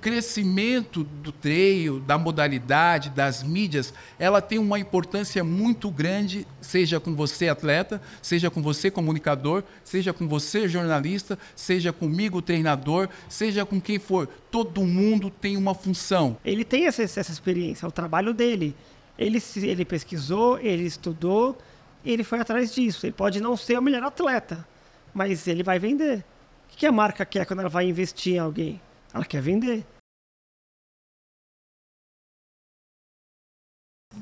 crescimento 0.00 1.04
do 1.04 1.30
treino, 1.30 2.00
da 2.00 2.16
modalidade, 2.16 3.10
das 3.10 3.42
mídias, 3.42 3.92
ela 4.18 4.40
tem 4.40 4.58
uma 4.58 4.78
importância 4.78 5.44
muito 5.44 5.90
grande, 5.90 6.46
seja 6.60 6.98
com 6.98 7.14
você 7.14 7.48
atleta, 7.48 8.00
seja 8.22 8.50
com 8.50 8.62
você 8.62 8.90
comunicador, 8.90 9.62
seja 9.84 10.12
com 10.12 10.26
você 10.26 10.68
jornalista, 10.68 11.38
seja 11.54 11.92
comigo 11.92 12.40
treinador, 12.40 13.08
seja 13.28 13.66
com 13.66 13.80
quem 13.80 13.98
for. 13.98 14.26
Todo 14.50 14.84
mundo 14.84 15.30
tem 15.30 15.56
uma 15.56 15.74
função. 15.74 16.36
Ele 16.44 16.64
tem 16.64 16.86
essa, 16.86 17.02
essa 17.02 17.20
experiência, 17.32 17.84
é 17.84 17.88
o 17.88 17.92
trabalho 17.92 18.32
dele. 18.32 18.74
Ele, 19.18 19.42
ele 19.56 19.84
pesquisou, 19.84 20.58
ele 20.58 20.84
estudou, 20.84 21.58
ele 22.04 22.24
foi 22.24 22.40
atrás 22.40 22.74
disso. 22.74 23.04
Ele 23.04 23.12
pode 23.12 23.40
não 23.40 23.56
ser 23.56 23.78
o 23.78 23.82
melhor 23.82 24.02
atleta, 24.02 24.66
mas 25.12 25.46
ele 25.46 25.62
vai 25.62 25.78
vender. 25.78 26.24
O 26.72 26.76
que 26.76 26.86
a 26.86 26.92
marca 26.92 27.26
quer 27.26 27.44
quando 27.44 27.60
ela 27.60 27.68
vai 27.68 27.86
investir 27.86 28.34
em 28.34 28.38
alguém? 28.38 28.80
Ela 29.12 29.24
quer 29.24 29.42
vender. 29.42 29.84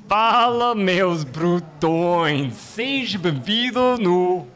Fala, 0.06 0.74
meus 0.74 1.24
brutões! 1.24 2.54
Seja 2.54 3.18
bem-vindo 3.18 3.98
no 3.98 4.46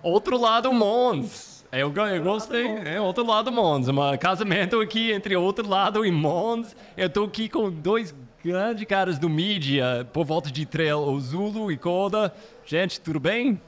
Outro 0.00 0.38
Lado 0.38 0.72
Mons. 0.72 1.64
Eu, 1.72 1.92
eu 1.92 2.22
gostei, 2.22 2.66
é 2.66 3.00
Outro 3.00 3.26
Lado 3.26 3.50
Mons. 3.50 3.88
Um 3.88 3.96
casamento 4.18 4.80
aqui 4.80 5.10
entre 5.10 5.34
Outro 5.34 5.68
Lado 5.68 6.06
e 6.06 6.12
Mons. 6.12 6.76
Eu 6.96 7.10
tô 7.10 7.24
aqui 7.24 7.48
com 7.48 7.68
dois 7.68 8.14
grandes 8.44 8.84
caras 8.84 9.18
do 9.18 9.28
mídia 9.28 10.08
por 10.12 10.24
volta 10.24 10.52
de 10.52 10.64
Trail, 10.64 10.98
o 10.98 11.20
Zulu 11.20 11.72
e 11.72 11.76
Koda. 11.76 12.32
Gente, 12.64 13.00
tudo 13.00 13.18
bem? 13.18 13.60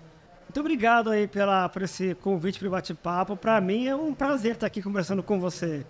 Muito 0.55 0.61
obrigado 0.61 1.11
aí 1.11 1.27
pela, 1.27 1.69
por 1.69 1.83
esse 1.83 2.15
convite 2.15 2.61
para 2.61 2.69
o 2.69 2.71
bate-papo. 2.71 3.37
Para 3.37 3.61
mim 3.61 3.89
é 3.89 3.97
um 3.97 4.15
prazer 4.15 4.53
estar 4.53 4.69
aqui 4.69 4.81
conversando 4.81 5.21
com 5.21 5.41
você. 5.41 5.85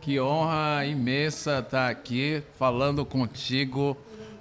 Que 0.00 0.20
honra 0.20 0.86
imensa 0.86 1.58
estar 1.58 1.90
aqui 1.90 2.40
falando 2.56 3.04
contigo. 3.04 3.96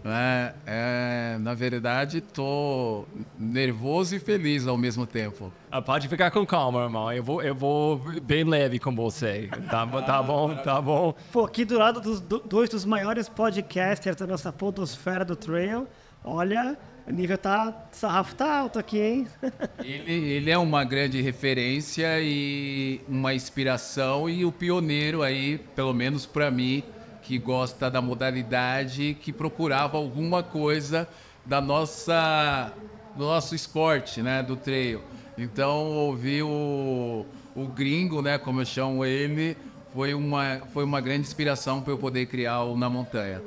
É, 0.05 0.53
é, 0.67 1.38
na 1.39 1.55
verdade, 1.55 2.21
tô 2.21 3.05
nervoso 3.39 4.16
e 4.16 4.19
feliz 4.19 4.67
ao 4.67 4.77
mesmo 4.77 5.08
tempo. 5.08 5.52
Ah, 5.71 5.81
pode 5.81 6.08
ficar 6.08 6.30
com 6.30 6.45
calma, 6.45 6.83
irmão. 6.83 7.11
Eu 7.11 7.23
vou, 7.23 7.41
eu 7.41 7.55
vou 7.55 7.97
bem 8.21 8.43
leve 8.43 8.77
com 8.77 8.95
você. 8.95 9.49
Tá, 9.67 9.88
tá 9.88 10.21
bom, 10.21 10.55
tá 10.58 10.80
bom. 10.80 11.16
Pô, 11.31 11.43
aqui 11.43 11.66
do 11.66 11.80
lado 11.80 11.99
dos 11.99 12.21
dois 12.21 12.69
dos 12.69 12.86
maiores 12.86 13.27
podcasters 13.27 14.16
da 14.16 14.27
nossa 14.27 14.53
podosfera 14.53 15.25
do 15.25 15.36
Trail, 15.36 15.88
olha, 16.23 16.77
o 17.08 17.11
nível 17.11 17.38
tá. 17.38 17.88
Sarrafo 17.92 18.36
tá 18.36 18.59
alto 18.59 18.80
aqui, 18.80 19.00
hein? 19.00 19.28
ele, 19.84 20.11
ele 20.11 20.50
é 20.50 20.58
uma 20.58 20.84
grande 20.84 21.22
referência 21.22 22.20
e 22.20 23.02
uma 23.08 23.34
inspiração 23.34 24.30
e 24.30 24.44
o 24.44 24.52
pioneiro 24.52 25.22
aí, 25.22 25.59
pelo 25.76 25.94
menos 25.94 26.26
para 26.26 26.50
mim, 26.50 26.83
que 27.22 27.38
gosta 27.38 27.89
da 27.89 28.02
modalidade, 28.02 29.17
que 29.22 29.31
procurava 29.31 29.98
alguma 29.98 30.42
coisa 30.42 31.08
da 31.45 31.61
nossa 31.61 32.73
do 33.16 33.23
nosso 33.23 33.56
esporte, 33.56 34.22
né, 34.22 34.44
do 34.44 34.56
trail. 34.56 35.02
Então 35.38 35.92
ouvir 35.92 36.44
o, 36.44 37.26
o 37.56 37.67
gringo, 37.67 38.22
né, 38.22 38.38
como 38.38 38.61
eu 38.61 38.66
chamo 38.66 39.06
ele, 39.06 39.56
foi 39.94 40.14
uma 40.14 40.61
foi 40.73 40.83
uma 40.83 41.00
grande 41.00 41.22
inspiração 41.22 41.81
para 41.81 41.94
eu 41.94 41.98
poder 41.98 42.26
criar 42.26 42.64
o 42.64 42.76
na 42.76 42.89
montanha. 42.89 43.42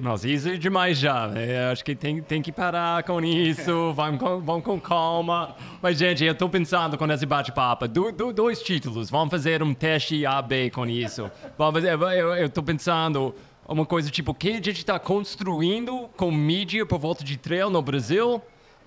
Nossa, 0.00 0.26
isso 0.26 0.48
é 0.48 0.56
demais 0.56 0.98
já. 0.98 1.28
Né? 1.28 1.70
Acho 1.70 1.84
que 1.84 1.94
tem, 1.94 2.22
tem 2.22 2.40
que 2.40 2.50
parar 2.50 3.02
com 3.02 3.20
isso, 3.20 3.92
vamos 3.94 4.18
com, 4.18 4.40
vamos 4.40 4.64
com 4.64 4.80
calma. 4.80 5.54
Mas, 5.82 5.98
gente, 5.98 6.24
eu 6.24 6.32
estou 6.32 6.48
pensando 6.48 6.96
com 6.96 7.10
esse 7.12 7.26
bate-papo, 7.26 7.86
do, 7.86 8.10
do, 8.10 8.32
dois 8.32 8.62
títulos, 8.62 9.10
vamos 9.10 9.30
fazer 9.30 9.62
um 9.62 9.74
teste 9.74 10.24
A-B 10.24 10.70
com 10.70 10.86
isso. 10.86 11.30
Vamos 11.58 11.82
fazer, 11.82 12.00
eu 12.00 12.46
estou 12.46 12.64
pensando 12.64 13.34
uma 13.68 13.84
coisa 13.84 14.10
tipo, 14.10 14.32
o 14.32 14.34
que 14.34 14.50
a 14.50 14.54
gente 14.54 14.72
está 14.72 14.98
construindo 14.98 16.08
com 16.16 16.30
mídia 16.32 16.84
por 16.86 16.98
volta 16.98 17.22
de 17.22 17.36
trail 17.36 17.68
no 17.68 17.82
Brasil? 17.82 18.42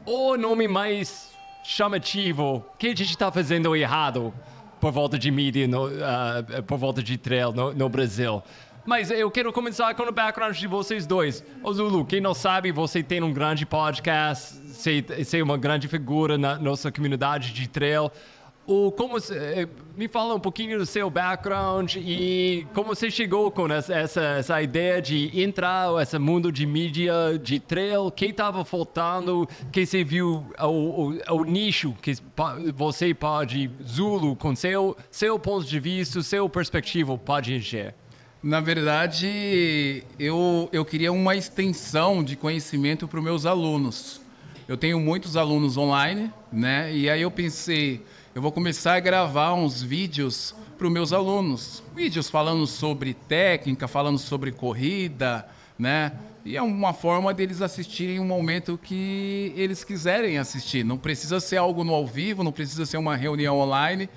Ou 0.06 0.38
nome 0.38 0.68
mais 0.68 1.32
chamativo, 1.64 2.56
o 2.56 2.78
que 2.78 2.88
a 2.88 2.90
gente 2.90 3.04
está 3.04 3.32
fazendo 3.32 3.74
errado 3.76 4.34
por 4.82 4.92
volta 4.92 5.18
de 5.18 5.32
mídia, 5.32 5.66
no, 5.66 5.88
uh, 5.88 6.64
por 6.68 6.78
volta 6.78 7.02
de 7.02 7.18
trail 7.18 7.54
no, 7.54 7.72
no 7.72 7.88
Brasil? 7.88 8.44
Mas 8.86 9.10
eu 9.10 9.32
quero 9.32 9.54
começar 9.54 9.96
com 9.96 10.04
o 10.04 10.12
background 10.12 10.58
de 10.58 10.68
vocês 10.68 11.08
dois. 11.08 11.42
Ô 11.64 11.72
Zulu, 11.72 12.04
quem 12.04 12.20
não 12.20 12.34
sabe, 12.34 12.70
você 12.70 13.02
tem 13.02 13.24
um 13.24 13.32
grande 13.32 13.66
podcast, 13.66 14.58
você, 14.58 15.02
você 15.02 15.40
é 15.40 15.44
uma 15.44 15.58
grande 15.58 15.88
figura 15.88 16.38
na 16.38 16.58
nossa 16.58 16.92
comunidade 16.92 17.54
de 17.54 17.70
trail. 17.70 18.12
O, 18.68 18.92
como 18.92 19.18
eh, 19.18 19.68
me 19.96 20.10
fala 20.10 20.36
um 20.36 20.40
pouquinho 20.40 20.78
do 20.78 20.86
seu 20.86 21.10
background 21.10 21.96
e 21.96 22.68
como 22.74 22.94
você 22.94 23.10
chegou 23.10 23.52
com 23.52 23.68
essa, 23.68 23.94
essa, 23.94 24.22
essa 24.22 24.62
ideia 24.62 25.02
de 25.02 25.32
entrar 25.42 25.94
nesse 25.94 26.20
mundo 26.20 26.52
de 26.52 26.66
mídia 26.66 27.14
de 27.42 27.62
trail, 27.62 28.12
que 28.12 28.26
estava 28.26 28.66
faltando, 28.66 29.48
que 29.72 29.86
você 29.86 30.04
viu 30.04 30.46
o, 30.60 30.66
o, 30.66 31.20
o, 31.30 31.44
nicho 31.46 31.94
que 32.02 32.16
você 32.74 33.14
pode, 33.14 33.70
Zulu, 33.86 34.36
com 34.36 34.54
seu, 34.54 34.96
seu 35.10 35.40
ponto 35.40 35.66
de 35.66 35.80
vista, 35.80 36.22
seu 36.22 36.50
perspectiva, 36.50 37.18
pode 37.18 37.54
encher. 37.54 37.96
Na 38.44 38.60
verdade, 38.60 40.04
eu, 40.20 40.68
eu 40.74 40.84
queria 40.84 41.14
uma 41.14 41.34
extensão 41.34 42.22
de 42.22 42.36
conhecimento 42.36 43.08
para 43.08 43.18
os 43.18 43.24
meus 43.24 43.46
alunos. 43.46 44.20
Eu 44.68 44.76
tenho 44.76 45.00
muitos 45.00 45.38
alunos 45.38 45.78
online, 45.78 46.30
né? 46.52 46.94
E 46.94 47.10
aí 47.10 47.22
eu 47.22 47.32
pensei, 47.32 48.06
eu 48.36 48.42
vou 48.42 48.52
começar 48.52 48.96
a 48.96 49.00
gravar 49.00 49.54
uns 49.54 49.82
vídeos 49.82 50.54
para 50.78 50.86
os 50.86 50.92
meus 50.92 51.14
alunos. 51.14 51.82
Vídeos 51.96 52.30
falando 52.30 52.68
sobre 52.68 53.14
técnica, 53.14 53.88
falando 53.88 54.18
sobre 54.18 54.52
corrida, 54.52 55.48
né? 55.80 56.12
E 56.44 56.58
é 56.58 56.62
uma 56.62 56.92
forma 56.92 57.34
deles 57.34 57.62
assistirem 57.62 58.20
um 58.20 58.26
momento 58.26 58.78
que 58.78 59.54
eles 59.56 59.86
quiserem 59.86 60.38
assistir. 60.38 60.84
Não 60.84 60.98
precisa 60.98 61.40
ser 61.40 61.56
algo 61.56 61.86
no 61.86 61.94
ao 61.94 62.06
vivo, 62.06 62.44
não 62.44 62.52
precisa 62.52 62.86
ser 62.86 62.98
uma 62.98 63.16
reunião 63.16 63.58
online. 63.58 64.10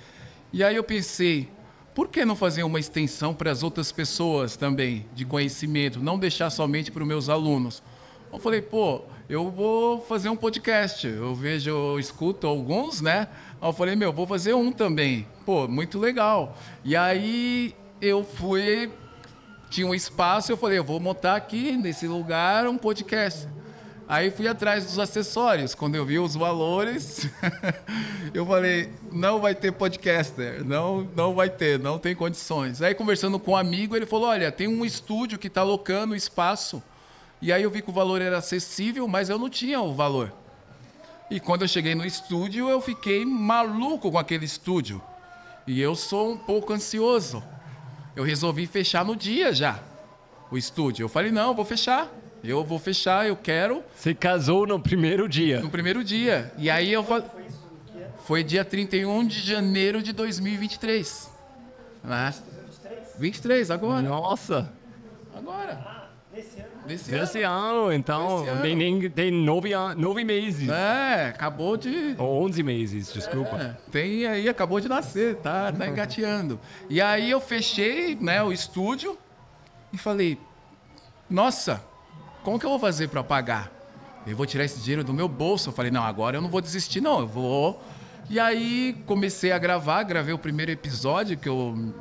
E 0.52 0.64
aí 0.64 0.74
eu 0.74 0.82
pensei, 0.82 1.48
por 1.96 2.08
que 2.08 2.26
não 2.26 2.36
fazer 2.36 2.62
uma 2.62 2.78
extensão 2.78 3.32
para 3.32 3.50
as 3.50 3.62
outras 3.62 3.90
pessoas 3.90 4.54
também, 4.54 5.06
de 5.14 5.24
conhecimento, 5.24 5.98
não 5.98 6.18
deixar 6.18 6.50
somente 6.50 6.90
para 6.90 7.00
os 7.00 7.08
meus 7.08 7.30
alunos? 7.30 7.82
Eu 8.30 8.38
falei, 8.38 8.60
pô, 8.60 9.00
eu 9.30 9.50
vou 9.50 10.02
fazer 10.02 10.28
um 10.28 10.36
podcast. 10.36 11.06
Eu 11.06 11.34
vejo, 11.34 11.70
eu 11.70 11.98
escuto 11.98 12.46
alguns, 12.46 13.00
né? 13.00 13.28
Eu 13.62 13.72
falei, 13.72 13.96
meu, 13.96 14.12
vou 14.12 14.26
fazer 14.26 14.52
um 14.52 14.70
também. 14.70 15.26
Pô, 15.46 15.66
muito 15.66 15.98
legal. 15.98 16.54
E 16.84 16.94
aí 16.94 17.74
eu 17.98 18.22
fui, 18.22 18.92
tinha 19.70 19.86
um 19.86 19.94
espaço, 19.94 20.52
eu 20.52 20.56
falei, 20.58 20.76
eu 20.76 20.84
vou 20.84 21.00
montar 21.00 21.34
aqui 21.34 21.78
nesse 21.78 22.06
lugar 22.06 22.68
um 22.68 22.76
podcast. 22.76 23.48
Aí 24.08 24.30
fui 24.30 24.46
atrás 24.46 24.84
dos 24.84 24.98
acessórios. 25.00 25.74
Quando 25.74 25.96
eu 25.96 26.04
vi 26.04 26.18
os 26.18 26.36
valores, 26.36 27.28
eu 28.32 28.46
falei: 28.46 28.88
não 29.10 29.40
vai 29.40 29.54
ter 29.54 29.72
podcaster, 29.72 30.64
não, 30.64 31.02
não 31.16 31.34
vai 31.34 31.50
ter, 31.50 31.78
não 31.78 31.98
tem 31.98 32.14
condições. 32.14 32.80
Aí 32.80 32.94
conversando 32.94 33.38
com 33.38 33.52
um 33.52 33.56
amigo, 33.56 33.96
ele 33.96 34.06
falou: 34.06 34.28
olha, 34.28 34.52
tem 34.52 34.68
um 34.68 34.84
estúdio 34.84 35.38
que 35.38 35.48
está 35.48 35.62
alocando 35.62 36.14
espaço. 36.14 36.80
E 37.42 37.52
aí 37.52 37.64
eu 37.64 37.70
vi 37.70 37.82
que 37.82 37.90
o 37.90 37.92
valor 37.92 38.22
era 38.22 38.38
acessível, 38.38 39.08
mas 39.08 39.28
eu 39.28 39.38
não 39.38 39.50
tinha 39.50 39.80
o 39.80 39.92
valor. 39.92 40.32
E 41.28 41.40
quando 41.40 41.62
eu 41.62 41.68
cheguei 41.68 41.94
no 41.94 42.06
estúdio, 42.06 42.68
eu 42.68 42.80
fiquei 42.80 43.24
maluco 43.24 44.12
com 44.12 44.18
aquele 44.18 44.44
estúdio. 44.44 45.02
E 45.66 45.80
eu 45.80 45.96
sou 45.96 46.30
um 46.30 46.38
pouco 46.38 46.72
ansioso. 46.72 47.42
Eu 48.14 48.22
resolvi 48.22 48.66
fechar 48.66 49.04
no 49.04 49.16
dia 49.16 49.52
já 49.52 49.80
o 50.48 50.56
estúdio. 50.56 51.02
Eu 51.02 51.08
falei: 51.08 51.32
não, 51.32 51.52
vou 51.52 51.64
fechar. 51.64 52.08
Eu 52.44 52.64
vou 52.64 52.78
fechar, 52.78 53.26
eu 53.26 53.36
quero. 53.36 53.82
Você 53.94 54.14
casou 54.14 54.66
no 54.66 54.78
primeiro 54.78 55.28
dia? 55.28 55.60
No 55.60 55.70
primeiro 55.70 56.04
dia. 56.04 56.52
E 56.58 56.70
aí 56.70 56.92
eu 56.92 57.02
falei. 57.02 57.28
Foi 58.24 58.42
dia 58.42 58.64
31 58.64 59.26
de 59.26 59.40
janeiro 59.40 60.02
de 60.02 60.12
2023. 60.12 61.30
Mas... 62.02 62.42
23, 63.18 63.70
agora. 63.70 64.02
Nossa! 64.02 64.72
Agora. 65.34 66.06
Nesse 66.32 66.60
ano. 66.60 66.68
Nesse, 66.86 67.10
Nesse 67.12 67.42
ano. 67.42 67.84
ano. 67.84 67.92
então. 67.92 68.44
Nesse 68.44 68.62
tem, 68.62 68.76
nem, 68.76 69.10
tem 69.10 69.30
nove, 69.30 69.70
nove 69.96 70.24
meses. 70.24 70.68
É, 70.68 71.28
acabou 71.28 71.76
de. 71.76 72.14
Ou 72.18 72.44
onze 72.44 72.62
meses, 72.62 73.12
desculpa. 73.12 73.56
É, 73.56 73.90
tem 73.90 74.26
aí, 74.26 74.48
acabou 74.48 74.80
de 74.80 74.88
nascer, 74.88 75.36
tá, 75.36 75.72
tá 75.72 75.86
engateando. 75.86 76.60
E 76.90 77.00
aí 77.00 77.30
eu 77.30 77.40
fechei 77.40 78.16
né, 78.16 78.42
o 78.42 78.52
estúdio 78.52 79.16
e 79.92 79.98
falei: 79.98 80.38
Nossa, 81.28 81.82
como 82.46 82.60
que 82.60 82.64
eu 82.64 82.70
vou 82.70 82.78
fazer 82.78 83.08
para 83.08 83.24
pagar? 83.24 83.72
Eu 84.24 84.36
vou 84.36 84.46
tirar 84.46 84.64
esse 84.64 84.78
dinheiro 84.78 85.02
do 85.02 85.12
meu 85.12 85.26
bolso. 85.26 85.70
Eu 85.70 85.72
falei, 85.72 85.90
não, 85.90 86.04
agora 86.04 86.36
eu 86.36 86.40
não 86.40 86.48
vou 86.48 86.60
desistir, 86.60 87.00
não. 87.00 87.18
Eu 87.18 87.26
vou. 87.26 87.82
E 88.30 88.38
aí 88.38 89.02
comecei 89.04 89.50
a 89.50 89.58
gravar, 89.58 90.04
gravei 90.04 90.32
o 90.32 90.38
primeiro 90.38 90.70
episódio, 90.70 91.36
que 91.36 91.48
eu 91.48 91.92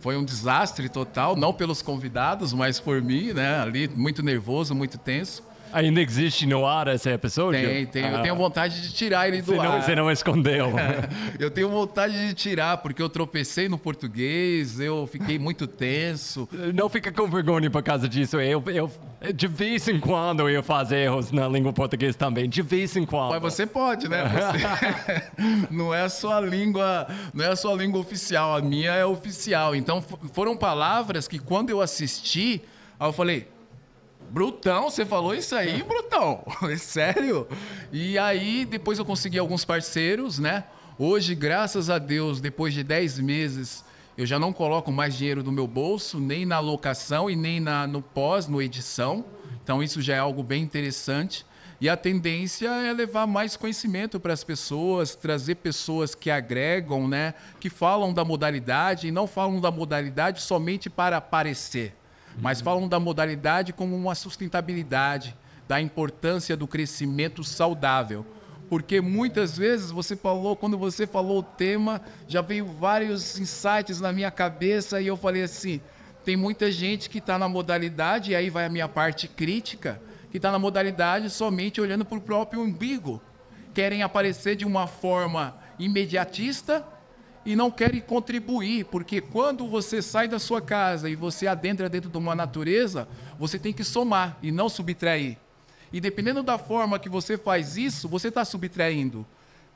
foi 0.00 0.18
um 0.18 0.22
desastre 0.22 0.86
total, 0.90 1.34
não 1.34 1.50
pelos 1.50 1.80
convidados, 1.80 2.52
mas 2.52 2.78
por 2.78 3.00
mim, 3.00 3.32
né? 3.32 3.58
Ali, 3.58 3.88
muito 3.88 4.22
nervoso, 4.22 4.74
muito 4.74 4.98
tenso. 4.98 5.42
Ainda 5.74 6.00
existe 6.00 6.46
no 6.46 6.64
ar 6.64 6.86
esse 6.88 7.10
episódio? 7.10 7.60
Tem, 7.68 7.84
tem. 7.86 8.06
Eu 8.06 8.16
Ah, 8.18 8.22
tenho 8.22 8.36
vontade 8.36 8.80
de 8.80 8.92
tirar 8.94 9.26
ele 9.28 9.42
do 9.42 9.46
Você 9.46 9.56
não, 9.56 9.72
ar. 9.72 9.82
você 9.82 9.94
não 9.96 10.10
escondeu. 10.10 10.72
Eu 11.38 11.50
tenho 11.50 11.68
vontade 11.68 12.28
de 12.28 12.32
tirar, 12.32 12.76
porque 12.78 13.02
eu 13.02 13.08
tropecei 13.08 13.68
no 13.68 13.76
português, 13.76 14.78
eu 14.78 15.06
fiquei 15.06 15.38
muito 15.38 15.66
tenso. 15.66 16.48
Não 16.72 16.88
fica 16.88 17.10
com 17.10 17.26
vergonha 17.28 17.68
por 17.70 17.82
causa 17.82 18.08
disso. 18.08 18.38
Eu, 18.40 18.62
eu, 18.68 18.90
de 19.34 19.46
vez 19.48 19.88
em 19.88 19.98
quando 19.98 20.48
eu 20.48 20.62
faço 20.62 20.94
erros 20.94 21.32
na 21.32 21.48
língua 21.48 21.72
portuguesa 21.72 22.16
também. 22.16 22.48
De 22.48 22.62
vez 22.62 22.96
em 22.96 23.04
quando. 23.04 23.30
Mas 23.32 23.42
você 23.42 23.66
pode, 23.66 24.08
né? 24.08 24.22
Você- 24.28 25.66
não 25.74 25.92
é 25.92 26.02
a 26.02 26.08
sua 26.08 26.40
língua, 26.40 27.06
não 27.32 27.44
é 27.44 27.48
a 27.48 27.56
sua 27.56 27.74
língua 27.74 28.00
oficial, 28.00 28.56
a 28.56 28.62
minha 28.62 28.92
é 28.92 29.04
oficial. 29.04 29.74
Então 29.74 30.02
foram 30.32 30.56
palavras 30.56 31.26
que 31.26 31.38
quando 31.38 31.70
eu 31.70 31.80
assisti, 31.80 32.62
eu 33.00 33.12
falei: 33.12 33.48
Brutão, 34.34 34.90
você 34.90 35.06
falou 35.06 35.32
isso 35.32 35.54
aí, 35.54 35.80
Brutão? 35.84 36.44
É 36.68 36.76
sério? 36.76 37.46
E 37.92 38.18
aí 38.18 38.64
depois 38.64 38.98
eu 38.98 39.04
consegui 39.04 39.38
alguns 39.38 39.64
parceiros, 39.64 40.40
né? 40.40 40.64
Hoje, 40.98 41.36
graças 41.36 41.88
a 41.88 42.00
Deus, 42.00 42.40
depois 42.40 42.74
de 42.74 42.82
10 42.82 43.20
meses, 43.20 43.84
eu 44.18 44.26
já 44.26 44.36
não 44.36 44.52
coloco 44.52 44.90
mais 44.90 45.16
dinheiro 45.16 45.44
no 45.44 45.52
meu 45.52 45.68
bolso, 45.68 46.18
nem 46.18 46.44
na 46.44 46.58
locação 46.58 47.30
e 47.30 47.36
nem 47.36 47.60
na, 47.60 47.86
no 47.86 48.02
pós, 48.02 48.48
no 48.48 48.60
edição. 48.60 49.24
Então 49.62 49.80
isso 49.80 50.02
já 50.02 50.16
é 50.16 50.18
algo 50.18 50.42
bem 50.42 50.64
interessante. 50.64 51.46
E 51.80 51.88
a 51.88 51.96
tendência 51.96 52.68
é 52.68 52.92
levar 52.92 53.28
mais 53.28 53.56
conhecimento 53.56 54.18
para 54.18 54.32
as 54.32 54.42
pessoas, 54.42 55.14
trazer 55.14 55.54
pessoas 55.54 56.12
que 56.12 56.28
agregam, 56.28 57.06
né? 57.06 57.34
Que 57.60 57.70
falam 57.70 58.12
da 58.12 58.24
modalidade 58.24 59.06
e 59.06 59.12
não 59.12 59.28
falam 59.28 59.60
da 59.60 59.70
modalidade 59.70 60.42
somente 60.42 60.90
para 60.90 61.18
aparecer 61.18 61.94
mas 62.38 62.60
falam 62.60 62.88
da 62.88 62.98
modalidade 63.00 63.72
como 63.72 63.96
uma 63.96 64.14
sustentabilidade, 64.14 65.36
da 65.66 65.80
importância 65.80 66.56
do 66.56 66.66
crescimento 66.66 67.42
saudável. 67.42 68.26
Porque 68.68 69.00
muitas 69.00 69.56
vezes 69.56 69.90
você 69.90 70.16
falou, 70.16 70.56
quando 70.56 70.76
você 70.76 71.06
falou 71.06 71.38
o 71.38 71.42
tema, 71.42 72.00
já 72.26 72.40
veio 72.40 72.66
vários 72.66 73.38
insights 73.38 74.00
na 74.00 74.12
minha 74.12 74.30
cabeça 74.30 75.00
e 75.00 75.06
eu 75.06 75.16
falei 75.16 75.42
assim: 75.42 75.80
tem 76.24 76.36
muita 76.36 76.72
gente 76.72 77.10
que 77.10 77.18
está 77.18 77.38
na 77.38 77.48
modalidade, 77.48 78.32
e 78.32 78.34
aí 78.34 78.48
vai 78.48 78.64
a 78.64 78.70
minha 78.70 78.88
parte 78.88 79.28
crítica, 79.28 80.00
que 80.30 80.38
está 80.38 80.50
na 80.50 80.58
modalidade 80.58 81.28
somente 81.28 81.80
olhando 81.80 82.04
para 82.04 82.16
o 82.16 82.20
próprio 82.20 82.62
umbigo. 82.62 83.20
Querem 83.74 84.02
aparecer 84.02 84.56
de 84.56 84.64
uma 84.64 84.86
forma 84.86 85.56
imediatista 85.78 86.84
e 87.44 87.54
não 87.54 87.70
querem 87.70 88.00
contribuir, 88.00 88.86
porque 88.86 89.20
quando 89.20 89.66
você 89.66 90.00
sai 90.00 90.26
da 90.26 90.38
sua 90.38 90.60
casa 90.60 91.08
e 91.08 91.14
você 91.14 91.46
adentra 91.46 91.88
dentro 91.88 92.08
de 92.08 92.16
uma 92.16 92.34
natureza, 92.34 93.06
você 93.38 93.58
tem 93.58 93.72
que 93.72 93.84
somar 93.84 94.38
e 94.42 94.50
não 94.50 94.68
subtrair. 94.68 95.36
E 95.92 96.00
dependendo 96.00 96.42
da 96.42 96.58
forma 96.58 96.98
que 96.98 97.08
você 97.08 97.36
faz 97.36 97.76
isso, 97.76 98.08
você 98.08 98.28
está 98.28 98.44
subtraindo. 98.44 99.26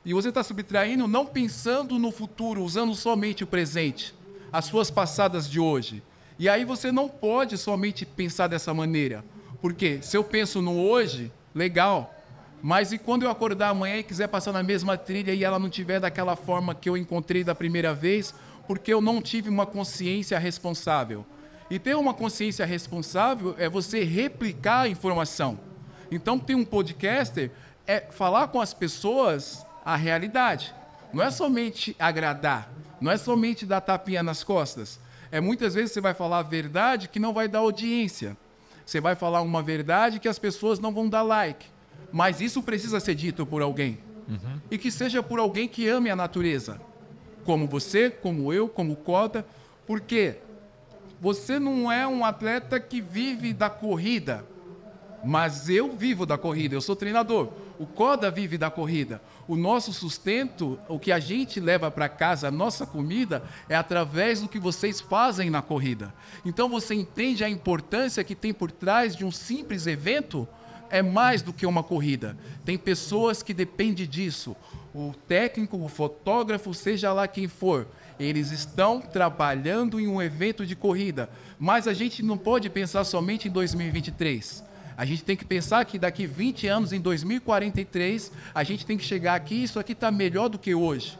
E 0.03 0.13
você 0.13 0.29
está 0.29 0.43
subtraindo 0.43 1.07
não 1.07 1.25
pensando 1.25 1.99
no 1.99 2.11
futuro, 2.11 2.63
usando 2.63 2.95
somente 2.95 3.43
o 3.43 3.47
presente, 3.47 4.15
as 4.51 4.65
suas 4.65 4.89
passadas 4.89 5.49
de 5.49 5.59
hoje. 5.59 6.01
E 6.37 6.49
aí 6.49 6.65
você 6.65 6.91
não 6.91 7.07
pode 7.07 7.57
somente 7.57 8.05
pensar 8.05 8.47
dessa 8.47 8.73
maneira. 8.73 9.23
Porque 9.61 10.01
se 10.01 10.17
eu 10.17 10.23
penso 10.23 10.61
no 10.61 10.79
hoje, 10.79 11.31
legal, 11.53 12.13
mas 12.61 12.91
e 12.91 12.97
quando 12.97 13.23
eu 13.23 13.29
acordar 13.29 13.69
amanhã 13.69 13.97
e 13.97 14.03
quiser 14.03 14.27
passar 14.27 14.51
na 14.51 14.61
mesma 14.61 14.97
trilha 14.97 15.33
e 15.33 15.43
ela 15.43 15.59
não 15.59 15.69
tiver 15.69 15.99
daquela 15.99 16.35
forma 16.35 16.75
que 16.75 16.89
eu 16.89 16.97
encontrei 16.97 17.43
da 17.43 17.55
primeira 17.55 17.93
vez, 17.93 18.33
porque 18.67 18.93
eu 18.93 19.01
não 19.01 19.21
tive 19.21 19.49
uma 19.49 19.65
consciência 19.65 20.37
responsável? 20.37 21.25
E 21.69 21.77
ter 21.79 21.95
uma 21.95 22.13
consciência 22.13 22.65
responsável 22.65 23.55
é 23.57 23.69
você 23.69 24.03
replicar 24.03 24.81
a 24.81 24.89
informação. 24.89 25.59
Então, 26.11 26.39
ter 26.39 26.55
um 26.55 26.65
podcaster 26.65 27.51
é 27.85 28.01
falar 28.11 28.47
com 28.47 28.59
as 28.59 28.73
pessoas 28.73 29.65
a 29.85 29.95
realidade. 29.95 30.73
Não 31.13 31.23
é 31.23 31.31
somente 31.31 31.95
agradar, 31.99 32.71
não 32.99 33.11
é 33.11 33.17
somente 33.17 33.65
dar 33.65 33.81
tapinha 33.81 34.21
nas 34.21 34.43
costas. 34.43 34.99
É 35.31 35.39
muitas 35.39 35.75
vezes 35.75 35.91
você 35.91 36.01
vai 36.01 36.13
falar 36.13 36.39
a 36.39 36.43
verdade 36.43 37.07
que 37.07 37.19
não 37.19 37.33
vai 37.33 37.47
dar 37.47 37.59
audiência. 37.59 38.35
Você 38.85 38.99
vai 38.99 39.15
falar 39.15 39.41
uma 39.41 39.61
verdade 39.61 40.19
que 40.19 40.27
as 40.27 40.39
pessoas 40.39 40.79
não 40.79 40.91
vão 40.91 41.07
dar 41.07 41.21
like. 41.21 41.65
Mas 42.11 42.41
isso 42.41 42.61
precisa 42.63 42.99
ser 42.99 43.15
dito 43.15 43.45
por 43.45 43.61
alguém. 43.61 43.99
E 44.69 44.77
que 44.77 44.91
seja 44.91 45.23
por 45.23 45.39
alguém 45.39 45.67
que 45.67 45.87
ame 45.87 46.09
a 46.09 46.15
natureza. 46.15 46.79
Como 47.43 47.67
você, 47.67 48.09
como 48.09 48.53
eu, 48.53 48.67
como 48.69 48.95
Coda. 48.95 49.45
Porque 49.87 50.37
você 51.19 51.59
não 51.59 51.91
é 51.91 52.07
um 52.07 52.23
atleta 52.23 52.79
que 52.79 53.01
vive 53.01 53.53
da 53.53 53.69
corrida. 53.69 54.45
Mas 55.23 55.67
eu 55.67 55.91
vivo 55.95 56.25
da 56.25 56.37
corrida, 56.37 56.75
eu 56.75 56.81
sou 56.81 56.95
treinador. 56.95 57.49
O 57.77 57.85
Coda 57.85 58.29
vive 58.29 58.57
da 58.57 58.69
corrida. 58.69 59.21
O 59.47 59.55
nosso 59.55 59.91
sustento, 59.91 60.79
o 60.87 60.99
que 60.99 61.11
a 61.11 61.19
gente 61.19 61.59
leva 61.59 61.89
para 61.89 62.07
casa, 62.07 62.47
a 62.47 62.51
nossa 62.51 62.85
comida, 62.85 63.43
é 63.67 63.75
através 63.75 64.41
do 64.41 64.47
que 64.47 64.59
vocês 64.59 65.01
fazem 65.01 65.49
na 65.49 65.61
corrida. 65.61 66.13
Então 66.45 66.69
você 66.69 66.93
entende 66.93 67.43
a 67.43 67.49
importância 67.49 68.23
que 68.23 68.35
tem 68.35 68.53
por 68.53 68.71
trás 68.71 69.15
de 69.15 69.25
um 69.25 69.31
simples 69.31 69.87
evento? 69.87 70.47
É 70.89 71.01
mais 71.01 71.41
do 71.41 71.53
que 71.53 71.65
uma 71.65 71.83
corrida. 71.83 72.37
Tem 72.65 72.77
pessoas 72.77 73.43
que 73.43 73.53
dependem 73.53 74.07
disso. 74.07 74.55
O 74.93 75.13
técnico, 75.27 75.77
o 75.77 75.87
fotógrafo, 75.87 76.73
seja 76.73 77.13
lá 77.13 77.27
quem 77.27 77.47
for, 77.47 77.87
eles 78.19 78.51
estão 78.51 78.99
trabalhando 78.99 79.99
em 79.99 80.07
um 80.07 80.21
evento 80.21 80.65
de 80.65 80.75
corrida. 80.75 81.29
Mas 81.59 81.87
a 81.87 81.93
gente 81.93 82.23
não 82.23 82.37
pode 82.37 82.69
pensar 82.69 83.03
somente 83.03 83.47
em 83.47 83.51
2023. 83.51 84.63
A 84.97 85.05
gente 85.05 85.23
tem 85.23 85.37
que 85.37 85.45
pensar 85.45 85.85
que 85.85 85.97
daqui 85.97 86.27
20 86.27 86.67
anos, 86.67 86.91
em 86.91 86.99
2043, 86.99 88.33
a 88.53 88.63
gente 88.65 88.85
tem 88.85 88.97
que 88.97 89.03
chegar 89.05 89.35
aqui 89.35 89.55
e 89.55 89.63
isso 89.63 89.79
aqui 89.79 89.93
está 89.93 90.11
melhor 90.11 90.49
do 90.49 90.59
que 90.59 90.75
hoje. 90.75 91.17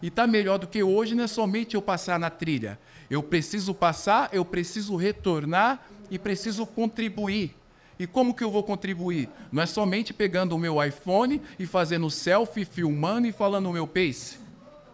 E 0.00 0.08
está 0.08 0.26
melhor 0.26 0.58
do 0.58 0.66
que 0.68 0.82
hoje 0.82 1.14
não 1.14 1.24
é 1.24 1.26
somente 1.26 1.74
eu 1.74 1.82
passar 1.82 2.20
na 2.20 2.30
trilha. 2.30 2.78
Eu 3.10 3.22
preciso 3.22 3.74
passar, 3.74 4.28
eu 4.32 4.44
preciso 4.44 4.94
retornar 4.94 5.84
e 6.08 6.18
preciso 6.18 6.64
contribuir. 6.64 7.56
E 7.98 8.06
como 8.06 8.34
que 8.34 8.44
eu 8.44 8.50
vou 8.50 8.62
contribuir? 8.62 9.28
Não 9.50 9.62
é 9.62 9.66
somente 9.66 10.12
pegando 10.12 10.54
o 10.54 10.58
meu 10.58 10.82
iPhone 10.82 11.40
e 11.58 11.66
fazendo 11.66 12.10
selfie, 12.10 12.64
filmando 12.64 13.26
e 13.26 13.32
falando 13.32 13.70
o 13.70 13.72
meu 13.72 13.86
pace. 13.86 14.38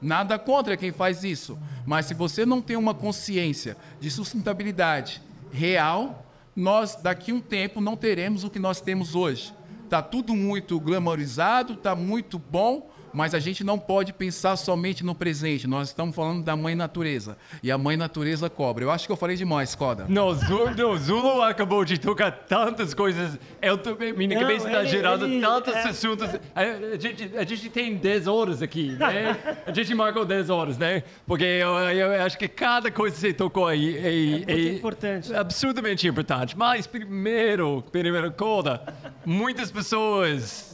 Nada 0.00 0.38
contra 0.38 0.76
quem 0.76 0.92
faz 0.92 1.24
isso. 1.24 1.58
Mas 1.86 2.06
se 2.06 2.14
você 2.14 2.44
não 2.46 2.60
tem 2.60 2.76
uma 2.76 2.94
consciência 2.94 3.76
de 4.00 4.10
sustentabilidade 4.10 5.22
real, 5.52 6.26
nós 6.54 6.96
daqui 6.96 7.30
a 7.30 7.34
um 7.34 7.40
tempo 7.40 7.80
não 7.80 7.96
teremos 7.96 8.44
o 8.44 8.50
que 8.50 8.58
nós 8.58 8.80
temos 8.80 9.14
hoje. 9.14 9.52
Está 9.84 10.02
tudo 10.02 10.34
muito 10.34 10.80
glamorizado, 10.80 11.74
está 11.74 11.94
muito 11.94 12.38
bom, 12.38 12.90
mas 13.12 13.34
a 13.34 13.38
gente 13.38 13.62
não 13.64 13.78
pode 13.78 14.12
pensar 14.12 14.56
somente 14.56 15.04
no 15.04 15.14
presente. 15.14 15.66
Nós 15.66 15.88
estamos 15.88 16.14
falando 16.14 16.42
da 16.42 16.56
mãe 16.56 16.74
natureza. 16.74 17.36
E 17.62 17.70
a 17.70 17.78
mãe 17.78 17.96
natureza 17.96 18.48
cobra. 18.50 18.84
Eu 18.84 18.90
acho 18.90 19.06
que 19.06 19.12
eu 19.12 19.16
falei 19.16 19.36
demais, 19.36 19.74
Coda. 19.74 20.06
Não, 20.08 20.32
Zulu, 20.34 20.70
não, 20.76 20.96
Zulu 20.96 21.42
acabou 21.42 21.84
de 21.84 21.98
tocar 21.98 22.30
tantas 22.32 22.94
coisas. 22.94 23.38
Eu 23.60 23.78
também, 23.78 24.12
minha 24.12 24.34
Não, 24.34 24.40
cabeça 24.42 24.66
está 24.66 24.82
ele- 25.24 25.40
tantos 25.40 25.74
é. 25.74 25.88
assuntos. 25.88 26.28
A, 26.54 26.60
a 26.94 26.98
gente, 26.98 27.30
a 27.36 27.44
gente 27.44 27.68
tem 27.70 27.94
10 27.96 28.26
horas 28.26 28.62
aqui, 28.62 28.92
né? 28.92 29.36
A 29.66 29.72
gente 29.72 29.94
marcou 29.94 30.24
10 30.24 30.50
horas, 30.50 30.78
né? 30.78 31.02
Porque 31.26 31.44
eu, 31.44 31.68
eu 31.90 32.22
acho 32.22 32.38
que 32.38 32.48
cada 32.48 32.90
coisa 32.90 33.14
que 33.14 33.20
você 33.20 33.32
tocou 33.32 33.66
aí 33.66 33.96
é, 33.98 34.54
muito 34.54 34.76
importante. 34.78 35.34
absurdamente 35.34 36.06
importante. 36.06 36.56
Mas 36.56 36.86
primeiro, 36.86 37.82
primeiro 37.90 38.32
coisa, 38.32 38.82
muitas 39.24 39.70
pessoas 39.70 40.71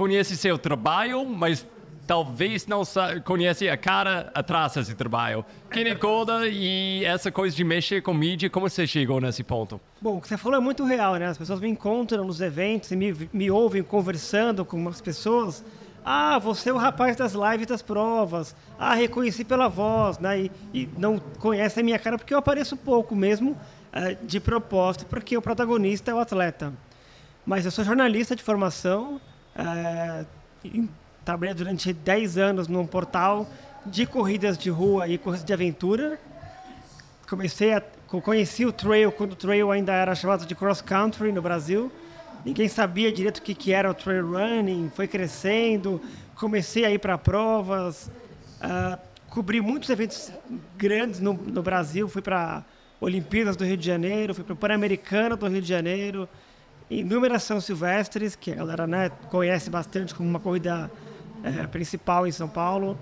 conhecem 0.00 0.34
seu 0.34 0.56
trabalho, 0.56 1.26
mas 1.26 1.66
talvez 2.06 2.66
não 2.66 2.82
conhecem 3.22 3.68
a 3.68 3.76
cara 3.76 4.30
atrás 4.34 4.72
desse 4.72 4.94
trabalho. 4.94 5.44
Quem 5.70 5.86
é 5.86 5.94
Coda 5.94 6.48
e 6.48 7.04
essa 7.04 7.30
coisa 7.30 7.54
de 7.54 7.62
mexer 7.62 8.00
com 8.00 8.14
mídia, 8.14 8.48
como 8.48 8.66
você 8.66 8.86
chegou 8.86 9.20
nesse 9.20 9.44
ponto? 9.44 9.78
Bom, 10.00 10.16
o 10.16 10.20
que 10.22 10.26
você 10.26 10.38
falou 10.38 10.56
é 10.56 10.60
muito 10.60 10.84
real, 10.84 11.16
né? 11.16 11.26
As 11.26 11.36
pessoas 11.36 11.60
me 11.60 11.68
encontram 11.68 12.24
nos 12.24 12.40
eventos 12.40 12.90
e 12.90 12.96
me, 12.96 13.28
me 13.30 13.50
ouvem 13.50 13.82
conversando 13.82 14.64
com 14.64 14.78
umas 14.78 15.02
pessoas. 15.02 15.62
Ah, 16.02 16.38
você 16.38 16.70
é 16.70 16.72
o 16.72 16.78
rapaz 16.78 17.14
das 17.14 17.34
lives 17.34 17.66
das 17.66 17.82
provas. 17.82 18.56
Ah, 18.78 18.94
reconheci 18.94 19.44
pela 19.44 19.68
voz, 19.68 20.18
né? 20.18 20.44
E, 20.44 20.52
e 20.72 20.88
não 20.96 21.18
conhece 21.18 21.78
a 21.78 21.82
minha 21.82 21.98
cara 21.98 22.16
porque 22.16 22.32
eu 22.32 22.38
apareço 22.38 22.74
pouco 22.74 23.14
mesmo, 23.14 23.54
eh, 23.92 24.16
de 24.22 24.40
propósito, 24.40 25.04
porque 25.04 25.36
o 25.36 25.42
protagonista 25.42 26.10
é 26.10 26.14
o 26.14 26.18
atleta. 26.18 26.72
Mas 27.44 27.66
eu 27.66 27.70
sou 27.70 27.84
jornalista 27.84 28.34
de 28.34 28.42
formação, 28.42 29.20
e 30.64 30.88
trabalhei 31.24 31.54
durante 31.54 31.92
10 31.92 32.38
anos 32.38 32.68
num 32.68 32.86
portal 32.86 33.46
de 33.84 34.06
corridas 34.06 34.58
de 34.58 34.70
rua 34.70 35.08
e 35.08 35.18
corridas 35.18 35.44
de 35.44 35.52
aventura. 35.52 36.18
Comecei 37.28 37.74
a 37.74 37.82
co- 38.06 38.20
conheci 38.20 38.64
o 38.66 38.72
trail 38.72 39.10
quando 39.12 39.32
o 39.32 39.36
trail 39.36 39.70
ainda 39.70 39.92
era 39.92 40.14
chamado 40.14 40.44
de 40.46 40.54
cross 40.54 40.80
country 40.80 41.32
no 41.32 41.40
Brasil. 41.40 41.90
Ninguém 42.44 42.68
sabia 42.68 43.12
direito 43.12 43.38
o 43.38 43.42
que, 43.42 43.54
que 43.54 43.72
era 43.72 43.90
o 43.90 43.94
trail 43.94 44.26
running, 44.26 44.90
foi 44.94 45.06
crescendo, 45.06 46.00
comecei 46.34 46.84
a 46.86 46.90
ir 46.90 46.98
para 46.98 47.18
provas, 47.18 48.10
ah, 48.60 48.98
cobri 49.28 49.60
muitos 49.60 49.90
eventos 49.90 50.32
grandes 50.76 51.20
no, 51.20 51.34
no 51.34 51.62
Brasil, 51.62 52.08
fui 52.08 52.22
para 52.22 52.64
Olimpíadas 52.98 53.56
do 53.56 53.64
Rio 53.64 53.76
de 53.76 53.86
Janeiro, 53.86 54.34
fui 54.34 54.42
para 54.42 54.54
o 54.54 54.56
Pan-Americano 54.56 55.36
do 55.36 55.46
Rio 55.46 55.60
de 55.60 55.68
Janeiro, 55.68 56.26
inúmeras 56.90 57.44
São 57.44 57.60
Silvestres, 57.60 58.34
que 58.34 58.50
a 58.50 58.56
galera 58.56 58.86
né, 58.86 59.10
conhece 59.30 59.70
bastante 59.70 60.14
como 60.14 60.28
uma 60.28 60.40
corrida 60.40 60.90
é, 61.44 61.66
principal 61.68 62.26
em 62.26 62.32
São 62.32 62.48
Paulo. 62.48 62.98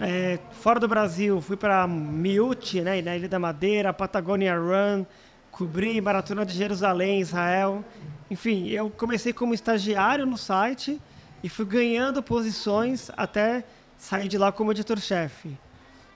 É, 0.00 0.38
fora 0.52 0.78
do 0.78 0.86
Brasil, 0.86 1.40
fui 1.40 1.56
para 1.56 1.86
Miúti, 1.88 2.80
né, 2.80 3.02
na 3.02 3.16
Ilha 3.16 3.28
da 3.28 3.38
Madeira, 3.38 3.92
Patagonia 3.92 4.56
Run, 4.56 5.04
cobri 5.50 6.00
Maratona 6.00 6.46
de 6.46 6.54
Jerusalém, 6.54 7.20
Israel. 7.20 7.84
Enfim, 8.30 8.68
eu 8.68 8.88
comecei 8.90 9.32
como 9.32 9.52
estagiário 9.52 10.24
no 10.24 10.38
site 10.38 11.00
e 11.42 11.48
fui 11.48 11.64
ganhando 11.64 12.22
posições 12.22 13.10
até 13.16 13.64
sair 13.96 14.28
de 14.28 14.38
lá 14.38 14.52
como 14.52 14.70
editor-chefe. 14.70 15.58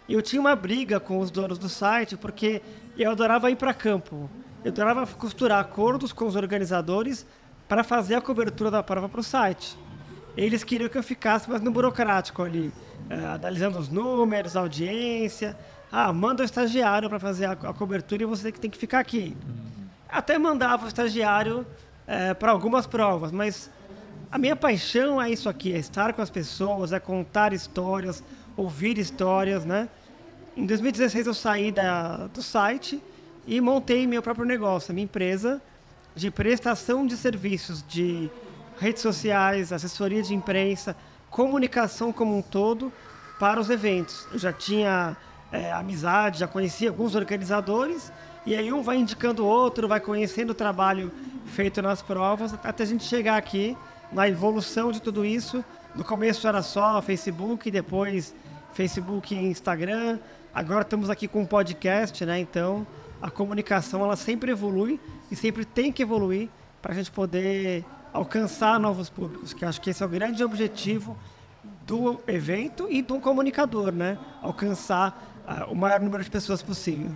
Eu 0.09 0.23
tinha 0.23 0.40
uma 0.40 0.54
briga 0.54 1.00
com 1.00 1.18
os 1.18 1.30
donos 1.30 1.59
do 1.59 1.68
site 1.68 2.16
porque 2.16 2.62
eu 2.97 3.11
adorava 3.11 3.50
ir 3.50 3.56
para 3.56 3.75
campo. 3.75 4.30
Eu 4.64 4.71
adorava 4.71 5.07
costurar 5.07 5.59
acordos 5.59 6.12
com 6.12 6.25
os 6.25 6.37
organizadores 6.37 7.26
para 7.69 7.83
fazer 7.83 8.14
a 8.14 8.21
cobertura 8.21 8.71
da 8.71 8.83
prova 8.83 9.09
para 9.09 9.21
o 9.21 9.23
site. 9.23 9.76
Eles 10.37 10.62
queriam 10.62 10.88
que 10.88 10.97
eu 10.97 11.02
ficasse 11.02 11.50
mais 11.50 11.61
no 11.61 11.73
burocrático 11.73 12.42
ali, 12.42 12.69
uh, 12.69 13.35
analisando 13.35 13.78
os 13.78 13.88
números, 13.88 14.57
a 14.57 14.61
audiência. 14.61 15.57
Ah, 15.90 16.12
manda 16.12 16.42
o 16.42 16.45
estagiário 16.45 17.09
para 17.09 17.19
fazer 17.19 17.47
a, 17.47 17.57
cobertura 17.57 18.23
e 18.23 18.26
você 18.26 18.52
que 18.52 18.61
tem 18.61 18.71
que 18.71 18.78
ficar 18.78 19.00
aqui. 19.00 19.37
Até 20.09 20.38
mandava 20.38 20.85
o 20.85 20.88
estagiário 20.88 21.66
eh, 22.07 22.33
para 22.33 22.50
algumas 22.50 22.87
provas, 22.87 23.31
mas 23.31 23.71
a 24.31 24.38
minha 24.38 24.57
paixão 24.57 25.21
é 25.21 25.31
isso 25.31 25.50
aqui, 25.50 25.75
é 25.75 25.78
estar 25.78 26.14
com 26.14 26.23
as 26.23 26.31
pessoas, 26.31 26.92
é 26.92 27.00
contar 27.00 27.52
histórias, 27.52 28.25
ouvir 28.57 28.97
histórias, 28.97 29.66
né? 29.66 29.88
Em 30.57 30.64
2016 30.64 31.26
eu 31.26 31.35
saí 31.35 31.71
da, 31.71 32.26
do 32.28 32.42
site 32.42 33.02
e 33.46 33.61
montei 33.61 34.06
meu 34.06 34.22
próprio 34.22 34.44
negócio, 34.44 34.94
minha 34.94 35.04
empresa 35.04 35.61
de 36.14 36.30
prestação 36.30 37.06
de 37.06 37.16
serviços 37.16 37.84
de 37.87 38.30
redes 38.78 39.02
sociais, 39.02 39.72
assessoria 39.72 40.22
de 40.22 40.34
imprensa, 40.34 40.96
comunicação 41.30 42.12
como 42.12 42.37
um 42.37 42.42
todo 42.42 42.92
para 43.38 43.61
os 43.61 43.70
eventos. 43.70 44.26
Eu 44.32 44.38
já 44.38 44.52
tinha 44.52 45.16
é, 45.50 45.72
amizade, 45.72 46.40
já 46.40 46.46
conhecia 46.46 46.90
alguns 46.90 47.14
organizadores 47.14 48.12
e 48.44 48.54
aí 48.54 48.72
um 48.72 48.82
vai 48.82 48.96
indicando 48.96 49.44
o 49.44 49.46
outro, 49.46 49.88
vai 49.88 50.00
conhecendo 50.00 50.50
o 50.50 50.54
trabalho 50.54 51.11
feito 51.46 51.80
nas 51.80 52.02
provas 52.02 52.54
até 52.62 52.82
a 52.82 52.87
gente 52.87 53.04
chegar 53.04 53.37
aqui 53.37 53.76
na 54.12 54.28
evolução 54.28 54.92
de 54.92 55.00
tudo 55.00 55.25
isso. 55.25 55.64
No 55.94 56.04
começo 56.04 56.46
era 56.46 56.62
só 56.62 57.00
Facebook, 57.02 57.70
depois 57.70 58.34
Facebook 58.72 59.34
e 59.34 59.38
Instagram. 59.38 60.18
Agora 60.54 60.82
estamos 60.82 61.08
aqui 61.08 61.26
com 61.28 61.42
um 61.42 61.46
podcast, 61.46 62.25
né? 62.25 62.38
Então 62.38 62.87
a 63.23 63.31
comunicação 63.31 64.02
ela 64.02 64.17
sempre 64.17 64.50
evolui 64.50 64.99
e 65.31 65.37
sempre 65.37 65.64
tem 65.64 65.93
que 65.93 66.02
evoluir 66.02 66.49
para 66.83 66.93
a 66.93 66.95
gente 66.95 67.12
poder 67.12 67.85
alcançar 68.12 68.81
novos 68.81 69.09
públicos, 69.09 69.55
que 69.55 69.64
acho 69.64 69.81
que 69.81 69.91
esse 69.91 70.02
é 70.02 70.07
o 70.07 70.09
grande 70.09 70.43
objetivo 70.43 71.17
do 71.87 72.21
evento 72.26 72.88
e 72.91 73.00
do 73.00 73.21
comunicador, 73.21 73.93
né? 73.93 74.19
Alcançar 74.43 75.45
uh, 75.47 75.73
o 75.73 75.76
maior 75.76 76.00
número 76.00 76.23
de 76.25 76.31
pessoas 76.31 76.61
possível. 76.61 77.12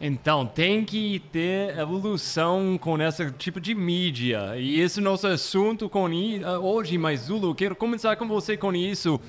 Então, 0.00 0.44
tem 0.44 0.84
que 0.84 1.20
ter 1.32 1.78
evolução 1.78 2.76
com 2.78 3.00
esse 3.00 3.30
tipo 3.32 3.60
de 3.60 3.74
mídia. 3.74 4.56
E 4.56 4.80
esse 4.80 5.00
nosso 5.00 5.26
assunto 5.26 5.88
com 5.88 6.06
ah, 6.44 6.58
hoje, 6.58 6.98
mas 6.98 7.20
Zulu, 7.20 7.54
quero 7.54 7.76
começar 7.76 8.16
com 8.16 8.26
você 8.26 8.56
com 8.56 8.74
isso. 8.74 9.20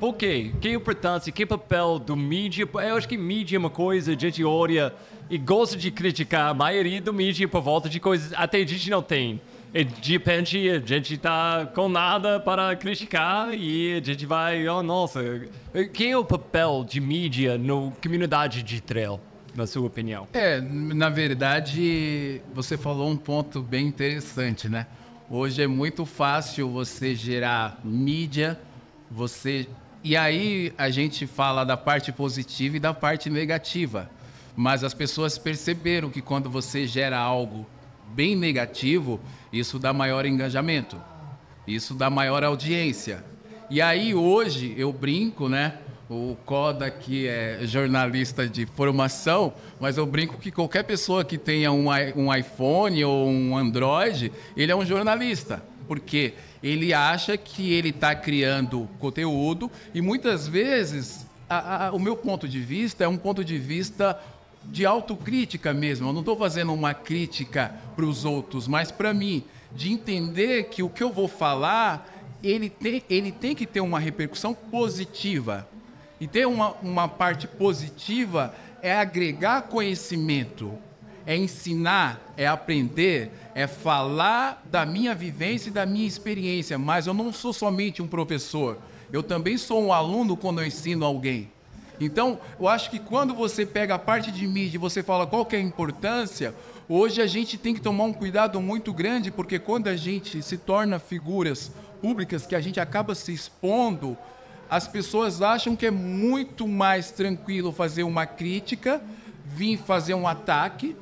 Por 0.00 0.14
quê? 0.14 0.52
Que 0.60 0.72
importância, 0.72 1.32
que 1.32 1.46
papel 1.46 1.98
do 1.98 2.16
mídia? 2.16 2.68
Eu 2.74 2.96
acho 2.96 3.08
que 3.08 3.16
mídia 3.16 3.56
é 3.56 3.58
uma 3.58 3.70
coisa, 3.70 4.12
a 4.12 4.18
gente 4.18 4.44
olha 4.44 4.92
e 5.30 5.38
gosta 5.38 5.76
de 5.76 5.90
criticar 5.90 6.50
a 6.50 6.54
maioria 6.54 7.00
do 7.00 7.12
mídia 7.12 7.48
por 7.48 7.60
volta 7.60 7.88
de 7.88 7.98
coisas 7.98 8.32
até 8.34 8.58
a 8.58 8.66
gente 8.66 8.90
não 8.90 9.02
tem. 9.02 9.40
E 9.74 9.84
de 9.84 10.12
repente 10.12 10.68
a 10.68 10.78
gente 10.80 11.18
tá 11.18 11.70
com 11.74 11.88
nada 11.88 12.40
para 12.40 12.74
criticar 12.76 13.52
e 13.52 13.94
a 13.94 14.02
gente 14.02 14.24
vai, 14.24 14.66
oh 14.68 14.82
nossa, 14.82 15.48
quem 15.92 16.12
é 16.12 16.18
o 16.18 16.24
papel 16.24 16.84
de 16.88 17.00
mídia 17.00 17.58
na 17.58 17.92
comunidade 18.02 18.62
de 18.62 18.80
trail, 18.80 19.20
na 19.56 19.66
sua 19.66 19.86
opinião? 19.86 20.28
É, 20.32 20.60
na 20.60 21.08
verdade, 21.08 22.40
você 22.54 22.76
falou 22.76 23.10
um 23.10 23.16
ponto 23.16 23.62
bem 23.62 23.86
interessante, 23.86 24.68
né? 24.68 24.86
Hoje 25.28 25.62
é 25.62 25.66
muito 25.66 26.04
fácil 26.06 26.68
você 26.68 27.14
gerar 27.14 27.80
mídia, 27.82 28.60
você 29.10 29.66
e 30.04 30.16
aí 30.16 30.72
a 30.78 30.88
gente 30.88 31.26
fala 31.26 31.64
da 31.64 31.76
parte 31.76 32.12
positiva 32.12 32.76
e 32.76 32.80
da 32.80 32.94
parte 32.94 33.28
negativa. 33.28 34.08
Mas 34.54 34.84
as 34.84 34.94
pessoas 34.94 35.36
perceberam 35.36 36.10
que 36.10 36.22
quando 36.22 36.48
você 36.48 36.86
gera 36.86 37.18
algo 37.18 37.66
bem 38.14 38.36
negativo, 38.36 39.20
isso 39.52 39.80
dá 39.80 39.92
maior 39.92 40.24
engajamento, 40.24 40.96
isso 41.66 41.92
dá 41.92 42.08
maior 42.08 42.44
audiência. 42.44 43.24
E 43.68 43.82
aí 43.82 44.14
hoje 44.14 44.74
eu 44.78 44.92
brinco, 44.92 45.48
né? 45.48 45.78
O 46.08 46.36
Coda 46.46 46.88
que 46.88 47.26
é 47.26 47.58
jornalista 47.64 48.48
de 48.48 48.64
formação, 48.64 49.52
mas 49.80 49.96
eu 49.96 50.06
brinco 50.06 50.38
que 50.38 50.52
qualquer 50.52 50.84
pessoa 50.84 51.24
que 51.24 51.36
tenha 51.36 51.72
um, 51.72 51.86
um 52.14 52.32
iPhone 52.32 53.04
ou 53.04 53.28
um 53.28 53.56
Android, 53.56 54.32
ele 54.56 54.70
é 54.70 54.76
um 54.76 54.86
jornalista, 54.86 55.60
porque 55.88 56.34
ele 56.62 56.94
acha 56.94 57.36
que 57.36 57.72
ele 57.72 57.88
está 57.88 58.14
criando 58.14 58.88
conteúdo 59.00 59.68
e 59.92 60.00
muitas 60.00 60.46
vezes 60.46 61.26
a, 61.48 61.86
a, 61.86 61.92
o 61.92 61.98
meu 61.98 62.16
ponto 62.16 62.46
de 62.46 62.60
vista 62.60 63.02
é 63.02 63.08
um 63.08 63.16
ponto 63.16 63.44
de 63.44 63.58
vista 63.58 64.20
de 64.64 64.86
autocrítica 64.86 65.74
mesmo. 65.74 66.08
Eu 66.08 66.12
não 66.12 66.20
estou 66.20 66.36
fazendo 66.36 66.72
uma 66.72 66.94
crítica 66.94 67.74
para 67.96 68.04
os 68.04 68.24
outros, 68.24 68.68
mas 68.68 68.92
para 68.92 69.12
mim, 69.12 69.42
de 69.72 69.92
entender 69.92 70.64
que 70.64 70.84
o 70.84 70.88
que 70.88 71.02
eu 71.02 71.12
vou 71.12 71.26
falar, 71.26 72.08
ele 72.44 72.70
tem, 72.70 73.02
ele 73.10 73.32
tem 73.32 73.56
que 73.56 73.66
ter 73.66 73.80
uma 73.80 73.98
repercussão 73.98 74.54
positiva. 74.54 75.66
E 76.20 76.26
ter 76.26 76.46
uma, 76.46 76.72
uma 76.82 77.08
parte 77.08 77.46
positiva 77.46 78.54
é 78.82 78.94
agregar 78.94 79.62
conhecimento, 79.62 80.72
é 81.26 81.36
ensinar, 81.36 82.20
é 82.36 82.46
aprender, 82.46 83.30
é 83.54 83.66
falar 83.66 84.62
da 84.70 84.86
minha 84.86 85.14
vivência 85.14 85.68
e 85.68 85.72
da 85.72 85.84
minha 85.84 86.06
experiência. 86.06 86.78
Mas 86.78 87.06
eu 87.06 87.14
não 87.14 87.32
sou 87.32 87.52
somente 87.52 88.00
um 88.00 88.06
professor, 88.06 88.78
eu 89.12 89.22
também 89.22 89.58
sou 89.58 89.82
um 89.82 89.92
aluno 89.92 90.36
quando 90.36 90.60
eu 90.60 90.66
ensino 90.66 91.04
alguém. 91.04 91.50
Então, 91.98 92.38
eu 92.60 92.68
acho 92.68 92.90
que 92.90 92.98
quando 92.98 93.34
você 93.34 93.64
pega 93.64 93.94
a 93.94 93.98
parte 93.98 94.30
de 94.30 94.46
mídia 94.46 94.76
e 94.76 94.78
você 94.78 95.02
fala 95.02 95.26
qual 95.26 95.46
que 95.46 95.56
é 95.56 95.58
a 95.58 95.62
importância, 95.62 96.54
hoje 96.88 97.22
a 97.22 97.26
gente 97.26 97.56
tem 97.56 97.74
que 97.74 97.80
tomar 97.80 98.04
um 98.04 98.12
cuidado 98.12 98.60
muito 98.60 98.92
grande, 98.92 99.30
porque 99.30 99.58
quando 99.58 99.88
a 99.88 99.96
gente 99.96 100.42
se 100.42 100.58
torna 100.58 100.98
figuras 100.98 101.72
públicas 102.02 102.46
que 102.46 102.54
a 102.54 102.60
gente 102.60 102.78
acaba 102.78 103.14
se 103.14 103.32
expondo, 103.32 104.16
as 104.68 104.88
pessoas 104.88 105.40
acham 105.42 105.76
que 105.76 105.86
é 105.86 105.90
muito 105.90 106.66
mais 106.66 107.10
tranquilo 107.10 107.72
fazer 107.72 108.02
uma 108.02 108.26
crítica, 108.26 109.00
vir 109.44 109.78
fazer 109.78 110.14
um 110.14 110.26
ataque. 110.26 110.96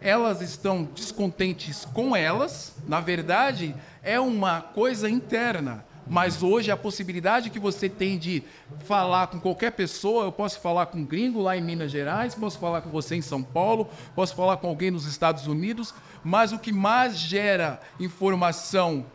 Elas 0.00 0.40
estão 0.40 0.84
descontentes 0.84 1.84
com 1.84 2.14
elas. 2.14 2.74
Na 2.86 3.00
verdade, 3.00 3.74
é 4.02 4.18
uma 4.18 4.60
coisa 4.60 5.08
interna. 5.08 5.84
Mas 6.06 6.42
hoje 6.42 6.70
a 6.70 6.76
possibilidade 6.76 7.48
que 7.48 7.58
você 7.58 7.88
tem 7.88 8.18
de 8.18 8.42
falar 8.80 9.28
com 9.28 9.40
qualquer 9.40 9.72
pessoa, 9.72 10.24
eu 10.24 10.32
posso 10.32 10.60
falar 10.60 10.86
com 10.86 10.98
um 10.98 11.04
gringo 11.04 11.40
lá 11.40 11.56
em 11.56 11.62
Minas 11.62 11.90
Gerais, 11.90 12.34
posso 12.34 12.58
falar 12.58 12.82
com 12.82 12.90
você 12.90 13.16
em 13.16 13.22
São 13.22 13.42
Paulo, 13.42 13.88
posso 14.14 14.34
falar 14.34 14.58
com 14.58 14.68
alguém 14.68 14.90
nos 14.90 15.06
Estados 15.06 15.46
Unidos, 15.46 15.94
mas 16.22 16.52
o 16.52 16.58
que 16.58 16.72
mais 16.72 17.16
gera 17.16 17.80
informação 17.98 19.06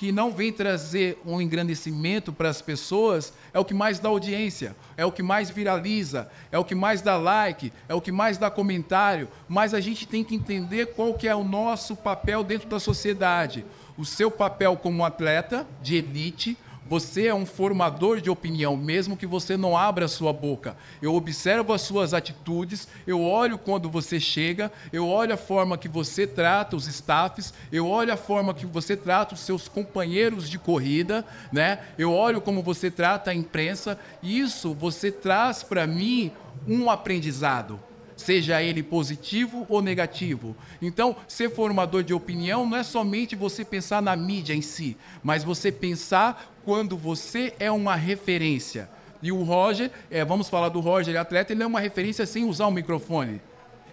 que 0.00 0.10
não 0.10 0.30
vem 0.30 0.50
trazer 0.50 1.20
um 1.26 1.42
engrandecimento 1.42 2.32
para 2.32 2.48
as 2.48 2.62
pessoas 2.62 3.34
é 3.52 3.58
o 3.58 3.64
que 3.66 3.74
mais 3.74 3.98
dá 3.98 4.08
audiência, 4.08 4.74
é 4.96 5.04
o 5.04 5.12
que 5.12 5.22
mais 5.22 5.50
viraliza, 5.50 6.26
é 6.50 6.58
o 6.58 6.64
que 6.64 6.74
mais 6.74 7.02
dá 7.02 7.18
like, 7.18 7.70
é 7.86 7.94
o 7.94 8.00
que 8.00 8.10
mais 8.10 8.38
dá 8.38 8.50
comentário, 8.50 9.28
mas 9.46 9.74
a 9.74 9.80
gente 9.80 10.08
tem 10.08 10.24
que 10.24 10.34
entender 10.34 10.94
qual 10.94 11.12
que 11.12 11.28
é 11.28 11.34
o 11.34 11.44
nosso 11.44 11.94
papel 11.94 12.42
dentro 12.42 12.66
da 12.66 12.80
sociedade 12.80 13.62
o 14.00 14.04
seu 14.06 14.30
papel 14.30 14.78
como 14.78 15.04
atleta 15.04 15.66
de 15.82 15.96
elite. 15.96 16.56
Você 16.90 17.28
é 17.28 17.34
um 17.34 17.46
formador 17.46 18.20
de 18.20 18.28
opinião, 18.28 18.76
mesmo 18.76 19.16
que 19.16 19.24
você 19.24 19.56
não 19.56 19.76
abra 19.76 20.06
a 20.06 20.08
sua 20.08 20.32
boca. 20.32 20.76
Eu 21.00 21.14
observo 21.14 21.72
as 21.72 21.82
suas 21.82 22.12
atitudes, 22.12 22.88
eu 23.06 23.22
olho 23.22 23.56
quando 23.56 23.88
você 23.88 24.18
chega, 24.18 24.72
eu 24.92 25.06
olho 25.06 25.32
a 25.32 25.36
forma 25.36 25.78
que 25.78 25.88
você 25.88 26.26
trata 26.26 26.74
os 26.74 26.88
staffs, 26.88 27.54
eu 27.70 27.86
olho 27.86 28.12
a 28.12 28.16
forma 28.16 28.52
que 28.52 28.66
você 28.66 28.96
trata 28.96 29.34
os 29.34 29.40
seus 29.40 29.68
companheiros 29.68 30.50
de 30.50 30.58
corrida, 30.58 31.24
né? 31.52 31.78
Eu 31.96 32.12
olho 32.12 32.40
como 32.40 32.60
você 32.60 32.90
trata 32.90 33.30
a 33.30 33.34
imprensa. 33.34 33.96
Isso 34.20 34.74
você 34.74 35.12
traz 35.12 35.62
para 35.62 35.86
mim 35.86 36.32
um 36.66 36.90
aprendizado 36.90 37.78
seja 38.20 38.62
ele 38.62 38.82
positivo 38.82 39.66
ou 39.68 39.82
negativo. 39.82 40.54
Então, 40.80 41.16
ser 41.26 41.50
formador 41.50 42.02
de 42.02 42.14
opinião 42.14 42.66
não 42.66 42.76
é 42.76 42.82
somente 42.82 43.34
você 43.34 43.64
pensar 43.64 44.00
na 44.00 44.14
mídia 44.14 44.54
em 44.54 44.62
si, 44.62 44.96
mas 45.22 45.42
você 45.42 45.72
pensar 45.72 46.54
quando 46.64 46.96
você 46.96 47.54
é 47.58 47.70
uma 47.70 47.96
referência. 47.96 48.88
E 49.22 49.32
o 49.32 49.42
Roger, 49.42 49.90
é, 50.10 50.24
vamos 50.24 50.48
falar 50.48 50.68
do 50.68 50.80
Roger, 50.80 51.18
atleta, 51.18 51.52
ele 51.52 51.62
é 51.62 51.66
uma 51.66 51.80
referência 51.80 52.24
sem 52.24 52.44
usar 52.44 52.66
o 52.66 52.70
microfone. 52.70 53.40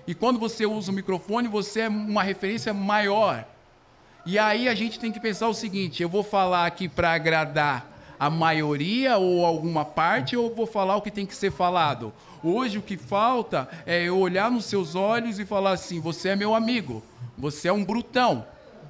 E 0.05 0.13
quando 0.13 0.39
você 0.39 0.65
usa 0.65 0.91
o 0.91 0.95
microfone, 0.95 1.47
você 1.49 1.81
é 1.81 1.89
uma 1.89 2.23
referência 2.23 2.73
maior 2.73 3.45
E 4.25 4.39
aí 4.39 4.69
a 4.69 4.75
gente 4.75 4.99
tem 4.99 5.11
que 5.11 5.19
pensar 5.19 5.49
o 5.49 5.53
seguinte: 5.53 6.01
eu 6.01 6.07
vou 6.07 6.23
falar 6.23 6.65
aqui 6.65 6.87
para 6.87 7.11
agradar 7.11 7.96
a 8.19 8.29
maioria 8.29 9.17
ou 9.17 9.45
alguma 9.45 9.85
parte, 9.85 10.35
ou 10.35 10.53
vou 10.53 10.65
falar 10.65 10.95
o 10.95 11.01
que 11.01 11.11
tem 11.11 11.25
que 11.25 11.35
ser 11.35 11.51
falado? 11.51 12.13
Hoje 12.43 12.77
o 12.77 12.81
que 12.81 12.97
falta 12.97 13.67
é 13.85 14.03
eu 14.03 14.17
olhar 14.17 14.49
nos 14.51 14.65
seus 14.65 14.95
olhos 14.95 15.39
e 15.39 15.45
falar 15.45 15.71
assim: 15.71 15.99
você 15.99 16.29
é 16.29 16.35
meu 16.35 16.53
amigo, 16.53 17.03
você 17.37 17.67
é 17.67 17.73
um 17.73 17.83
brutão, 17.83 18.45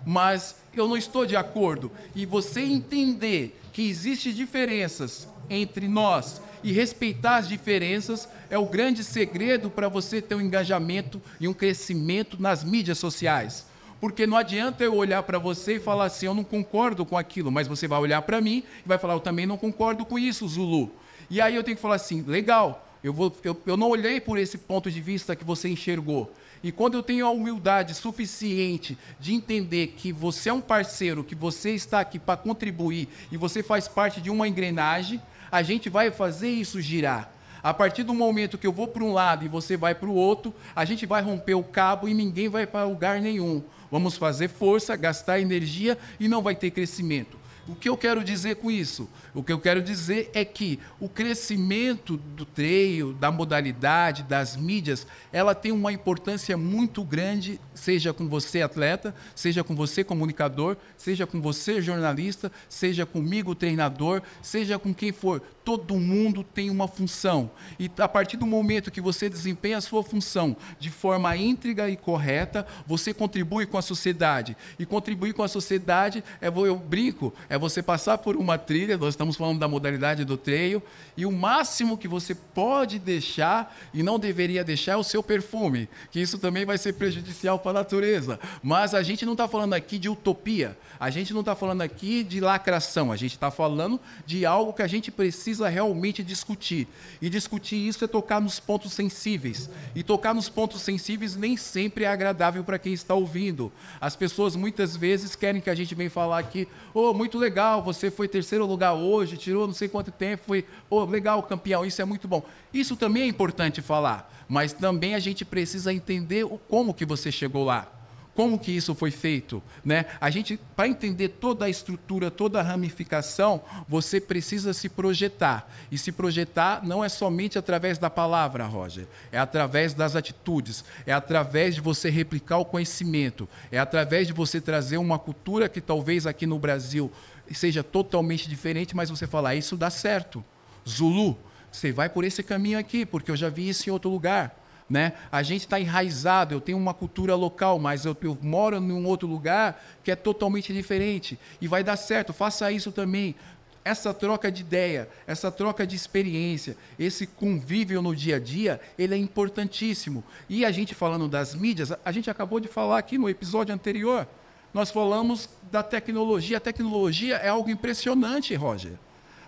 mas 0.05 0.55
eu 0.75 0.88
não 0.88 0.98
estou 0.98 1.25
de 1.25 1.36
acordo. 1.36 1.91
E 2.15 2.25
você 2.25 2.62
entender 2.62 3.60
que 3.74 3.88
existem 3.88 4.34
diferenças 4.34 5.27
entre 5.50 5.88
nós 5.88 6.41
e 6.63 6.72
respeitar 6.72 7.38
as 7.38 7.48
diferenças 7.48 8.27
é 8.50 8.57
o 8.57 8.65
grande 8.65 9.03
segredo 9.03 9.69
para 9.69 9.88
você 9.88 10.22
ter 10.22 10.36
um 10.36 10.41
engajamento 10.41 11.22
e 11.39 11.48
um 11.48 11.53
crescimento 11.53 12.41
nas 12.41 12.63
mídias 12.63 12.98
sociais. 12.98 13.65
Porque 14.00 14.27
não 14.27 14.38
adianta 14.38 14.84
eu 14.84 14.96
olhar 14.96 15.24
para 15.24 15.39
você 15.39 15.75
e 15.75 15.80
falar 15.80 16.06
assim, 16.06 16.27
eu 16.27 16.34
não 16.34 16.44
concordo 16.44 17.06
com 17.06 17.18
aquilo, 17.18 17.51
mas 17.51 17.68
você 17.68 17.88
vai 17.88 18.00
olhar 18.00 18.22
para 18.22 18.39
mim 18.39 18.63
e 18.86 18.88
vai 18.88 18.98
falar, 18.98 19.13
eu 19.13 19.20
também 19.20 19.46
não 19.46 19.58
concordo 19.58 20.06
com 20.06 20.20
isso, 20.20 20.48
Zulu. 20.48 20.92
E 21.30 21.42
aí 21.42 21.56
eu 21.56 21.63
tenho 21.63 21.75
que 21.75 21.82
falar 21.82 21.96
assim, 21.96 22.22
legal, 22.22 22.88
eu, 23.04 23.12
vou, 23.12 23.36
eu, 23.44 23.60
eu 23.66 23.75
não 23.75 23.89
olhei 23.89 24.22
por 24.22 24.38
esse 24.38 24.58
ponto 24.58 24.92
de 24.92 25.01
vista 25.01 25.36
que 25.36 25.44
você 25.44 25.68
enxergou. 25.68 26.32
E 26.63 26.72
quando 26.72 26.96
eu 26.96 27.04
tenho 27.04 27.25
a 27.25 27.30
humildade 27.30 27.94
suficiente 27.94 28.98
de 29.20 29.34
entender 29.34 29.88
que 29.96 30.12
você 30.12 30.50
é 30.50 30.54
um 30.54 30.62
parceiro, 30.62 31.24
que 31.24 31.36
você 31.36 31.72
está 31.72 32.00
aqui 32.00 32.18
para 32.18 32.38
contribuir 32.38 33.08
e 33.32 33.38
você 33.38 33.62
faz 33.62 33.88
parte 33.88 34.22
de 34.22 34.30
uma 34.30 34.48
engrenagem, 34.48 35.22
a 35.51 35.62
gente 35.62 35.89
vai 35.89 36.12
fazer 36.12 36.50
isso 36.50 36.82
girar. 36.82 37.32
A 37.63 37.74
partir 37.74 38.04
do 38.04 38.13
momento 38.13 38.58
que 38.58 38.66
eu 38.66 38.72
vou 38.72 38.88
para 38.88 39.04
um 39.04 39.13
lado 39.13 39.44
e 39.44 39.48
você 39.48 39.75
vai 39.75 39.94
para 39.94 40.10
o 40.10 40.13
outro, 40.13 40.54
a 40.75 40.86
gente 40.86 41.06
vai 41.06 41.22
romper 41.22 41.56
o 41.56 41.63
cabo 41.63 42.08
e 42.08 42.13
ninguém 42.13 42.48
vai 42.48 42.66
para 42.66 42.86
lugar 42.86 43.20
nenhum. 43.20 43.62
Vamos 43.91 44.17
fazer 44.17 44.50
força, 44.50 44.96
gastar 44.96 45.39
energia 45.39 45.98
e 46.20 46.27
não 46.27 46.41
vai 46.41 46.56
ter 46.56 46.72
crescimento. 46.72 47.38
O 47.68 47.76
que 47.76 47.90
eu 47.90 47.98
quero 47.98 48.24
dizer 48.24 48.56
com 48.56 48.72
isso? 48.72 49.10
O 49.34 49.44
que 49.44 49.52
eu 49.52 49.60
quero 49.60 49.82
dizer 49.82 50.32
é 50.34 50.46
que 50.46 50.80
o 51.02 51.10
crescimento 51.10 52.16
do 52.16 52.46
treino, 52.46 53.14
da 53.14 53.30
modalidade, 53.30 54.24
das 54.24 54.56
mídias, 54.56 55.06
ela 55.34 55.54
tem 55.54 55.74
uma 55.74 55.92
importância 55.92 56.56
muito 56.56 57.04
grande, 57.04 57.60
seja 57.74 58.14
com 58.14 58.28
você 58.28 58.62
atleta, 58.62 59.14
seja 59.36 59.66
com 59.66 59.76
você 59.76 60.02
comunicador, 60.02 60.78
seja 60.96 61.28
com 61.28 61.42
você 61.42 61.82
jornalista, 61.82 62.50
seja 62.70 63.06
comigo 63.06 63.54
treinador, 63.54 64.22
seja 64.42 64.80
com 64.80 64.94
quem 64.94 65.12
for. 65.12 65.42
Todo 65.66 66.00
mundo 66.00 66.46
tem 66.46 66.70
uma 66.70 66.88
função. 66.88 67.52
E 67.78 67.92
a 67.98 68.08
partir 68.08 68.38
do 68.38 68.46
momento 68.46 68.90
que 68.90 69.02
você 69.02 69.28
desempenha 69.28 69.78
a 69.78 69.82
sua 69.82 70.02
função 70.02 70.56
de 70.80 70.90
forma 70.90 71.36
íntegra 71.36 71.90
e 71.90 71.98
correta, 71.98 72.66
você 72.86 73.14
contribui 73.14 73.66
com 73.66 73.78
a 73.78 73.82
sociedade. 73.82 74.56
E 74.80 74.86
contribuir 74.86 75.34
com 75.34 75.44
a 75.44 75.48
sociedade, 75.50 76.24
é, 76.40 76.48
eu 76.48 76.78
brinco, 76.78 77.34
é 77.50 77.57
você 77.58 77.82
passar 77.82 78.18
por 78.18 78.36
uma 78.36 78.58
trilha, 78.58 78.98
nós 78.98 79.10
estamos 79.10 79.36
falando 79.36 79.60
da 79.60 79.68
modalidade 79.68 80.26
do 80.26 80.38
treino, 80.38 80.82
e 81.16 81.26
o 81.26 81.32
máximo 81.32 81.98
que 81.98 82.08
você 82.08 82.36
pode 82.36 83.00
deixar 83.00 83.76
e 83.94 84.04
não 84.04 84.20
deveria 84.20 84.64
deixar 84.64 84.94
é 84.94 84.98
o 84.98 85.04
seu 85.04 85.24
perfume, 85.24 85.90
que 86.12 86.20
isso 86.20 86.38
também 86.38 86.66
vai 86.66 86.78
ser 86.78 86.94
prejudicial 86.94 87.60
para 87.60 87.72
a 87.72 87.82
natureza. 87.82 88.40
Mas 88.62 88.94
a 88.94 89.02
gente 89.02 89.26
não 89.26 89.34
está 89.34 89.48
falando 89.48 89.74
aqui 89.74 89.98
de 89.98 90.10
utopia, 90.10 90.78
a 91.00 91.10
gente 91.10 91.34
não 91.34 91.42
está 91.42 91.56
falando 91.56 91.82
aqui 91.82 92.24
de 92.24 92.40
lacração, 92.40 93.12
a 93.12 93.16
gente 93.16 93.34
está 93.34 93.52
falando 93.52 94.00
de 94.26 94.46
algo 94.46 94.74
que 94.74 94.82
a 94.82 94.88
gente 94.88 95.12
precisa 95.12 95.38
precisa 95.38 95.70
realmente 95.70 96.24
discutir. 96.24 96.88
E 97.22 97.30
discutir 97.30 97.76
isso 97.76 98.04
é 98.04 98.08
tocar 98.08 98.42
nos 98.42 98.60
pontos 98.60 98.94
sensíveis. 98.94 99.70
E 99.96 100.04
tocar 100.04 100.34
nos 100.34 100.50
pontos 100.50 100.82
sensíveis 100.82 101.36
nem 101.36 101.56
sempre 101.56 102.04
é 102.04 102.08
agradável 102.08 102.64
para 102.64 102.80
quem 102.80 102.94
está 102.94 103.14
ouvindo. 103.14 103.72
As 104.00 104.16
pessoas 104.16 104.56
muitas 104.56 104.96
vezes 104.96 105.36
querem 105.36 105.62
que 105.62 105.70
a 105.70 105.76
gente 105.76 105.94
venha 105.96 106.10
falar 106.10 106.40
aqui, 106.40 106.68
oh, 106.94 107.14
muito 107.14 107.38
legal, 107.38 107.47
você 107.84 108.12
foi 108.12 108.27
terceiro 108.27 108.66
lugar 108.66 108.94
hoje, 108.94 109.38
tirou 109.38 109.68
não 109.68 109.74
sei 109.74 109.88
quanto 109.88 110.12
tempo, 110.12 110.44
foi, 110.46 110.66
oh, 110.89 111.06
legal, 111.06 111.42
campeão, 111.44 111.86
isso 111.86 112.01
é 112.01 112.06
muito 112.06 112.27
bom. 112.27 112.44
Isso 112.74 112.96
também 112.96 113.24
é 113.24 113.27
importante 113.27 113.82
falar, 113.82 114.32
mas 114.48 114.74
também 114.74 115.16
a 115.16 115.20
gente 115.20 115.44
precisa 115.44 115.94
entender 115.94 116.44
o 116.46 116.58
como 116.58 116.94
que 116.94 117.06
você 117.06 117.32
chegou 117.32 117.63
lá 117.63 117.92
como 118.38 118.60
que 118.60 118.72
isso 118.72 118.94
foi 118.94 119.10
feito, 119.10 119.63
né? 119.84 120.05
A 120.22 120.29
gente 120.29 120.60
para 120.75 120.88
entender 120.88 121.29
toda 121.29 121.66
a 121.66 121.70
estrutura, 121.72 122.29
toda 122.29 122.60
a 122.60 122.62
ramificação, 122.62 123.64
você 123.90 124.22
precisa 124.22 124.75
se 124.75 124.88
projetar. 124.88 125.68
E 125.92 125.98
se 125.98 126.12
projetar 126.12 126.86
não 126.86 127.03
é 127.03 127.10
somente 127.10 127.57
através 127.57 127.98
da 127.98 128.12
palavra, 128.12 128.68
Roger, 128.68 129.07
é 129.31 129.40
através 129.40 129.96
das 129.96 130.16
atitudes, 130.16 130.86
é 131.07 131.12
através 131.12 131.74
de 131.74 131.81
você 131.81 132.12
replicar 132.12 132.60
o 132.60 132.66
conhecimento, 132.66 133.50
é 133.72 133.79
através 133.79 134.27
de 134.27 134.33
você 134.33 134.62
trazer 134.62 134.98
uma 135.00 135.18
cultura 135.18 135.68
que 135.68 135.81
talvez 135.81 136.27
aqui 136.27 136.46
no 136.46 136.60
Brasil 136.60 137.12
seja 137.53 137.83
totalmente 137.83 138.50
diferente, 138.50 138.96
mas 138.96 139.10
você 139.10 139.27
falar, 139.27 139.55
isso 139.55 139.77
dá 139.77 139.90
certo. 139.90 140.44
Zulu, 140.88 141.38
você 141.72 141.92
vai 141.92 142.10
por 142.10 142.24
esse 142.24 142.42
caminho 142.42 142.79
aqui, 142.79 143.05
porque 143.05 143.29
eu 143.29 143.36
já 143.36 143.50
vi 143.50 143.70
isso 143.70 143.90
em 143.90 143.94
outro 143.94 144.10
lugar. 144.10 144.55
Né? 144.90 145.14
A 145.29 145.44
gente 145.44 145.62
está 145.62 145.79
enraizado, 145.79 146.53
eu 146.53 146.62
tenho 146.62 146.77
uma 146.77 146.94
cultura 146.94 147.36
local, 147.36 147.77
mas 147.77 148.05
eu, 148.05 148.16
eu 148.22 148.38
moro 148.42 148.77
em 148.77 148.92
um 148.92 149.05
outro 149.05 149.27
lugar 149.27 149.83
que 150.03 150.10
é 150.10 150.16
totalmente 150.16 150.72
diferente. 150.72 151.38
E 151.60 151.68
vai 151.68 151.83
dar 151.83 151.98
certo, 151.98 152.31
faça 152.31 152.72
isso 152.72 152.92
também. 152.92 153.36
Essa 153.83 154.14
troca 154.14 154.51
de 154.51 154.62
ideia, 154.62 155.10
essa 155.25 155.51
troca 155.51 155.86
de 155.86 155.96
experiência, 155.96 156.75
esse 156.98 157.25
convívio 157.27 158.01
no 158.01 158.16
dia 158.16 158.38
a 158.38 158.40
dia, 158.40 158.81
ele 158.98 159.14
é 159.14 159.18
importantíssimo. 159.18 160.24
E 160.50 160.66
a 160.66 160.72
gente 160.72 160.96
falando 160.96 161.27
das 161.27 161.53
mídias, 161.53 161.94
a 162.03 162.12
gente 162.12 162.29
acabou 162.29 162.60
de 162.60 162.68
falar 162.68 162.98
aqui 162.98 163.18
no 163.18 163.29
episódio 163.29 163.74
anterior, 163.74 164.27
nós 164.74 164.92
falamos 164.92 165.50
da 165.72 165.84
tecnologia. 165.84 166.58
A 166.58 166.62
tecnologia 166.62 167.36
é 167.36 167.50
algo 167.50 167.70
impressionante, 167.70 168.53
Roger. 168.56 168.94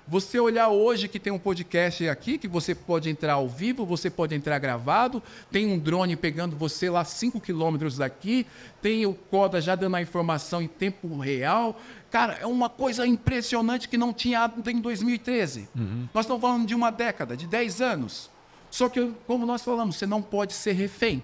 Você 0.10 0.40
olhar 0.40 0.70
hoje 0.70 1.08
que 1.08 1.20
tem 1.20 1.32
um 1.32 1.38
podcast 1.38 2.10
aqui, 2.10 2.40
que 2.40 2.48
você 2.48 2.74
pode 2.74 3.08
entrar 3.12 3.34
ao 3.34 3.48
vivo, 3.48 3.86
você 3.86 4.10
pode 4.10 4.34
entrar 4.34 4.58
gravado, 4.58 5.22
tem 5.52 5.72
um 5.72 5.78
drone 5.78 6.16
pegando 6.16 6.56
você 6.56 6.90
lá 6.90 7.06
5 7.06 7.40
quilômetros 7.40 7.98
daqui, 7.98 8.44
tem 8.82 9.06
o 9.06 9.14
Coda 9.14 9.62
já 9.62 9.76
dando 9.76 9.96
a 9.96 10.02
informação 10.02 10.64
em 10.64 10.68
tempo 10.68 11.16
real. 11.20 11.80
Cara, 12.10 12.40
é 12.42 12.48
uma 12.48 12.70
coisa 12.70 13.06
impressionante 13.06 13.88
que 13.88 13.98
não 14.00 14.12
tinha 14.12 14.52
em 14.66 14.82
2013. 14.82 15.70
Uhum. 15.76 16.10
Nós 16.12 16.26
estamos 16.26 16.42
falando 16.42 16.66
de 16.66 16.74
uma 16.74 16.90
década, 16.90 17.38
de 17.38 17.46
10 17.46 17.80
anos. 17.80 18.32
Só 18.72 18.90
que, 18.90 19.14
como 19.28 19.46
nós 19.46 19.62
falamos, 19.64 19.96
você 19.96 20.08
não 20.08 20.24
pode 20.24 20.54
ser 20.54 20.72
refém. 20.72 21.22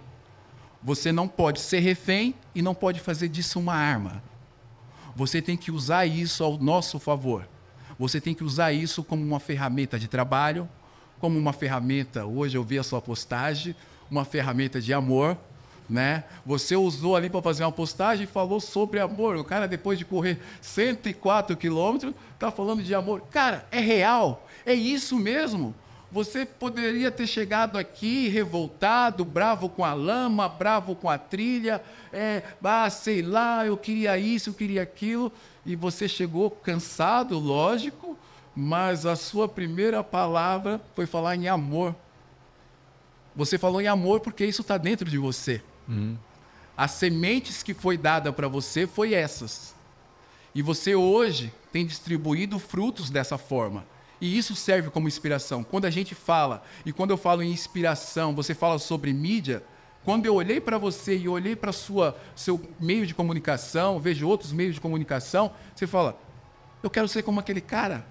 Você 0.83 1.11
não 1.11 1.27
pode 1.27 1.59
ser 1.59 1.79
refém 1.79 2.35
e 2.53 2.61
não 2.61 2.75
pode 2.75 2.99
fazer 2.99 3.29
disso 3.29 3.57
uma 3.57 3.73
arma. 3.73 4.21
Você 5.15 5.41
tem 5.41 5.55
que 5.55 5.71
usar 5.71 6.05
isso 6.05 6.43
ao 6.43 6.57
nosso 6.57 6.99
favor. 6.99 7.47
Você 7.97 8.19
tem 8.19 8.33
que 8.33 8.43
usar 8.43 8.73
isso 8.73 9.03
como 9.03 9.23
uma 9.23 9.39
ferramenta 9.39 9.97
de 9.97 10.07
trabalho, 10.07 10.67
como 11.19 11.39
uma 11.39 11.53
ferramenta, 11.53 12.25
hoje 12.25 12.57
eu 12.57 12.63
vi 12.63 12.77
a 12.77 12.83
sua 12.83 13.01
postagem, 13.01 13.73
uma 14.11 14.25
ferramenta 14.25 14.81
de 14.81 14.93
amor, 14.93 15.37
né? 15.89 16.25
Você 16.45 16.75
usou 16.75 17.15
ali 17.15 17.29
para 17.29 17.41
fazer 17.41 17.63
uma 17.63 17.71
postagem 17.71 18.25
e 18.25 18.27
falou 18.27 18.59
sobre 18.59 18.99
amor. 18.99 19.37
O 19.37 19.43
cara, 19.43 19.67
depois 19.67 19.97
de 19.97 20.03
correr 20.03 20.39
104 20.61 21.55
quilômetros, 21.55 22.13
está 22.33 22.51
falando 22.51 22.83
de 22.83 22.93
amor. 22.93 23.21
Cara, 23.31 23.65
é 23.71 23.79
real. 23.79 24.45
É 24.65 24.73
isso 24.73 25.17
mesmo. 25.17 25.73
Você 26.15 26.45
poderia 26.45 27.11
ter 27.11 27.27
chegado 27.27 27.77
aqui 27.77 28.29
revoltado, 28.29 29.25
bravo 29.25 29.67
com 29.67 29.83
a 29.83 29.93
lama, 29.93 30.47
bravo 30.47 30.95
com 30.95 31.09
a 31.09 31.17
trilha, 31.17 31.83
é, 32.13 32.41
ah, 32.63 32.89
sei 32.89 33.21
lá, 33.21 33.65
eu 33.65 33.75
queria 33.75 34.17
isso, 34.17 34.51
eu 34.51 34.53
queria 34.53 34.81
aquilo 34.81 35.29
e 35.65 35.75
você 35.75 36.07
chegou 36.07 36.49
cansado, 36.49 37.37
lógico, 37.37 38.17
mas 38.55 39.05
a 39.05 39.17
sua 39.17 39.45
primeira 39.45 40.01
palavra 40.05 40.79
foi 40.95 41.05
falar 41.05 41.35
em 41.35 41.49
amor. 41.49 41.93
Você 43.35 43.57
falou 43.57 43.81
em 43.81 43.87
amor 43.87 44.21
porque 44.21 44.45
isso 44.45 44.61
está 44.61 44.77
dentro 44.77 45.09
de 45.09 45.17
você. 45.17 45.61
Uhum. 45.85 46.15
As 46.77 46.91
sementes 46.91 47.61
que 47.61 47.73
foi 47.73 47.97
dada 47.97 48.31
para 48.31 48.47
você 48.47 48.87
foi 48.87 49.13
essas. 49.13 49.75
E 50.55 50.61
você 50.61 50.95
hoje 50.95 51.51
tem 51.73 51.85
distribuído 51.85 52.57
frutos 52.57 53.09
dessa 53.09 53.37
forma. 53.37 53.83
E 54.19 54.37
isso 54.37 54.55
serve 54.55 54.89
como 54.89 55.07
inspiração. 55.07 55.63
Quando 55.63 55.85
a 55.85 55.89
gente 55.89 56.15
fala, 56.15 56.63
e 56.85 56.91
quando 56.91 57.11
eu 57.11 57.17
falo 57.17 57.43
em 57.43 57.51
inspiração, 57.51 58.33
você 58.33 58.53
fala 58.53 58.79
sobre 58.79 59.11
mídia, 59.13 59.63
quando 60.03 60.25
eu 60.25 60.35
olhei 60.35 60.61
para 60.61 60.77
você 60.77 61.17
e 61.17 61.27
olhei 61.27 61.55
para 61.55 61.71
sua 61.71 62.15
seu 62.35 62.61
meio 62.79 63.05
de 63.07 63.15
comunicação, 63.15 63.99
vejo 63.99 64.27
outros 64.27 64.51
meios 64.51 64.75
de 64.75 64.81
comunicação, 64.81 65.51
você 65.75 65.87
fala: 65.87 66.17
"Eu 66.83 66.89
quero 66.89 67.07
ser 67.07 67.23
como 67.23 67.39
aquele 67.39 67.61
cara. 67.61 68.05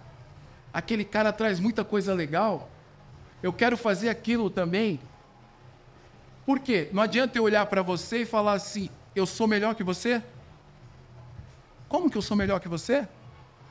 Aquele 0.73 1.05
cara 1.05 1.33
traz 1.33 1.61
muita 1.61 1.85
coisa 1.85 2.13
legal. 2.13 2.69
Eu 3.43 3.53
quero 3.53 3.77
fazer 3.77 4.09
aquilo 4.09 4.51
também." 4.51 5.01
Por 6.45 6.59
quê? 6.59 6.91
Não 6.93 7.03
adianta 7.03 7.39
eu 7.39 7.45
olhar 7.45 7.65
para 7.67 7.81
você 7.81 8.23
e 8.23 8.27
falar 8.27 8.55
assim: 8.55 8.91
"Eu 9.15 9.25
sou 9.25 9.47
melhor 9.47 9.75
que 9.75 9.85
você?" 9.85 10.23
Como 11.89 12.11
que 12.11 12.19
eu 12.19 12.23
sou 12.23 12.37
melhor 12.37 12.59
que 12.59 12.69
você? 12.69 13.07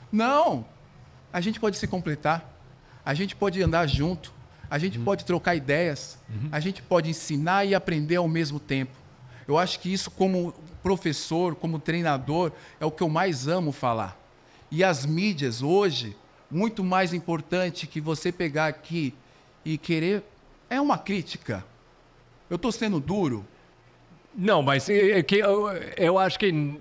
Não. 0.09 0.65
A 1.33 1.41
gente 1.41 1.59
pode 1.59 1.77
se 1.77 1.87
completar. 1.87 2.49
A 3.03 3.13
gente 3.13 3.35
pode 3.35 3.61
andar 3.61 3.87
junto. 3.87 4.31
A 4.69 4.77
gente 4.79 4.97
uhum. 4.97 5.03
pode 5.03 5.23
trocar 5.23 5.55
ideias, 5.55 6.17
uhum. 6.27 6.49
a 6.51 6.59
gente 6.59 6.81
pode 6.81 7.07
ensinar 7.07 7.63
e 7.63 7.75
aprender 7.75 8.15
ao 8.15 8.27
mesmo 8.27 8.59
tempo. 8.59 8.91
Eu 9.47 9.57
acho 9.57 9.79
que 9.79 9.93
isso, 9.93 10.09
como 10.09 10.51
professor, 10.81 11.53
como 11.53 11.77
treinador, 11.77 12.51
é 12.79 12.85
o 12.85 12.89
que 12.89 13.03
eu 13.03 13.09
mais 13.09 13.47
amo 13.47 13.71
falar. 13.71 14.19
E 14.71 14.83
as 14.83 15.05
mídias 15.05 15.61
hoje, 15.61 16.17
muito 16.49 16.83
mais 16.83 17.13
importante 17.13 17.85
que 17.85 18.01
você 18.01 18.31
pegar 18.31 18.65
aqui 18.65 19.13
e 19.63 19.77
querer. 19.77 20.23
É 20.69 20.81
uma 20.81 20.97
crítica. 20.97 21.63
Eu 22.49 22.55
estou 22.55 22.71
sendo 22.71 22.99
duro? 22.99 23.45
Não, 24.35 24.63
mas 24.63 24.89
é, 24.89 25.19
é 25.19 25.23
que 25.23 25.35
eu, 25.35 25.67
eu 25.97 26.17
acho 26.17 26.39
que 26.39 26.79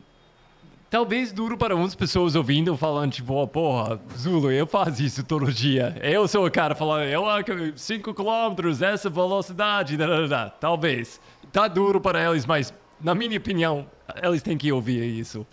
talvez 0.92 1.32
duro 1.32 1.56
para 1.56 1.74
umas 1.74 1.94
pessoas 1.94 2.36
ouvindo, 2.36 2.76
falando, 2.76 3.12
tipo, 3.12 3.32
oh, 3.32 3.48
porra, 3.48 3.98
Zulu, 4.14 4.52
eu 4.52 4.66
faço 4.66 5.02
isso 5.02 5.24
todo 5.24 5.50
dia. 5.50 5.96
Eu 6.02 6.28
sou 6.28 6.46
o 6.46 6.50
cara 6.50 6.74
falando, 6.74 7.04
eu 7.04 7.26
acho 7.26 7.46
5 7.74 8.12
km, 8.12 8.84
essa 8.84 9.08
velocidade, 9.08 9.96
da, 9.96 10.06
da, 10.06 10.26
da. 10.26 10.50
talvez. 10.50 11.18
Tá 11.50 11.66
duro 11.66 11.98
para 11.98 12.22
eles, 12.30 12.44
mas, 12.44 12.74
na 13.00 13.14
minha 13.14 13.38
opinião, 13.38 13.86
eles 14.22 14.42
têm 14.42 14.58
que 14.58 14.70
ouvir 14.70 15.02
isso. 15.02 15.46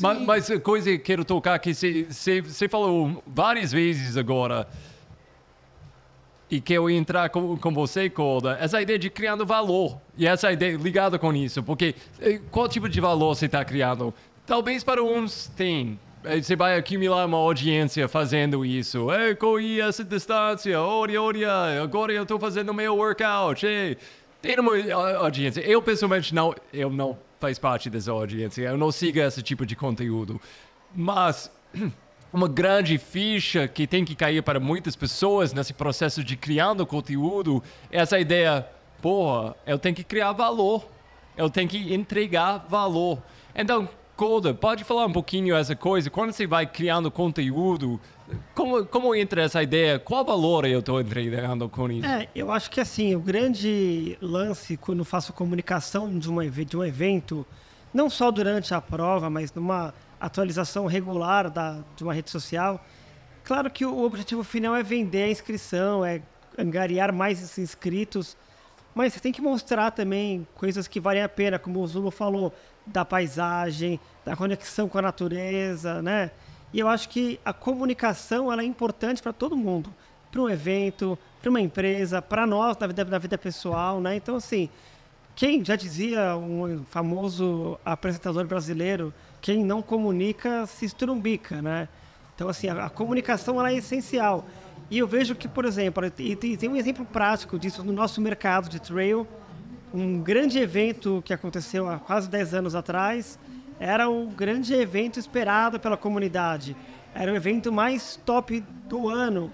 Mas, 0.00 0.22
mas 0.22 0.50
a 0.50 0.58
coisa 0.58 0.90
que 0.90 0.98
quero 0.98 1.24
tocar 1.24 1.56
que 1.60 1.72
você 1.72 2.68
falou 2.68 3.22
várias 3.24 3.70
vezes 3.70 4.16
agora 4.16 4.66
e 6.50 6.60
que 6.60 6.72
eu 6.72 6.90
entrar 6.90 7.28
com, 7.30 7.56
com 7.56 7.72
você, 7.72 8.10
Coda, 8.10 8.58
essa 8.60 8.82
ideia 8.82 8.98
de 8.98 9.08
criando 9.08 9.46
valor. 9.46 10.00
E 10.18 10.26
essa 10.26 10.50
ideia 10.52 10.76
ligada 10.76 11.18
com 11.18 11.32
isso, 11.32 11.62
porque 11.62 11.94
eh, 12.20 12.40
qual 12.50 12.68
tipo 12.68 12.88
de 12.88 13.00
valor 13.00 13.34
você 13.34 13.46
está 13.46 13.64
criando? 13.64 14.12
Talvez 14.50 14.82
para 14.82 15.00
uns 15.00 15.46
tem. 15.46 15.96
Eh, 16.24 16.42
você 16.42 16.56
vai 16.56 16.76
acumular 16.76 17.24
uma 17.24 17.38
audiência 17.38 18.08
fazendo 18.08 18.64
isso. 18.66 19.08
Eu 19.12 19.36
corri 19.36 19.80
essa 19.80 20.02
distância, 20.02 20.82
olha, 20.82 21.22
olha, 21.22 21.80
agora 21.80 22.12
eu 22.12 22.24
estou 22.24 22.36
fazendo 22.36 22.74
meu 22.74 22.96
workout. 22.96 23.64
Ei. 23.64 23.96
Tem 24.42 24.58
uma 24.58 24.72
audiência. 25.18 25.60
Eu, 25.60 25.80
pessoalmente, 25.80 26.34
não, 26.34 26.52
eu 26.72 26.90
não 26.90 27.16
faz 27.38 27.60
parte 27.60 27.88
dessa 27.88 28.10
audiência. 28.10 28.62
Eu 28.62 28.76
não 28.76 28.90
sigo 28.90 29.20
esse 29.20 29.40
tipo 29.40 29.64
de 29.64 29.76
conteúdo. 29.76 30.40
Mas 30.92 31.48
uma 32.32 32.48
grande 32.48 32.98
ficha 32.98 33.68
que 33.68 33.86
tem 33.86 34.04
que 34.04 34.16
cair 34.16 34.42
para 34.42 34.58
muitas 34.58 34.96
pessoas 34.96 35.52
nesse 35.52 35.72
processo 35.72 36.24
de 36.24 36.36
criando 36.36 36.84
conteúdo 36.84 37.62
é 37.88 38.00
essa 38.00 38.18
ideia, 38.18 38.66
porra, 39.00 39.54
eu 39.64 39.78
tenho 39.78 39.94
que 39.94 40.02
criar 40.02 40.32
valor. 40.32 40.88
Eu 41.36 41.48
tenho 41.48 41.68
que 41.68 41.94
entregar 41.94 42.66
valor. 42.68 43.22
Então, 43.54 43.88
Golda, 44.20 44.52
pode 44.52 44.84
falar 44.84 45.06
um 45.06 45.12
pouquinho 45.12 45.56
essa 45.56 45.74
coisa? 45.74 46.10
Quando 46.10 46.30
você 46.30 46.46
vai 46.46 46.66
criando 46.66 47.10
conteúdo, 47.10 47.98
como, 48.54 48.84
como 48.84 49.14
entra 49.14 49.44
essa 49.44 49.62
ideia? 49.62 49.98
Qual 49.98 50.22
valor 50.22 50.66
eu 50.66 50.80
estou 50.80 51.00
entregando 51.00 51.66
com 51.70 51.90
isso? 51.90 52.06
É, 52.06 52.28
eu 52.34 52.52
acho 52.52 52.70
que 52.70 52.82
assim, 52.82 53.16
o 53.16 53.18
grande 53.18 54.18
lance 54.20 54.76
quando 54.76 55.06
faço 55.06 55.32
comunicação 55.32 56.18
de, 56.18 56.28
uma, 56.28 56.46
de 56.46 56.76
um 56.76 56.84
evento, 56.84 57.46
não 57.94 58.10
só 58.10 58.30
durante 58.30 58.74
a 58.74 58.80
prova, 58.82 59.30
mas 59.30 59.54
numa 59.54 59.94
atualização 60.20 60.84
regular 60.84 61.48
da, 61.48 61.82
de 61.96 62.04
uma 62.04 62.12
rede 62.12 62.28
social, 62.28 62.84
claro 63.42 63.70
que 63.70 63.86
o 63.86 64.04
objetivo 64.04 64.44
final 64.44 64.76
é 64.76 64.82
vender 64.82 65.22
a 65.22 65.30
inscrição, 65.30 66.04
é 66.04 66.20
angariar 66.58 67.10
mais 67.10 67.56
inscritos, 67.56 68.36
mas 68.94 69.14
você 69.14 69.20
tem 69.20 69.32
que 69.32 69.40
mostrar 69.40 69.92
também 69.92 70.46
coisas 70.56 70.86
que 70.86 71.00
valem 71.00 71.22
a 71.22 71.28
pena, 71.28 71.58
como 71.58 71.80
o 71.80 71.86
Zulu 71.86 72.10
falou, 72.10 72.52
da 72.92 73.04
paisagem, 73.04 73.98
da 74.24 74.36
conexão 74.36 74.88
com 74.88 74.98
a 74.98 75.02
natureza, 75.02 76.02
né? 76.02 76.30
E 76.72 76.78
eu 76.78 76.88
acho 76.88 77.08
que 77.08 77.40
a 77.44 77.52
comunicação 77.52 78.52
ela 78.52 78.62
é 78.62 78.64
importante 78.64 79.22
para 79.22 79.32
todo 79.32 79.56
mundo, 79.56 79.92
para 80.30 80.40
um 80.40 80.48
evento, 80.48 81.18
para 81.40 81.50
uma 81.50 81.60
empresa, 81.60 82.22
para 82.22 82.46
nós 82.46 82.76
na 82.78 82.86
vida, 82.86 83.04
na 83.04 83.18
vida 83.18 83.38
pessoal, 83.38 84.00
né? 84.00 84.16
Então 84.16 84.36
assim, 84.36 84.68
quem 85.34 85.64
já 85.64 85.74
dizia 85.74 86.36
um 86.36 86.84
famoso 86.84 87.78
apresentador 87.84 88.46
brasileiro, 88.46 89.12
quem 89.40 89.64
não 89.64 89.82
comunica 89.82 90.66
se 90.66 90.84
estrumbica, 90.84 91.60
né? 91.60 91.88
Então 92.34 92.48
assim, 92.48 92.68
a, 92.68 92.86
a 92.86 92.90
comunicação 92.90 93.58
ela 93.58 93.70
é 93.70 93.74
essencial. 93.74 94.44
E 94.90 94.98
eu 94.98 95.06
vejo 95.06 95.36
que, 95.36 95.46
por 95.46 95.64
exemplo, 95.64 96.04
e 96.18 96.34
tem, 96.34 96.56
tem 96.56 96.68
um 96.68 96.74
exemplo 96.74 97.04
prático 97.04 97.58
disso 97.58 97.84
no 97.84 97.92
nosso 97.92 98.20
mercado 98.20 98.68
de 98.68 98.80
trail, 98.80 99.26
um 99.92 100.20
grande 100.20 100.58
evento 100.58 101.22
que 101.24 101.32
aconteceu 101.32 101.88
há 101.88 101.98
quase 101.98 102.28
10 102.28 102.54
anos 102.54 102.74
atrás, 102.74 103.38
era 103.78 104.08
o 104.08 104.26
grande 104.26 104.74
evento 104.74 105.18
esperado 105.18 105.80
pela 105.80 105.96
comunidade. 105.96 106.76
Era 107.14 107.32
o 107.32 107.36
evento 107.36 107.72
mais 107.72 108.16
top 108.24 108.60
do 108.88 109.08
ano. 109.08 109.50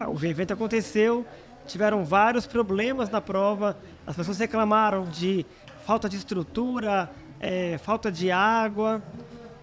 Ah, 0.00 0.08
o 0.08 0.24
evento 0.24 0.52
aconteceu, 0.52 1.24
tiveram 1.66 2.04
vários 2.04 2.46
problemas 2.46 3.08
na 3.08 3.20
prova, 3.20 3.76
as 4.06 4.16
pessoas 4.16 4.38
reclamaram 4.38 5.04
de 5.04 5.46
falta 5.86 6.08
de 6.08 6.16
estrutura, 6.16 7.10
é, 7.38 7.78
falta 7.78 8.10
de 8.10 8.30
água. 8.30 9.02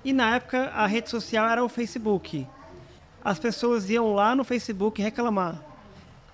E 0.04 0.14
na 0.14 0.36
época 0.36 0.72
a 0.74 0.86
rede 0.88 1.10
social 1.10 1.48
era 1.50 1.64
o 1.64 1.68
Facebook. 1.68 2.48
As 3.24 3.38
pessoas 3.38 3.90
iam 3.90 4.14
lá 4.14 4.34
no 4.34 4.46
Facebook 4.46 5.02
reclamar. 5.02 5.69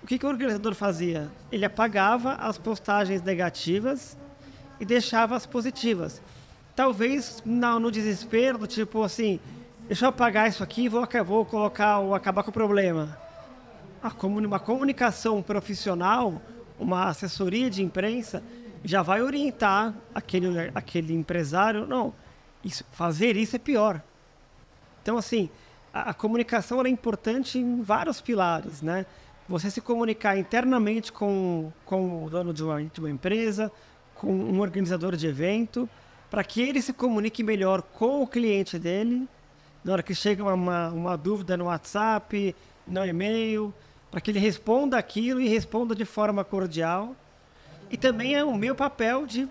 O 0.06 0.08
que, 0.08 0.20
que 0.20 0.24
o 0.24 0.28
organizador 0.28 0.72
fazia? 0.72 1.28
Ele 1.50 1.64
apagava 1.64 2.34
as 2.34 2.56
postagens 2.56 3.20
negativas 3.22 4.16
e 4.78 4.84
deixava 4.84 5.34
as 5.34 5.44
positivas 5.44 6.22
talvez 6.76 7.42
no, 7.44 7.80
no 7.80 7.90
desespero, 7.90 8.58
do 8.58 8.66
tipo 8.66 9.02
assim, 9.02 9.40
deixa 9.88 10.04
eu 10.04 10.10
apagar 10.10 10.46
isso 10.46 10.62
aqui 10.62 10.82
e 10.82 10.88
vou, 10.88 11.08
vou 11.24 11.44
colocar, 11.46 11.98
ou 11.98 12.14
acabar 12.14 12.42
com 12.42 12.50
o 12.50 12.52
problema. 12.52 13.18
Uma 14.22 14.60
comunicação 14.60 15.42
profissional, 15.42 16.40
uma 16.78 17.08
assessoria 17.08 17.70
de 17.70 17.82
imprensa, 17.82 18.42
já 18.84 19.02
vai 19.02 19.22
orientar 19.22 19.94
aquele, 20.14 20.70
aquele 20.74 21.14
empresário, 21.14 21.86
não, 21.86 22.14
isso, 22.62 22.84
fazer 22.92 23.36
isso 23.36 23.56
é 23.56 23.58
pior. 23.58 24.00
Então, 25.02 25.16
assim, 25.16 25.48
a, 25.92 26.10
a 26.10 26.14
comunicação 26.14 26.84
é 26.84 26.88
importante 26.88 27.58
em 27.58 27.80
vários 27.80 28.20
pilares, 28.20 28.82
né? 28.82 29.06
Você 29.48 29.70
se 29.70 29.80
comunicar 29.80 30.36
internamente 30.36 31.12
com, 31.12 31.72
com 31.84 32.24
o 32.24 32.30
dono 32.30 32.52
de 32.52 32.64
uma, 32.64 32.82
de 32.82 32.98
uma 32.98 33.10
empresa, 33.10 33.70
com 34.16 34.32
um 34.32 34.60
organizador 34.60 35.14
de 35.14 35.28
evento, 35.28 35.88
para 36.28 36.42
que 36.42 36.60
ele 36.60 36.82
se 36.82 36.92
comunique 36.92 37.44
melhor 37.44 37.80
com 37.80 38.22
o 38.22 38.26
cliente 38.26 38.76
dele, 38.76 39.28
na 39.84 39.92
hora 39.92 40.02
que 40.02 40.14
chega 40.14 40.42
uma, 40.42 40.88
uma 40.88 41.16
dúvida 41.16 41.56
no 41.56 41.66
WhatsApp, 41.66 42.56
no 42.86 43.06
e-mail, 43.06 43.72
para 44.10 44.20
que 44.20 44.32
ele 44.32 44.40
responda 44.40 44.98
aquilo 44.98 45.40
e 45.40 45.48
responda 45.48 45.94
de 45.94 46.04
forma 46.04 46.42
cordial. 46.42 47.14
E 47.88 47.96
também 47.96 48.34
é 48.34 48.44
o 48.44 48.54
meu 48.54 48.74
papel 48.74 49.26
de 49.26 49.48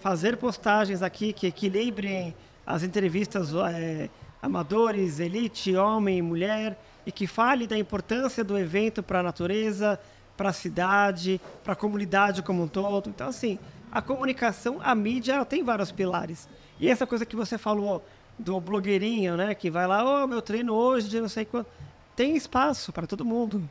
fazer 0.00 0.36
postagens 0.36 1.02
aqui 1.02 1.32
que 1.32 1.46
equilibrem 1.46 2.34
as 2.66 2.82
entrevistas 2.82 3.54
é, 3.54 4.10
amadores, 4.42 5.20
elite, 5.20 5.76
homem 5.76 6.20
mulher, 6.20 6.76
e 7.06 7.12
que 7.12 7.26
fale 7.26 7.66
da 7.66 7.78
importância 7.78 8.42
do 8.42 8.58
evento 8.58 9.02
para 9.02 9.20
a 9.20 9.22
natureza, 9.22 9.98
para 10.36 10.50
a 10.50 10.52
cidade, 10.52 11.40
para 11.62 11.72
a 11.72 11.76
comunidade 11.76 12.42
como 12.42 12.64
um 12.64 12.68
todo. 12.68 13.08
Então, 13.08 13.28
assim, 13.28 13.58
a 13.90 14.02
comunicação, 14.02 14.80
a 14.82 14.94
mídia, 14.94 15.34
ela 15.34 15.44
tem 15.44 15.62
vários 15.62 15.92
pilares. 15.92 16.48
E 16.80 16.90
essa 16.90 17.06
coisa 17.06 17.24
que 17.24 17.36
você 17.36 17.56
falou 17.56 18.04
do 18.38 18.60
blogueirinho, 18.60 19.36
né, 19.36 19.54
que 19.54 19.70
vai 19.70 19.86
lá, 19.86 20.24
oh, 20.24 20.26
meu 20.26 20.42
treino 20.42 20.74
hoje 20.74 21.08
de 21.08 21.20
não 21.20 21.28
sei 21.28 21.44
quanto, 21.44 21.70
tem 22.14 22.36
espaço 22.36 22.92
para 22.92 23.06
todo 23.06 23.24
mundo. 23.24 23.66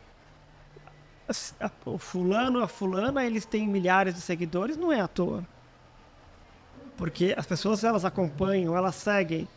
O 1.86 1.98
fulano, 1.98 2.64
a 2.64 2.68
fulana, 2.68 3.26
eles 3.26 3.46
têm 3.46 3.68
milhares 3.68 4.14
de 4.16 4.22
seguidores, 4.22 4.78
não 4.78 4.92
é 4.92 5.02
à 5.02 5.08
toa. 5.08 5.44
Porque 6.96 7.36
as 7.38 7.46
pessoas 7.46 7.84
elas 7.84 8.06
acompanham, 8.06 8.78
elas 8.78 8.96
seguem. 8.96 9.48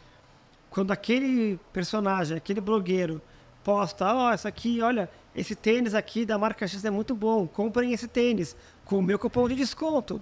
Quando 0.71 0.91
aquele 0.91 1.59
personagem, 1.73 2.37
aquele 2.37 2.61
blogueiro 2.61 3.23
posta, 3.65 4.13
ó, 4.13 4.29
oh, 4.29 4.31
essa 4.31 4.49
aqui, 4.49 4.81
olha, 4.81 5.11
esse 5.35 5.55
tênis 5.55 5.95
aqui 5.95 6.25
da 6.25 6.39
marca 6.39 6.67
X 6.67 6.85
é 6.85 6.91
muito 6.91 7.15
bom, 7.15 7.47
comprem 7.47 7.93
esse 7.93 8.09
tênis 8.09 8.57
com 8.85 8.99
o 8.99 9.03
meu 9.03 9.19
cupom 9.19 9.49
de 9.49 9.55
desconto. 9.55 10.21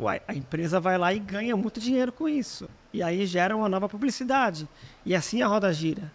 Uai, 0.00 0.20
a 0.26 0.34
empresa 0.34 0.80
vai 0.80 0.98
lá 0.98 1.12
e 1.12 1.18
ganha 1.18 1.56
muito 1.56 1.78
dinheiro 1.78 2.10
com 2.10 2.28
isso. 2.28 2.68
E 2.92 3.02
aí 3.02 3.24
gera 3.26 3.56
uma 3.56 3.68
nova 3.68 3.88
publicidade. 3.88 4.68
E 5.04 5.14
assim 5.14 5.42
a 5.42 5.46
roda 5.46 5.72
gira. 5.72 6.10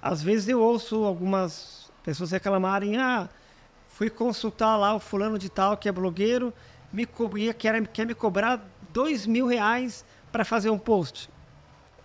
Às 0.00 0.22
vezes 0.22 0.48
eu 0.48 0.60
ouço 0.60 1.04
algumas 1.04 1.90
pessoas 2.02 2.30
reclamarem: 2.30 2.96
ah, 2.96 3.28
fui 3.88 4.08
consultar 4.08 4.76
lá 4.76 4.94
o 4.94 5.00
fulano 5.00 5.38
de 5.38 5.50
tal 5.50 5.76
que 5.76 5.88
é 5.88 5.92
blogueiro, 5.92 6.54
me 6.92 7.06
quer, 7.58 7.86
quer 7.88 8.06
me 8.06 8.14
cobrar 8.14 8.64
dois 8.92 9.26
mil 9.26 9.46
reais 9.46 10.04
para 10.32 10.44
fazer 10.44 10.70
um 10.70 10.78
post. 10.78 11.28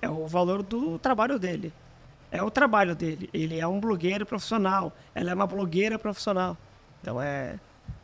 É 0.02 0.10
o 0.10 0.28
valor 0.28 0.62
do 0.62 1.00
trabalho 1.00 1.40
dele. 1.40 1.72
É 2.34 2.42
o 2.42 2.50
trabalho 2.50 2.96
dele. 2.96 3.30
Ele 3.32 3.60
é 3.60 3.68
um 3.68 3.80
blogueiro 3.80 4.26
profissional. 4.26 4.92
Ela 5.14 5.30
é 5.30 5.34
uma 5.36 5.46
blogueira 5.46 6.00
profissional. 6.00 6.58
Então 7.00 7.22
é 7.22 7.60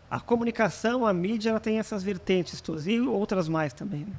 a 0.10 0.20
comunicação, 0.20 1.04
a 1.06 1.12
mídia, 1.12 1.50
ela 1.50 1.60
tem 1.60 1.80
essas 1.80 2.04
vertentes 2.04 2.62
todas 2.62 2.86
e 2.86 3.00
outras 3.00 3.50
mais 3.50 3.74
também. 3.74 4.02
Né? 4.02 4.14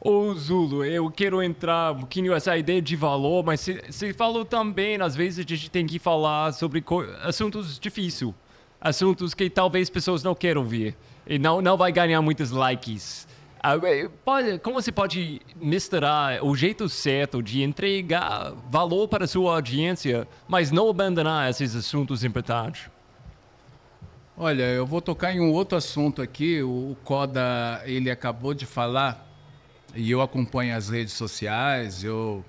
Ô 0.00 0.32
Zulu, 0.34 0.82
eu 0.82 1.10
quero 1.10 1.42
entrar 1.42 1.92
um 1.92 2.00
pouquinho 2.00 2.32
essa 2.32 2.56
ideia 2.56 2.80
de 2.80 2.96
valor, 2.96 3.44
mas 3.44 3.60
você 3.60 4.14
falou 4.14 4.46
também, 4.46 5.00
às 5.00 5.14
vezes 5.14 5.44
a 5.44 5.48
gente 5.48 5.70
tem 5.70 5.86
que 5.86 5.98
falar 5.98 6.52
sobre 6.52 6.82
assuntos 7.22 7.78
difíceis, 7.78 8.32
assuntos 8.80 9.34
que 9.34 9.48
talvez 9.48 9.90
pessoas 9.90 10.22
não 10.22 10.34
queiram 10.34 10.62
ouvir 10.62 10.96
e 11.26 11.38
não, 11.38 11.60
não 11.60 11.76
vai 11.76 11.92
ganhar 11.92 12.20
muitos 12.22 12.50
likes. 12.50 13.28
Ah, 13.64 13.74
pode, 14.24 14.58
como 14.58 14.82
você 14.82 14.90
pode 14.90 15.40
misturar 15.54 16.44
o 16.44 16.56
jeito 16.56 16.88
certo 16.88 17.40
de 17.40 17.62
entregar 17.62 18.52
valor 18.68 19.06
para 19.06 19.24
sua 19.24 19.54
audiência, 19.54 20.26
mas 20.48 20.72
não 20.72 20.90
abandonar 20.90 21.48
esses 21.48 21.76
assuntos 21.76 22.24
importantes? 22.24 22.90
Olha, 24.36 24.64
eu 24.64 24.84
vou 24.84 25.00
tocar 25.00 25.32
em 25.32 25.40
um 25.40 25.52
outro 25.52 25.78
assunto 25.78 26.20
aqui. 26.20 26.60
O 26.60 26.96
Coda, 27.04 27.80
ele 27.84 28.10
acabou 28.10 28.52
de 28.52 28.66
falar, 28.66 29.24
e 29.94 30.10
eu 30.10 30.20
acompanho 30.20 30.76
as 30.76 30.88
redes 30.88 31.12
sociais, 31.12 32.02
eu 32.02 32.44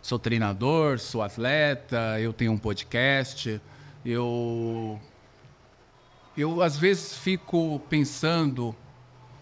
sou 0.00 0.20
treinador, 0.20 1.00
sou 1.00 1.20
atleta, 1.20 2.20
eu 2.20 2.32
tenho 2.32 2.52
um 2.52 2.58
podcast, 2.58 3.60
eu 4.06 5.00
eu 6.36 6.62
às 6.62 6.76
vezes 6.76 7.18
fico 7.18 7.80
pensando 7.90 8.72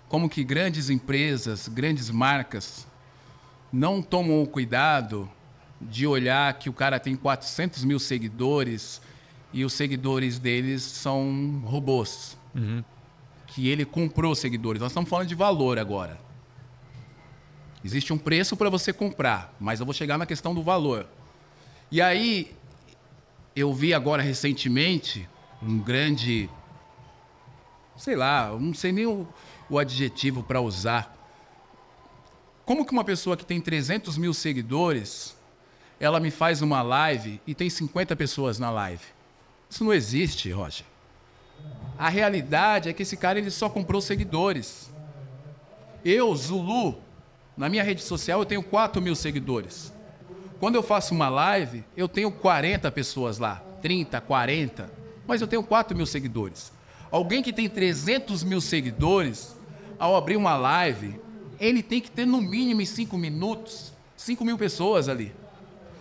como 0.08 0.28
que 0.28 0.44
grandes 0.44 0.90
empresas, 0.90 1.68
grandes 1.68 2.10
marcas 2.10 2.86
não 3.72 4.00
tomam 4.00 4.42
o 4.42 4.46
cuidado 4.46 5.28
de 5.80 6.06
olhar 6.06 6.52
que 6.54 6.70
o 6.70 6.72
cara 6.72 6.98
tem 6.98 7.16
400 7.16 7.84
mil 7.84 7.98
seguidores 7.98 9.00
e 9.52 9.64
os 9.64 9.72
seguidores 9.72 10.38
deles 10.38 10.82
são 10.82 11.62
robôs. 11.64 12.36
Uhum. 12.54 12.82
Que 13.46 13.68
ele 13.68 13.84
comprou 13.84 14.34
seguidores. 14.34 14.80
Nós 14.80 14.92
estamos 14.92 15.08
falando 15.08 15.28
de 15.28 15.34
valor 15.34 15.78
agora. 15.78 16.18
Existe 17.84 18.12
um 18.12 18.18
preço 18.18 18.56
para 18.56 18.68
você 18.68 18.92
comprar, 18.92 19.54
mas 19.60 19.80
eu 19.80 19.86
vou 19.86 19.94
chegar 19.94 20.18
na 20.18 20.26
questão 20.26 20.54
do 20.54 20.62
valor. 20.62 21.06
E 21.90 22.02
aí, 22.02 22.52
eu 23.54 23.72
vi 23.72 23.94
agora 23.94 24.22
recentemente 24.22 25.28
um 25.62 25.78
grande. 25.78 26.50
Sei 27.96 28.16
lá, 28.16 28.50
não 28.58 28.74
sei 28.74 28.92
nem 28.92 29.06
o, 29.06 29.26
o 29.68 29.78
adjetivo 29.78 30.42
para 30.42 30.60
usar. 30.60 31.14
Como 32.64 32.84
que 32.84 32.92
uma 32.92 33.04
pessoa 33.04 33.36
que 33.36 33.44
tem 33.44 33.60
300 33.60 34.18
mil 34.18 34.34
seguidores, 34.34 35.36
ela 36.00 36.18
me 36.18 36.30
faz 36.30 36.62
uma 36.62 36.82
live 36.82 37.40
e 37.46 37.54
tem 37.54 37.70
50 37.70 38.16
pessoas 38.16 38.58
na 38.58 38.70
live? 38.70 39.04
Isso 39.70 39.84
não 39.84 39.92
existe, 39.92 40.50
Roger. 40.50 40.84
A 41.98 42.08
realidade 42.08 42.88
é 42.88 42.92
que 42.92 43.02
esse 43.02 43.16
cara 43.16 43.38
ele 43.38 43.50
só 43.50 43.68
comprou 43.68 44.00
seguidores. 44.00 44.90
Eu, 46.04 46.34
Zulu, 46.34 46.98
na 47.56 47.68
minha 47.68 47.82
rede 47.82 48.02
social 48.02 48.40
eu 48.40 48.46
tenho 48.46 48.62
4 48.62 49.00
mil 49.00 49.14
seguidores. 49.14 49.92
Quando 50.58 50.74
eu 50.74 50.82
faço 50.82 51.14
uma 51.14 51.28
live, 51.28 51.84
eu 51.96 52.08
tenho 52.08 52.30
40 52.30 52.90
pessoas 52.90 53.38
lá, 53.38 53.62
30, 53.82 54.20
40, 54.20 54.90
mas 55.26 55.40
eu 55.40 55.46
tenho 55.46 55.62
4 55.62 55.96
mil 55.96 56.06
seguidores. 56.06 56.72
Alguém 57.10 57.42
que 57.42 57.52
tem 57.52 57.68
300 57.68 58.42
mil 58.42 58.60
seguidores, 58.60 59.56
ao 59.98 60.16
abrir 60.16 60.36
uma 60.36 60.56
live, 60.56 61.18
ele 61.58 61.82
tem 61.82 62.00
que 62.00 62.10
ter 62.10 62.26
no 62.26 62.40
mínimo 62.40 62.82
em 62.82 62.86
5 62.86 63.16
minutos 63.16 63.96
5 64.16 64.44
mil 64.44 64.56
pessoas 64.56 65.08
ali. 65.08 65.32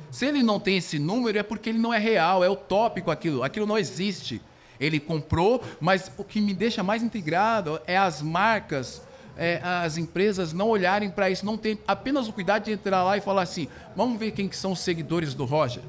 Se 0.10 0.26
ele 0.26 0.42
não 0.42 0.60
tem 0.60 0.78
esse 0.78 0.98
número, 0.98 1.38
é 1.38 1.44
porque 1.44 1.70
ele 1.70 1.78
não 1.78 1.94
é 1.94 2.00
real, 2.00 2.44
é 2.44 2.50
utópico 2.50 3.12
aquilo, 3.12 3.44
aquilo 3.44 3.66
não 3.66 3.78
existe. 3.78 4.42
Ele 4.80 5.00
comprou, 5.00 5.62
mas 5.80 6.12
o 6.18 6.24
que 6.24 6.40
me 6.40 6.54
deixa 6.54 6.82
mais 6.82 7.04
integrado 7.04 7.80
é 7.86 7.98
as 7.98 8.22
marcas, 8.22 9.02
é, 9.38 9.60
as 9.64 9.98
empresas 9.98 10.54
não 10.54 10.70
olharem 10.70 11.10
para 11.10 11.30
isso, 11.30 11.46
não 11.46 11.58
tem 11.58 11.78
apenas 11.88 12.28
o 12.28 12.34
cuidado 12.34 12.64
de 12.64 12.72
entrar 12.72 13.04
lá 13.04 13.18
e 13.18 13.22
falar 13.22 13.42
assim: 13.42 13.68
vamos 13.96 14.18
ver 14.18 14.32
quem 14.32 14.48
que 14.48 14.56
são 14.56 14.72
os 14.72 14.80
seguidores 14.80 15.34
do 15.34 15.46
Roger. 15.46 15.84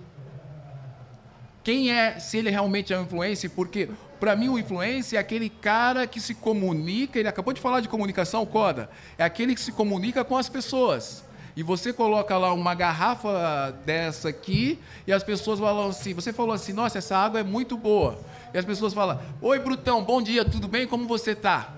Quem 1.63 1.91
é, 1.91 2.19
se 2.19 2.39
ele 2.39 2.51
realmente 2.51 2.93
é 2.93 2.99
um 2.99 3.03
influencer, 3.03 3.51
porque 3.51 3.89
para 4.19 4.35
mim, 4.37 4.49
o 4.49 4.59
influencer 4.59 5.19
é 5.19 5.21
aquele 5.21 5.49
cara 5.49 6.07
que 6.07 6.21
se 6.21 6.35
comunica, 6.35 7.19
ele 7.19 7.29
acabou 7.29 7.53
de 7.53 7.61
falar 7.61 7.81
de 7.81 7.89
comunicação, 7.89 8.45
Coda, 8.47 8.89
é 9.19 9.25
aquele 9.25 9.55
que 9.55 9.61
se 9.61 9.73
comunica 9.73 10.25
com 10.25 10.37
as 10.37 10.49
pessoas. 10.49 11.25
E 11.57 11.63
você 11.63 11.91
coloca 11.91 12.37
lá 12.37 12.53
uma 12.53 12.75
garrafa 12.75 13.75
dessa 13.87 14.29
aqui 14.29 14.79
e 15.07 15.13
as 15.13 15.25
pessoas 15.25 15.59
falam 15.59 15.89
assim, 15.89 16.13
você 16.13 16.31
falou 16.31 16.53
assim, 16.53 16.73
nossa, 16.75 16.99
essa 16.99 17.17
água 17.17 17.41
é 17.41 17.43
muito 17.43 17.79
boa. 17.79 18.19
E 18.53 18.59
as 18.59 18.65
pessoas 18.65 18.93
falam, 18.93 19.19
oi 19.41 19.59
Brutão, 19.59 20.05
bom 20.05 20.21
dia, 20.21 20.45
tudo 20.45 20.69
bem? 20.69 20.87
Como 20.87 21.09
você 21.09 21.31
está? 21.31 21.73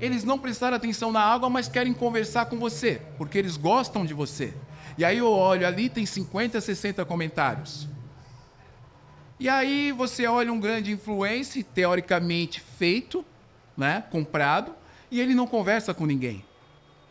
Eles 0.00 0.22
não 0.22 0.38
prestaram 0.38 0.76
atenção 0.76 1.10
na 1.10 1.20
água, 1.20 1.50
mas 1.50 1.68
querem 1.68 1.92
conversar 1.92 2.46
com 2.46 2.56
você, 2.58 3.02
porque 3.16 3.36
eles 3.36 3.56
gostam 3.56 4.06
de 4.06 4.14
você. 4.14 4.54
E 4.96 5.04
aí 5.04 5.18
eu 5.18 5.30
olho 5.30 5.66
ali, 5.66 5.88
tem 5.88 6.06
50, 6.06 6.60
60 6.60 7.04
comentários. 7.04 7.88
E 9.40 9.48
aí 9.48 9.92
você 9.92 10.26
olha 10.26 10.52
um 10.52 10.58
grande 10.58 10.90
influencer, 10.90 11.64
teoricamente 11.64 12.60
feito, 12.60 13.24
né, 13.76 14.02
comprado, 14.10 14.72
e 15.10 15.20
ele 15.20 15.34
não 15.34 15.46
conversa 15.46 15.94
com 15.94 16.04
ninguém. 16.04 16.44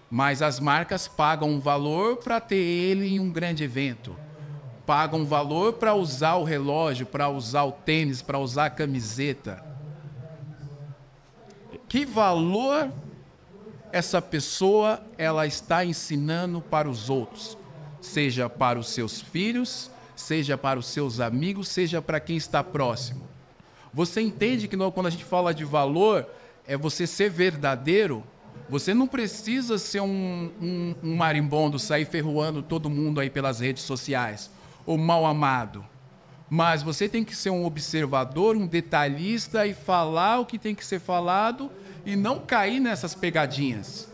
Mas 0.09 0.41
as 0.41 0.59
marcas 0.59 1.07
pagam 1.07 1.49
um 1.49 1.59
valor 1.59 2.17
para 2.17 2.39
ter 2.39 2.55
ele 2.55 3.07
em 3.07 3.19
um 3.19 3.31
grande 3.31 3.63
evento. 3.63 4.15
Pagam 4.85 5.21
um 5.21 5.25
valor 5.25 5.73
para 5.73 5.93
usar 5.93 6.35
o 6.35 6.43
relógio, 6.43 7.05
para 7.05 7.29
usar 7.29 7.63
o 7.63 7.71
tênis, 7.71 8.21
para 8.21 8.39
usar 8.39 8.65
a 8.65 8.69
camiseta. 8.69 9.63
Que 11.89 12.05
valor 12.05 12.91
essa 13.91 14.21
pessoa 14.21 15.01
ela 15.17 15.47
está 15.47 15.83
ensinando 15.83 16.61
para 16.61 16.89
os 16.89 17.09
outros, 17.09 17.57
seja 18.01 18.49
para 18.49 18.77
os 18.77 18.89
seus 18.89 19.21
filhos, 19.21 19.89
seja 20.17 20.57
para 20.57 20.79
os 20.79 20.87
seus 20.87 21.19
amigos, 21.19 21.69
seja 21.69 22.01
para 22.01 22.19
quem 22.19 22.35
está 22.35 22.63
próximo. 22.63 23.27
Você 23.93 24.19
entende 24.19 24.67
que 24.67 24.75
quando 24.75 25.07
a 25.07 25.09
gente 25.09 25.23
fala 25.23 25.53
de 25.53 25.63
valor, 25.63 26.27
é 26.67 26.75
você 26.75 27.07
ser 27.07 27.29
verdadeiro. 27.29 28.23
Você 28.69 28.93
não 28.93 29.07
precisa 29.07 29.77
ser 29.77 30.01
um, 30.01 30.51
um, 30.61 30.95
um 31.03 31.15
marimbondo, 31.15 31.79
sair 31.79 32.05
ferroando 32.05 32.61
todo 32.61 32.89
mundo 32.89 33.19
aí 33.19 33.29
pelas 33.29 33.59
redes 33.59 33.83
sociais, 33.83 34.51
ou 34.85 34.97
mal 34.97 35.25
amado. 35.25 35.85
Mas 36.49 36.81
você 36.81 37.07
tem 37.07 37.23
que 37.23 37.35
ser 37.35 37.49
um 37.49 37.65
observador, 37.65 38.55
um 38.55 38.65
detalhista 38.65 39.67
e 39.67 39.73
falar 39.73 40.39
o 40.39 40.45
que 40.45 40.57
tem 40.57 40.73
que 40.73 40.85
ser 40.85 40.99
falado 40.99 41.69
e 42.05 42.15
não 42.15 42.39
cair 42.39 42.79
nessas 42.79 43.13
pegadinhas. 43.13 44.07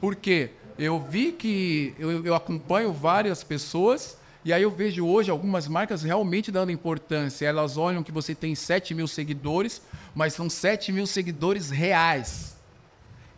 Porque 0.00 0.50
eu 0.78 1.00
vi 1.00 1.32
que 1.32 1.94
eu, 1.98 2.24
eu 2.24 2.34
acompanho 2.34 2.92
várias 2.92 3.42
pessoas 3.42 4.18
e 4.44 4.52
aí 4.52 4.62
eu 4.62 4.70
vejo 4.70 5.06
hoje 5.06 5.30
algumas 5.30 5.68
marcas 5.68 6.02
realmente 6.02 6.50
dando 6.50 6.72
importância. 6.72 7.46
Elas 7.46 7.76
olham 7.76 8.02
que 8.02 8.10
você 8.10 8.34
tem 8.34 8.54
7 8.54 8.92
mil 8.92 9.06
seguidores, 9.06 9.80
mas 10.14 10.34
são 10.34 10.50
7 10.50 10.90
mil 10.90 11.06
seguidores 11.06 11.70
reais. 11.70 12.56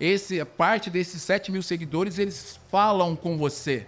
Esse, 0.00 0.42
parte 0.44 0.88
desses 0.88 1.20
7 1.22 1.52
mil 1.52 1.62
seguidores, 1.62 2.18
eles 2.18 2.58
falam 2.70 3.14
com 3.14 3.36
você. 3.36 3.86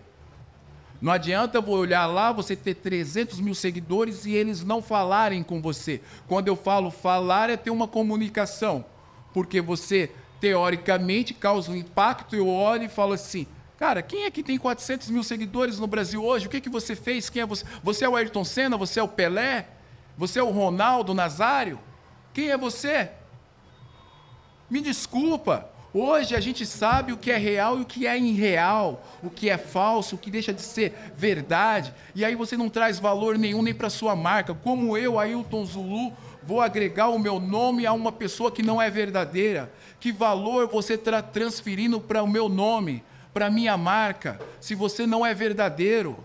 Não 1.01 1.13
adianta 1.13 1.59
eu 1.59 1.63
vou 1.63 1.79
olhar 1.79 2.07
lá, 2.07 2.33
você 2.33 2.55
ter 2.55 2.75
300 2.75 3.41
mil 3.41 3.55
seguidores 3.55 4.27
e 4.27 4.35
eles 4.35 4.63
não 4.63 4.83
falarem 4.83 5.43
com 5.43 5.61
você. 5.61 6.01
Quando 6.29 6.49
eu 6.49 6.57
falo 6.57 6.91
falar, 6.91 7.49
é 7.49 7.57
ter 7.57 7.71
uma 7.71 7.89
comunicação. 7.89 8.85
Porque 9.33 9.61
você, 9.61 10.11
teoricamente, 10.41 11.35
causa 11.35 11.71
um 11.71 11.77
impacto, 11.77 12.37
eu 12.37 12.49
olho 12.49 12.85
e 12.85 12.89
falo 12.89 13.15
assim, 13.15 13.47
Cara, 13.79 14.01
quem 14.01 14.25
é 14.25 14.31
que 14.31 14.43
tem 14.43 14.57
400 14.57 15.11
mil 15.11 15.23
seguidores 15.23 15.79
no 15.79 15.87
Brasil 15.87 16.25
hoje? 16.25 16.47
O 16.47 16.51
que, 16.51 16.61
que 16.61 16.71
você 16.71 16.97
fez? 16.97 17.29
Quem 17.29 17.43
é 17.43 17.47
você? 17.47 17.65
Você 17.83 18.05
é 18.05 18.09
o 18.09 18.17
Ayrton 18.17 18.45
Senna? 18.45 18.77
Você 18.77 18.99
é 18.99 19.03
o 19.03 19.09
Pelé? 19.09 19.69
Você 20.17 20.39
é 20.39 20.43
o 20.43 20.51
Ronaldo 20.51 21.13
Nazário? 21.13 21.79
Quem 22.33 22.51
é 22.51 22.57
você? 22.57 23.11
Me 24.71 24.81
desculpa. 24.81 25.69
Hoje 25.93 26.35
a 26.35 26.41
gente 26.41 26.67
sabe 26.67 27.13
o 27.13 27.17
que 27.17 27.31
é 27.31 27.37
real 27.37 27.79
e 27.79 27.83
o 27.83 27.87
que 27.87 28.07
é 28.07 28.19
irreal, 28.19 29.03
o 29.23 29.31
que 29.31 29.49
é 29.49 29.57
falso, 29.57 30.17
o 30.17 30.19
que 30.19 30.31
deixa 30.31 30.53
de 30.53 30.61
ser 30.61 30.95
verdade. 31.17 31.95
E 32.15 32.25
aí 32.25 32.35
você 32.35 32.57
não 32.57 32.69
traz 32.69 32.99
valor 32.99 33.39
nenhum 33.39 33.63
nem 33.63 33.75
para 33.75 33.89
sua 33.89 34.17
marca. 34.17 34.55
Como 34.55 34.97
eu, 34.97 35.19
Ailton 35.19 35.65
Zulu, 35.65 36.13
vou 36.43 36.61
agregar 36.61 37.09
o 37.09 37.19
meu 37.19 37.39
nome 37.41 37.87
a 37.87 37.93
uma 37.93 38.13
pessoa 38.13 38.51
que 38.51 38.63
não 38.63 38.81
é 38.81 38.91
verdadeira? 38.91 39.73
Que 40.01 40.13
valor 40.13 40.67
você 40.67 40.95
está 40.95 41.23
transferindo 41.23 42.01
para 42.01 42.23
o 42.23 42.29
meu 42.29 42.49
nome? 42.49 43.03
Para 43.37 43.51
minha 43.51 43.77
marca 43.77 44.41
se 44.63 44.75
você 44.75 45.07
não 45.07 45.25
é 45.25 45.35
verdadeiro? 45.35 46.25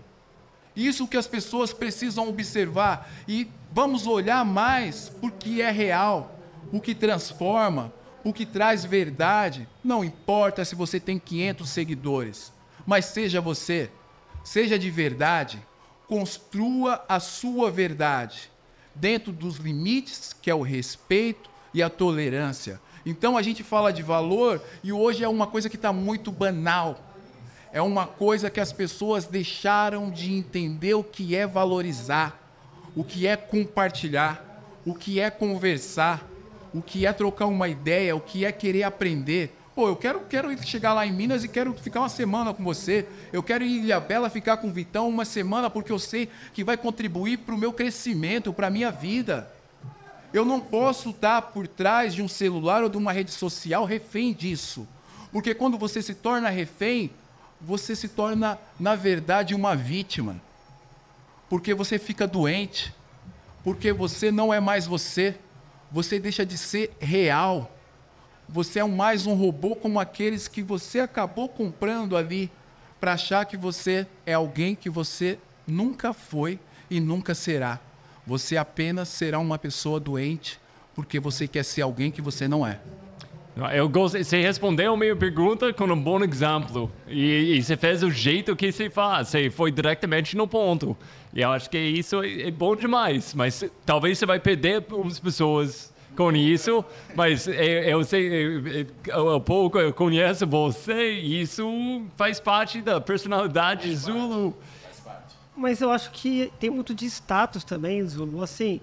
Isso 0.74 1.06
que 1.06 1.18
as 1.18 1.26
pessoas 1.26 1.70
precisam 1.70 2.26
observar 2.26 3.12
e 3.28 3.50
vamos 3.70 4.06
olhar 4.06 4.42
mais 4.46 5.10
porque 5.20 5.60
é 5.60 5.70
real, 5.70 6.40
o 6.72 6.80
que 6.80 6.94
transforma, 6.94 7.92
o 8.24 8.32
que 8.32 8.46
traz 8.46 8.82
verdade. 8.86 9.68
Não 9.84 10.02
importa 10.02 10.64
se 10.64 10.74
você 10.74 10.98
tem 10.98 11.18
500 11.18 11.68
seguidores, 11.68 12.50
mas 12.86 13.04
seja 13.04 13.42
você, 13.42 13.90
seja 14.42 14.78
de 14.78 14.90
verdade, 14.90 15.62
construa 16.08 17.04
a 17.06 17.20
sua 17.20 17.70
verdade 17.70 18.50
dentro 18.94 19.32
dos 19.32 19.56
limites 19.56 20.32
que 20.32 20.50
é 20.50 20.54
o 20.54 20.62
respeito 20.62 21.50
e 21.74 21.82
a 21.82 21.90
tolerância. 21.90 22.80
Então 23.04 23.36
a 23.36 23.42
gente 23.42 23.62
fala 23.62 23.92
de 23.92 24.02
valor 24.02 24.62
e 24.82 24.92
hoje 24.92 25.24
é 25.24 25.28
uma 25.28 25.46
coisa 25.46 25.68
que 25.68 25.76
está 25.76 25.92
muito 25.92 26.30
banal. 26.30 26.98
É 27.72 27.80
uma 27.80 28.06
coisa 28.06 28.50
que 28.50 28.60
as 28.60 28.72
pessoas 28.72 29.26
deixaram 29.26 30.10
de 30.10 30.32
entender 30.32 30.94
o 30.94 31.02
que 31.02 31.34
é 31.34 31.46
valorizar, 31.46 32.38
o 32.94 33.02
que 33.02 33.26
é 33.26 33.34
compartilhar, 33.34 34.62
o 34.84 34.94
que 34.94 35.18
é 35.18 35.30
conversar, 35.30 36.22
o 36.74 36.82
que 36.82 37.06
é 37.06 37.12
trocar 37.12 37.46
uma 37.46 37.68
ideia, 37.68 38.14
o 38.14 38.20
que 38.20 38.44
é 38.44 38.52
querer 38.52 38.82
aprender. 38.82 39.56
Pô, 39.74 39.88
eu 39.88 39.96
quero, 39.96 40.20
quero 40.28 40.66
chegar 40.66 40.92
lá 40.92 41.06
em 41.06 41.12
Minas 41.12 41.44
e 41.44 41.48
quero 41.48 41.72
ficar 41.72 42.00
uma 42.00 42.08
semana 42.10 42.52
com 42.52 42.62
você. 42.62 43.06
Eu 43.32 43.42
quero 43.42 43.64
ir 43.64 43.78
em 43.78 43.84
Ilha 43.84 43.98
Bela 43.98 44.28
ficar 44.28 44.58
com 44.58 44.68
o 44.68 44.72
Vitão 44.72 45.08
uma 45.08 45.24
semana 45.24 45.70
porque 45.70 45.90
eu 45.90 45.98
sei 45.98 46.28
que 46.52 46.62
vai 46.62 46.76
contribuir 46.76 47.38
para 47.38 47.54
o 47.54 47.58
meu 47.58 47.72
crescimento, 47.72 48.52
para 48.52 48.66
a 48.66 48.70
minha 48.70 48.90
vida. 48.90 49.50
Eu 50.32 50.44
não 50.44 50.60
posso 50.60 51.10
estar 51.10 51.42
por 51.42 51.68
trás 51.68 52.14
de 52.14 52.22
um 52.22 52.28
celular 52.28 52.82
ou 52.82 52.88
de 52.88 52.96
uma 52.96 53.12
rede 53.12 53.30
social 53.30 53.84
refém 53.84 54.32
disso. 54.32 54.86
Porque 55.30 55.54
quando 55.54 55.78
você 55.78 56.00
se 56.02 56.14
torna 56.14 56.48
refém, 56.48 57.10
você 57.60 57.94
se 57.94 58.08
torna, 58.08 58.58
na 58.78 58.94
verdade, 58.94 59.54
uma 59.54 59.76
vítima. 59.76 60.40
Porque 61.48 61.74
você 61.74 61.98
fica 61.98 62.26
doente. 62.26 62.94
Porque 63.62 63.92
você 63.92 64.30
não 64.30 64.52
é 64.52 64.60
mais 64.60 64.86
você. 64.86 65.36
Você 65.90 66.18
deixa 66.18 66.44
de 66.46 66.56
ser 66.56 66.96
real 66.98 67.70
você 68.52 68.80
é 68.80 68.84
mais 68.84 69.26
um 69.26 69.32
robô 69.32 69.74
como 69.74 69.98
aqueles 69.98 70.46
que 70.46 70.62
você 70.62 71.00
acabou 71.00 71.48
comprando 71.48 72.18
ali 72.18 72.50
para 73.00 73.14
achar 73.14 73.46
que 73.46 73.56
você 73.56 74.06
é 74.26 74.34
alguém 74.34 74.74
que 74.74 74.90
você 74.90 75.38
nunca 75.66 76.12
foi 76.12 76.58
e 76.90 77.00
nunca 77.00 77.34
será. 77.34 77.80
Você 78.26 78.56
apenas 78.56 79.08
será 79.08 79.38
uma 79.38 79.58
pessoa 79.58 79.98
doente 79.98 80.60
porque 80.94 81.18
você 81.18 81.48
quer 81.48 81.64
ser 81.64 81.82
alguém 81.82 82.10
que 82.10 82.20
você 82.20 82.46
não 82.46 82.66
é. 82.66 82.80
Eu 83.74 83.86
gostei, 83.86 84.24
você 84.24 84.40
respondeu 84.40 84.94
a 84.94 84.96
minha 84.96 85.14
pergunta 85.14 85.74
com 85.74 85.84
um 85.84 86.00
bom 86.00 86.22
exemplo. 86.24 86.90
E, 87.06 87.56
e, 87.56 87.62
você 87.62 87.76
fez 87.76 88.02
o 88.02 88.10
jeito 88.10 88.56
que 88.56 88.72
você 88.72 88.88
faz, 88.88 89.28
você 89.28 89.50
foi 89.50 89.70
diretamente 89.70 90.36
no 90.36 90.48
ponto. 90.48 90.96
E 91.34 91.42
eu 91.42 91.50
acho 91.50 91.68
que 91.68 91.78
isso 91.78 92.22
é, 92.22 92.48
é 92.48 92.50
bom 92.50 92.74
demais, 92.74 93.34
mas 93.34 93.62
talvez 93.84 94.18
você 94.18 94.24
vai 94.24 94.40
perder 94.40 94.82
as 95.06 95.20
pessoas 95.20 95.92
com 96.16 96.32
isso, 96.32 96.84
mas 97.14 97.46
eu, 97.46 97.54
eu 97.54 98.04
sei, 98.04 98.86
eu, 99.06 99.40
pouco 99.40 99.78
eu 99.78 99.92
conheço 99.92 100.46
você 100.46 101.12
e 101.14 101.42
isso 101.42 102.02
faz 102.16 102.40
parte 102.40 102.80
da 102.80 103.00
personalidade 103.00 103.94
Zulu. 103.94 104.56
Mas 105.56 105.80
eu 105.80 105.90
acho 105.90 106.10
que 106.10 106.52
tem 106.58 106.70
muito 106.70 106.94
de 106.94 107.06
status 107.06 107.62
também, 107.62 108.06
Zulu. 108.06 108.42
Assim, 108.42 108.80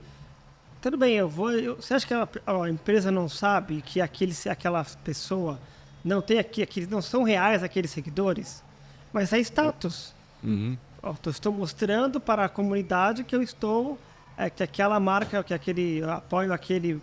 tudo 0.82 0.97
bem, 0.97 1.15
eu 1.15 1.27
vou. 1.27 1.51
Eu, 1.51 1.75
você 1.75 1.93
acha 1.93 2.08
que 2.08 2.13
a, 2.13 2.27
a, 2.45 2.69
empresa 2.69 3.12
não 3.12 3.27
sabe 3.27 3.82
que 3.82 3.99
aquele, 3.99 4.34
aquela 4.49 4.86
pessoa 5.03 5.60
não 6.03 6.21
tem 6.21 6.39
aqui, 6.39 6.62
aqueles 6.62 6.89
não 6.89 7.01
são 7.01 7.23
reais 7.23 7.63
aqueles 7.63 7.91
seguidores? 7.91 8.63
Mas 9.12 9.34
é 9.34 9.39
status. 9.39 10.13
Uhum. 10.43 10.77
Eu 11.01 11.32
estou 11.32 11.51
mostrando 11.51 12.19
para 12.19 12.45
a 12.45 12.49
comunidade 12.49 13.23
que 13.23 13.36
eu 13.36 13.41
estou, 13.41 13.97
é, 14.38 14.49
que 14.49 14.62
aquela 14.62 14.99
marca, 14.99 15.43
que 15.43 15.53
aquele 15.53 16.03
apoio 16.03 16.53
aquele 16.53 17.01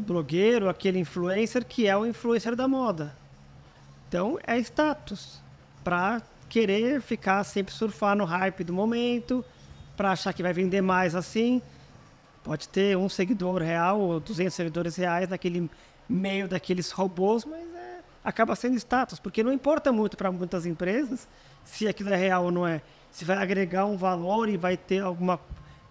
blogueiro, 0.00 0.68
aquele 0.68 0.98
influencer 0.98 1.64
que 1.64 1.86
é 1.86 1.96
o 1.96 2.06
influencer 2.06 2.54
da 2.54 2.68
moda. 2.68 3.14
Então 4.08 4.38
é 4.46 4.58
status 4.58 5.40
para 5.82 6.22
querer 6.48 7.00
ficar 7.00 7.42
sempre 7.44 7.74
surfar 7.74 8.16
no 8.16 8.24
hype 8.24 8.64
do 8.64 8.72
momento, 8.72 9.44
para 9.96 10.12
achar 10.12 10.32
que 10.32 10.42
vai 10.42 10.52
vender 10.52 10.80
mais 10.80 11.14
assim. 11.14 11.60
Pode 12.42 12.68
ter 12.68 12.96
um 12.96 13.08
seguidor 13.08 13.60
real 13.60 14.00
ou 14.00 14.20
200 14.20 14.54
seguidores 14.54 14.96
reais 14.96 15.28
naquele 15.28 15.70
meio 16.08 16.48
daqueles 16.48 16.90
robôs, 16.90 17.44
mas 17.44 17.60
é, 17.74 18.00
acaba 18.24 18.56
sendo 18.56 18.76
status, 18.76 19.18
porque 19.18 19.42
não 19.42 19.52
importa 19.52 19.92
muito 19.92 20.16
para 20.16 20.32
muitas 20.32 20.64
empresas 20.64 21.28
se 21.64 21.86
aquilo 21.86 22.10
é 22.10 22.16
real 22.16 22.44
ou 22.44 22.50
não 22.50 22.66
é. 22.66 22.80
Se 23.10 23.24
vai 23.24 23.36
agregar 23.36 23.84
um 23.84 23.96
valor 23.96 24.48
e 24.48 24.56
vai 24.56 24.76
ter 24.76 25.02
alguma 25.02 25.38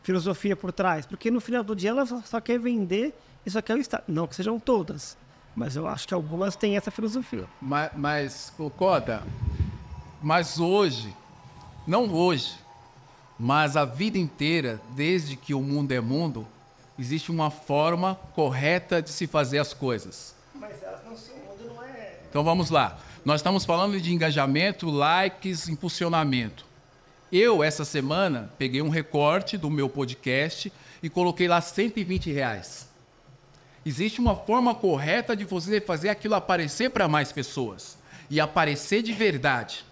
filosofia 0.02 0.56
por 0.56 0.72
trás, 0.72 1.06
porque 1.06 1.30
no 1.30 1.39
final 1.39 1.63
do 1.63 1.76
dia 1.76 1.91
ela 1.91 2.06
só 2.06 2.39
quer 2.39 2.58
vender 2.58 3.13
isso 3.48 3.58
aqui 3.58 3.72
é 3.72 3.76
o 3.76 3.78
Estado. 3.78 4.04
Não 4.10 4.28
que 4.28 4.36
sejam 4.36 4.60
todas, 4.60 5.17
mas 5.56 5.78
eu 5.78 5.88
acho 5.88 6.06
que 6.06 6.13
algumas 6.13 6.58
têm 6.58 6.76
essa 6.76 6.91
filosofia. 6.91 7.46
Mas, 7.62 7.91
mas 7.96 8.54
Cocota, 8.58 9.24
mas 10.21 10.60
hoje, 10.60 11.13
não 11.86 12.13
hoje, 12.13 12.53
mas 13.39 13.77
a 13.77 13.86
vida 13.86 14.17
inteira, 14.17 14.82
desde 14.91 15.36
que 15.36 15.53
o 15.53 15.62
mundo 15.62 15.91
é 15.91 16.01
mundo, 16.01 16.47
existe 16.97 17.32
uma 17.32 17.51
forma 17.51 18.15
correta 18.34 19.01
de 19.01 19.10
se 19.10 19.27
fazer 19.27 19.60
as 19.60 19.73
coisas. 19.73 20.36
Mas 20.56 20.82
elas 20.82 21.03
não 21.06 21.15
são, 21.15 21.36
o 21.36 21.39
mundo 21.39 21.73
não 21.75 21.84
é. 21.84 22.19
Então 22.30 22.43
vamos 22.43 22.69
lá. 22.69 22.99
Nós 23.23 23.41
estamos 23.41 23.65
falando 23.65 23.99
de 23.99 24.13
engajamento, 24.13 24.89
likes, 24.89 25.67
impulsionamento. 25.67 26.65
Eu, 27.32 27.62
essa 27.62 27.84
semana, 27.84 28.49
peguei 28.58 28.82
um 28.82 28.89
recorte 28.89 29.58
do 29.58 29.69
meu 29.69 29.89
podcast 29.89 30.71
e 31.03 31.10
coloquei 31.10 31.47
lá 31.47 31.60
120 31.60 32.32
reais. 32.32 32.88
Existe 33.86 34.19
uma 34.19 34.36
forma 34.36 34.73
correta 34.73 35.36
de 35.36 35.43
você 35.43 35.80
fazer 35.80 36.10
aquilo 36.10 36.36
aparecer 36.36 36.89
para 36.89 37.08
mais 37.08 37.32
pessoas 37.32 37.97
e 38.30 38.39
aparecer 38.39 39.01
de 39.01 39.13
verdade. 39.13 39.86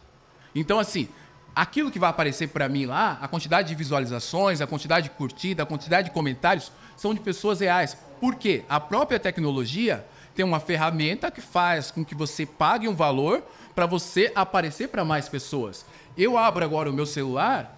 Então, 0.55 0.79
assim, 0.79 1.09
aquilo 1.53 1.91
que 1.91 1.99
vai 1.99 2.09
aparecer 2.09 2.47
para 2.47 2.67
mim 2.69 2.85
lá, 2.85 3.19
a 3.21 3.27
quantidade 3.27 3.67
de 3.67 3.75
visualizações, 3.75 4.61
a 4.61 4.67
quantidade 4.67 5.09
de 5.09 5.15
curtida, 5.15 5.63
a 5.63 5.65
quantidade 5.65 6.07
de 6.07 6.13
comentários, 6.13 6.71
são 6.95 7.13
de 7.13 7.19
pessoas 7.19 7.59
reais. 7.59 7.97
Por 8.21 8.35
quê? 8.35 8.63
A 8.69 8.79
própria 8.79 9.19
tecnologia 9.19 10.05
tem 10.33 10.45
uma 10.45 10.59
ferramenta 10.59 11.29
que 11.29 11.41
faz 11.41 11.91
com 11.91 12.03
que 12.03 12.15
você 12.15 12.45
pague 12.45 12.87
um 12.87 12.95
valor 12.95 13.43
para 13.75 13.85
você 13.85 14.31
aparecer 14.33 14.87
para 14.87 15.03
mais 15.03 15.29
pessoas. 15.29 15.85
Eu 16.17 16.37
abro 16.37 16.63
agora 16.63 16.89
o 16.89 16.93
meu 16.93 17.05
celular, 17.05 17.77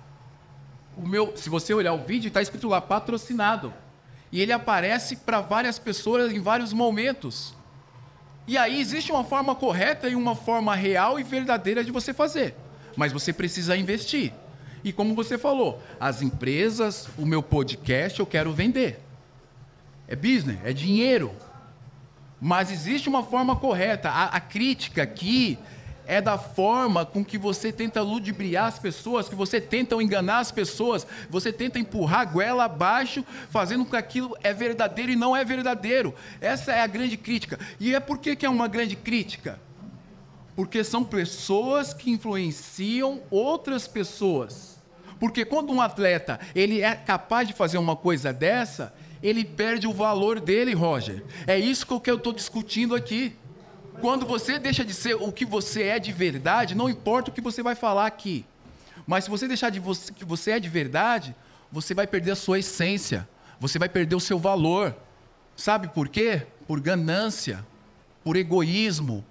o 0.95 1.07
meu, 1.07 1.35
se 1.35 1.49
você 1.49 1.73
olhar 1.73 1.93
o 1.93 2.03
vídeo, 2.03 2.27
está 2.27 2.41
escrito 2.41 2.67
lá 2.67 2.79
patrocinado 2.79 3.73
e 4.31 4.41
ele 4.41 4.51
aparece 4.51 5.15
para 5.17 5.41
várias 5.41 5.79
pessoas 5.79 6.31
em 6.31 6.39
vários 6.39 6.73
momentos. 6.73 7.55
E 8.47 8.57
aí 8.57 8.79
existe 8.79 9.11
uma 9.11 9.23
forma 9.23 9.55
correta 9.55 10.07
e 10.07 10.15
uma 10.15 10.35
forma 10.35 10.75
real 10.75 11.19
e 11.19 11.23
verdadeira 11.23 11.83
de 11.83 11.91
você 11.91 12.13
fazer, 12.13 12.55
mas 12.97 13.13
você 13.13 13.31
precisa 13.31 13.77
investir. 13.77 14.33
E 14.83 14.91
como 14.91 15.15
você 15.15 15.37
falou, 15.37 15.81
as 15.99 16.21
empresas, 16.21 17.07
o 17.17 17.25
meu 17.25 17.43
podcast 17.43 18.19
eu 18.19 18.25
quero 18.25 18.51
vender. 18.51 18.99
É 20.07 20.15
business, 20.15 20.59
é 20.63 20.73
dinheiro. 20.73 21.31
Mas 22.41 22.71
existe 22.71 23.07
uma 23.07 23.23
forma 23.23 23.55
correta. 23.55 24.09
A, 24.09 24.25
a 24.25 24.39
crítica 24.39 25.03
aqui 25.03 25.57
é 26.07 26.21
da 26.21 26.37
forma 26.37 27.05
com 27.05 27.23
que 27.23 27.37
você 27.37 27.71
tenta 27.71 28.01
ludibriar 28.01 28.67
as 28.67 28.79
pessoas, 28.79 29.27
que 29.27 29.35
você 29.35 29.59
tenta 29.59 29.95
enganar 29.95 30.39
as 30.39 30.51
pessoas, 30.51 31.05
você 31.29 31.51
tenta 31.51 31.77
empurrar 31.77 32.21
a 32.21 32.25
goela 32.25 32.63
abaixo, 32.63 33.25
fazendo 33.49 33.83
com 33.83 33.91
que 33.91 33.97
aquilo 33.97 34.35
é 34.41 34.53
verdadeiro 34.53 35.11
e 35.11 35.15
não 35.15 35.35
é 35.35 35.43
verdadeiro. 35.43 36.15
Essa 36.39 36.71
é 36.71 36.81
a 36.81 36.87
grande 36.87 37.17
crítica. 37.17 37.59
E 37.79 37.93
é 37.93 37.99
por 37.99 38.17
que, 38.19 38.35
que 38.35 38.45
é 38.45 38.49
uma 38.49 38.67
grande 38.67 38.95
crítica? 38.95 39.59
Porque 40.57 40.83
são 40.83 41.03
pessoas 41.03 41.93
que 41.93 42.09
influenciam 42.09 43.21
outras 43.29 43.87
pessoas. 43.87 44.79
Porque 45.19 45.45
quando 45.45 45.71
um 45.71 45.79
atleta 45.79 46.39
ele 46.55 46.81
é 46.81 46.95
capaz 46.95 47.47
de 47.47 47.53
fazer 47.53 47.77
uma 47.77 47.95
coisa 47.95 48.33
dessa, 48.33 48.91
ele 49.21 49.45
perde 49.45 49.85
o 49.85 49.93
valor 49.93 50.39
dele, 50.39 50.73
Roger. 50.73 51.23
É 51.45 51.59
isso 51.59 51.85
que 51.85 52.09
eu 52.09 52.15
estou 52.15 52.33
discutindo 52.33 52.95
aqui. 52.95 53.35
Quando 54.01 54.25
você 54.25 54.57
deixa 54.57 54.83
de 54.83 54.95
ser 54.95 55.13
o 55.13 55.31
que 55.31 55.45
você 55.45 55.83
é 55.83 55.99
de 55.99 56.11
verdade, 56.11 56.73
não 56.73 56.89
importa 56.89 57.29
o 57.29 57.33
que 57.33 57.39
você 57.39 57.61
vai 57.61 57.75
falar 57.75 58.07
aqui. 58.07 58.43
Mas 59.05 59.25
se 59.25 59.29
você 59.29 59.47
deixar 59.47 59.69
de 59.69 59.79
você 59.79 60.11
que 60.11 60.25
você 60.25 60.53
é 60.53 60.59
de 60.59 60.69
verdade, 60.69 61.35
você 61.71 61.93
vai 61.93 62.07
perder 62.07 62.31
a 62.31 62.35
sua 62.35 62.57
essência. 62.57 63.29
Você 63.59 63.77
vai 63.77 63.89
perder 63.89 64.15
o 64.15 64.19
seu 64.19 64.39
valor. 64.39 64.95
Sabe 65.55 65.87
por 65.87 66.09
quê? 66.09 66.47
Por 66.65 66.79
ganância, 66.79 67.63
por 68.23 68.35
egoísmo, 68.35 69.23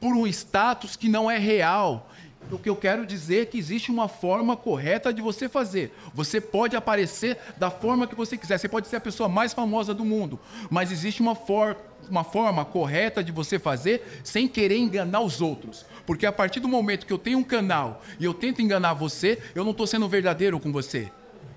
por 0.00 0.14
um 0.14 0.26
status 0.26 0.96
que 0.96 1.08
não 1.08 1.30
é 1.30 1.38
real. 1.38 2.08
O 2.50 2.58
que 2.58 2.68
eu 2.68 2.74
quero 2.74 3.06
dizer 3.06 3.42
é 3.42 3.46
que 3.46 3.58
existe 3.58 3.90
uma 3.90 4.08
forma 4.08 4.56
correta 4.56 5.12
de 5.12 5.22
você 5.22 5.48
fazer. 5.48 5.94
Você 6.14 6.40
pode 6.40 6.74
aparecer 6.74 7.38
da 7.56 7.70
forma 7.70 8.06
que 8.06 8.14
você 8.14 8.36
quiser. 8.36 8.58
Você 8.58 8.68
pode 8.68 8.88
ser 8.88 8.96
a 8.96 9.00
pessoa 9.00 9.28
mais 9.28 9.52
famosa 9.52 9.94
do 9.94 10.04
mundo, 10.04 10.40
mas 10.68 10.90
existe 10.90 11.20
uma 11.20 11.34
forma 11.34 11.76
uma 12.08 12.24
forma 12.24 12.64
correta 12.64 13.22
de 13.22 13.30
você 13.30 13.58
fazer 13.58 14.20
sem 14.24 14.48
querer 14.48 14.76
enganar 14.76 15.20
os 15.20 15.40
outros. 15.40 15.84
Porque 16.06 16.26
a 16.26 16.32
partir 16.32 16.58
do 16.58 16.66
momento 16.66 17.06
que 17.06 17.12
eu 17.12 17.18
tenho 17.18 17.38
um 17.38 17.44
canal 17.44 18.02
e 18.18 18.24
eu 18.24 18.34
tento 18.34 18.60
enganar 18.60 18.94
você, 18.94 19.38
eu 19.54 19.62
não 19.62 19.70
estou 19.70 19.86
sendo 19.86 20.08
verdadeiro 20.08 20.58
com 20.58 20.72
você. 20.72 21.12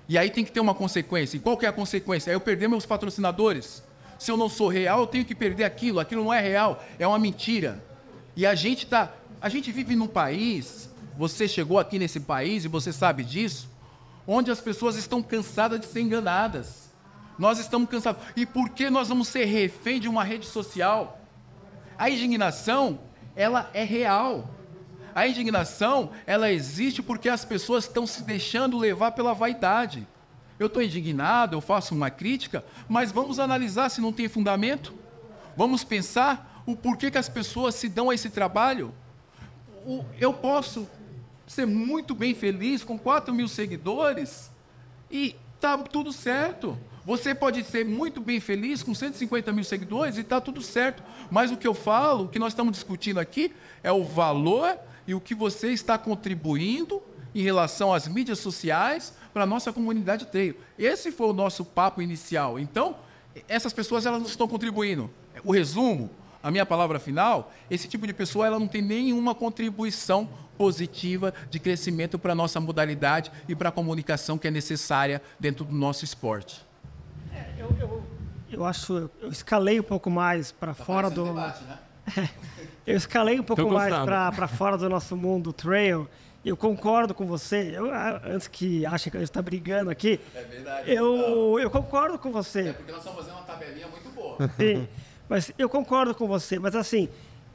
E 0.08 0.18
aí 0.18 0.30
tem 0.30 0.44
que 0.44 0.52
ter 0.52 0.60
uma 0.60 0.74
consequência. 0.74 1.36
E 1.36 1.40
qual 1.40 1.56
que 1.56 1.66
é 1.66 1.68
a 1.68 1.72
consequência? 1.72 2.30
É 2.30 2.34
eu 2.34 2.40
perder 2.40 2.68
meus 2.68 2.86
patrocinadores. 2.86 3.82
Se 4.18 4.30
eu 4.30 4.36
não 4.36 4.48
sou 4.48 4.68
real, 4.68 5.00
eu 5.00 5.06
tenho 5.06 5.24
que 5.24 5.34
perder 5.34 5.64
aquilo. 5.64 5.98
Aquilo 5.98 6.22
não 6.22 6.32
é 6.32 6.40
real, 6.40 6.84
é 6.98 7.06
uma 7.06 7.18
mentira. 7.18 7.82
E 8.36 8.44
a 8.46 8.54
gente 8.54 8.86
tá, 8.86 9.12
a 9.40 9.48
gente 9.48 9.70
vive 9.70 9.94
num 9.94 10.06
país, 10.06 10.88
você 11.16 11.46
chegou 11.46 11.78
aqui 11.78 11.98
nesse 11.98 12.20
país 12.20 12.64
e 12.64 12.68
você 12.68 12.92
sabe 12.92 13.22
disso, 13.22 13.68
onde 14.26 14.50
as 14.50 14.60
pessoas 14.60 14.96
estão 14.96 15.22
cansadas 15.22 15.80
de 15.80 15.86
ser 15.86 16.00
enganadas. 16.00 16.90
Nós 17.38 17.58
estamos 17.58 17.88
cansados. 17.88 18.22
E 18.36 18.46
por 18.46 18.70
que 18.70 18.90
nós 18.90 19.08
vamos 19.08 19.28
ser 19.28 19.44
refém 19.44 20.00
de 20.00 20.08
uma 20.08 20.24
rede 20.24 20.46
social? 20.46 21.20
A 21.98 22.10
indignação, 22.10 22.98
ela 23.36 23.70
é 23.72 23.84
real. 23.84 24.48
A 25.14 25.28
indignação, 25.28 26.10
ela 26.26 26.50
existe 26.50 27.02
porque 27.02 27.28
as 27.28 27.44
pessoas 27.44 27.84
estão 27.84 28.06
se 28.06 28.22
deixando 28.22 28.78
levar 28.78 29.12
pela 29.12 29.32
vaidade. 29.32 30.06
Eu 30.58 30.66
estou 30.66 30.82
indignado, 30.82 31.56
eu 31.56 31.60
faço 31.60 31.94
uma 31.94 32.10
crítica, 32.10 32.64
mas 32.88 33.12
vamos 33.12 33.38
analisar 33.38 33.88
se 33.88 34.00
não 34.00 34.12
tem 34.12 34.28
fundamento. 34.28 34.94
Vamos 35.56 35.84
pensar 35.84 36.53
o 36.66 36.76
porquê 36.76 37.10
que 37.10 37.18
as 37.18 37.28
pessoas 37.28 37.74
se 37.74 37.88
dão 37.88 38.10
a 38.10 38.14
esse 38.14 38.30
trabalho. 38.30 38.94
Eu 40.18 40.32
posso 40.32 40.88
ser 41.46 41.66
muito 41.66 42.14
bem 42.14 42.34
feliz 42.34 42.82
com 42.82 42.98
4 42.98 43.34
mil 43.34 43.48
seguidores 43.48 44.50
e 45.10 45.36
tá 45.60 45.76
tudo 45.78 46.12
certo. 46.12 46.78
Você 47.04 47.34
pode 47.34 47.62
ser 47.64 47.84
muito 47.84 48.20
bem 48.20 48.40
feliz 48.40 48.82
com 48.82 48.94
150 48.94 49.52
mil 49.52 49.64
seguidores 49.64 50.16
e 50.16 50.22
está 50.22 50.40
tudo 50.40 50.62
certo. 50.62 51.02
Mas 51.30 51.50
o 51.50 51.56
que 51.56 51.66
eu 51.66 51.74
falo, 51.74 52.24
o 52.24 52.28
que 52.28 52.38
nós 52.38 52.52
estamos 52.52 52.72
discutindo 52.72 53.20
aqui, 53.20 53.52
é 53.82 53.92
o 53.92 54.02
valor 54.02 54.78
e 55.06 55.14
o 55.14 55.20
que 55.20 55.34
você 55.34 55.70
está 55.70 55.98
contribuindo 55.98 57.02
em 57.34 57.42
relação 57.42 57.92
às 57.92 58.08
mídias 58.08 58.38
sociais 58.38 59.12
para 59.34 59.42
a 59.42 59.46
nossa 59.46 59.72
comunidade 59.72 60.26
trail. 60.26 60.56
Esse 60.78 61.12
foi 61.12 61.26
o 61.26 61.32
nosso 61.32 61.64
papo 61.64 62.00
inicial. 62.00 62.58
Então, 62.58 62.96
essas 63.48 63.72
pessoas 63.72 64.06
elas 64.06 64.20
não 64.20 64.28
estão 64.28 64.48
contribuindo. 64.48 65.10
O 65.44 65.52
resumo, 65.52 66.10
a 66.44 66.50
minha 66.50 66.66
palavra 66.66 66.98
final, 66.98 67.50
esse 67.70 67.88
tipo 67.88 68.06
de 68.06 68.12
pessoa 68.12 68.46
ela 68.46 68.58
não 68.60 68.68
tem 68.68 68.82
nenhuma 68.82 69.34
contribuição 69.34 70.28
positiva 70.58 71.32
de 71.48 71.58
crescimento 71.58 72.18
para 72.18 72.32
a 72.32 72.34
nossa 72.34 72.60
modalidade 72.60 73.32
e 73.48 73.56
para 73.56 73.70
a 73.70 73.72
comunicação 73.72 74.36
que 74.36 74.46
é 74.46 74.50
necessária 74.50 75.22
dentro 75.40 75.64
do 75.64 75.74
nosso 75.74 76.04
esporte. 76.04 76.62
É, 77.32 77.54
eu, 77.56 77.74
eu, 77.80 78.02
eu, 78.52 78.64
acho, 78.66 79.10
eu 79.22 79.30
escalei 79.30 79.80
um 79.80 79.82
pouco 79.82 80.10
mais 80.10 80.52
para 80.52 80.74
tá 80.74 80.84
fora 80.84 81.08
do. 81.08 81.24
Debate, 81.24 81.64
né? 81.64 81.78
eu 82.86 82.94
escalei 82.94 83.40
um 83.40 83.42
pouco 83.42 83.66
mais 83.70 83.94
para 83.94 84.46
fora 84.46 84.76
do 84.76 84.86
nosso 84.90 85.16
mundo 85.16 85.50
trail 85.50 86.06
eu 86.44 86.58
concordo 86.58 87.14
com 87.14 87.24
você. 87.24 87.72
Eu, 87.74 87.90
ah, 87.90 88.20
antes 88.26 88.46
que 88.46 88.84
achem 88.84 89.10
que 89.10 89.16
a 89.16 89.20
gente 89.20 89.30
está 89.30 89.40
brigando 89.40 89.90
aqui. 89.90 90.20
É 90.34 90.42
verdade. 90.42 90.92
Eu, 90.92 91.58
eu 91.58 91.70
concordo 91.70 92.18
com 92.18 92.30
você. 92.30 92.68
É 92.68 92.72
porque 92.74 92.92
nós 92.92 93.00
estamos 93.00 93.20
fazendo 93.20 93.38
uma 93.38 93.46
tabelinha 93.46 93.88
muito 93.88 94.10
boa. 94.10 94.36
Sim. 94.58 94.86
Mas 95.28 95.52
eu 95.58 95.68
concordo 95.68 96.14
com 96.14 96.26
você. 96.26 96.58
Mas 96.58 96.74
assim, 96.74 97.08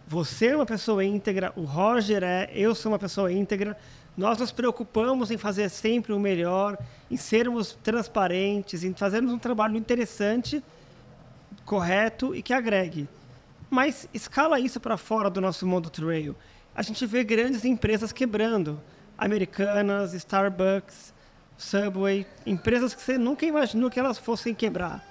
você 0.07 0.47
é 0.47 0.55
uma 0.55 0.65
pessoa 0.65 1.03
íntegra, 1.03 1.53
o 1.55 1.63
Roger 1.63 2.23
é, 2.23 2.49
eu 2.53 2.73
sou 2.73 2.91
uma 2.91 2.99
pessoa 2.99 3.31
íntegra. 3.31 3.77
Nós 4.17 4.37
nos 4.37 4.51
preocupamos 4.51 5.31
em 5.31 5.37
fazer 5.37 5.69
sempre 5.69 6.11
o 6.11 6.19
melhor, 6.19 6.77
em 7.09 7.15
sermos 7.17 7.77
transparentes, 7.83 8.83
em 8.83 8.93
fazermos 8.93 9.31
um 9.31 9.39
trabalho 9.39 9.77
interessante, 9.77 10.63
correto 11.65 12.35
e 12.35 12.41
que 12.41 12.53
agregue. 12.53 13.07
Mas 13.69 14.09
escala 14.13 14.59
isso 14.59 14.79
para 14.79 14.97
fora 14.97 15.29
do 15.29 15.39
nosso 15.39 15.65
mundo 15.65 15.89
trail 15.89 16.35
a 16.79 16.81
gente 16.81 17.05
vê 17.05 17.25
grandes 17.25 17.65
empresas 17.65 18.13
quebrando. 18.13 18.79
Americanas, 19.17 20.13
Starbucks, 20.13 21.13
Subway, 21.57 22.25
empresas 22.45 22.95
que 22.95 23.01
você 23.01 23.17
nunca 23.17 23.45
imaginou 23.45 23.89
que 23.89 23.99
elas 23.99 24.17
fossem 24.17 24.55
quebrar. 24.55 25.03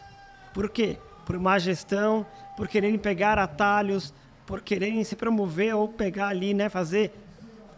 Por 0.54 0.70
quê? 0.70 0.96
Por 1.28 1.38
má 1.38 1.58
gestão, 1.58 2.24
por 2.56 2.66
quererem 2.66 2.98
pegar 2.98 3.38
atalhos, 3.38 4.14
por 4.46 4.62
quererem 4.62 5.04
se 5.04 5.14
promover 5.14 5.74
ou 5.74 5.86
pegar 5.86 6.28
ali, 6.28 6.54
né, 6.54 6.70
fazer 6.70 7.12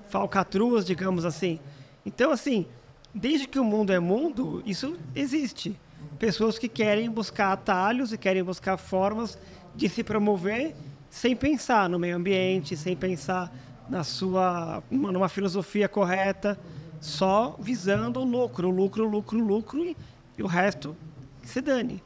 falcatruas, 0.08 0.84
digamos 0.84 1.24
assim. 1.24 1.58
Então, 2.06 2.30
assim, 2.30 2.64
desde 3.12 3.48
que 3.48 3.58
o 3.58 3.64
mundo 3.64 3.92
é 3.92 3.98
mundo, 3.98 4.62
isso 4.64 4.96
existe. 5.16 5.76
Pessoas 6.16 6.60
que 6.60 6.68
querem 6.68 7.10
buscar 7.10 7.50
atalhos 7.50 8.12
e 8.12 8.18
querem 8.18 8.44
buscar 8.44 8.76
formas 8.76 9.36
de 9.74 9.88
se 9.88 10.04
promover 10.04 10.76
sem 11.10 11.34
pensar 11.34 11.88
no 11.88 11.98
meio 11.98 12.14
ambiente, 12.14 12.76
sem 12.76 12.96
pensar 12.96 13.52
na 13.88 14.04
sua 14.04 14.80
numa 14.88 15.28
filosofia 15.28 15.88
correta, 15.88 16.56
só 17.00 17.56
visando 17.58 18.20
o 18.20 18.24
lucro, 18.24 18.70
lucro, 18.70 19.08
lucro, 19.08 19.40
lucro 19.40 19.84
e, 19.84 19.96
e 20.38 20.42
o 20.44 20.46
resto 20.46 20.96
se 21.42 21.60
dane. 21.60 22.00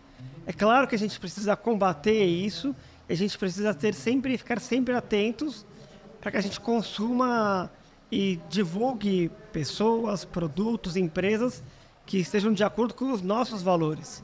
É 0.47 0.53
claro 0.53 0.87
que 0.87 0.95
a 0.95 0.99
gente 0.99 1.19
precisa 1.19 1.57
combater 1.57 2.25
isso, 2.25 2.75
a 3.09 3.15
gente 3.15 3.37
precisa 3.39 3.73
ter 3.73 3.95
sempre 3.95 4.37
ficar 4.37 4.61
sempre 4.61 4.95
atentos 4.95 5.67
para 6.21 6.31
que 6.31 6.37
a 6.37 6.41
gente 6.41 6.61
consuma 6.61 7.71
e 8.11 8.39
divulgue 8.49 9.31
pessoas, 9.53 10.25
produtos, 10.25 10.97
empresas 10.97 11.63
que 12.07 12.19
estejam 12.19 12.53
de 12.53 12.63
acordo 12.63 12.95
com 12.95 13.11
os 13.11 13.23
nossos 13.23 13.63
valores. 13.63 14.23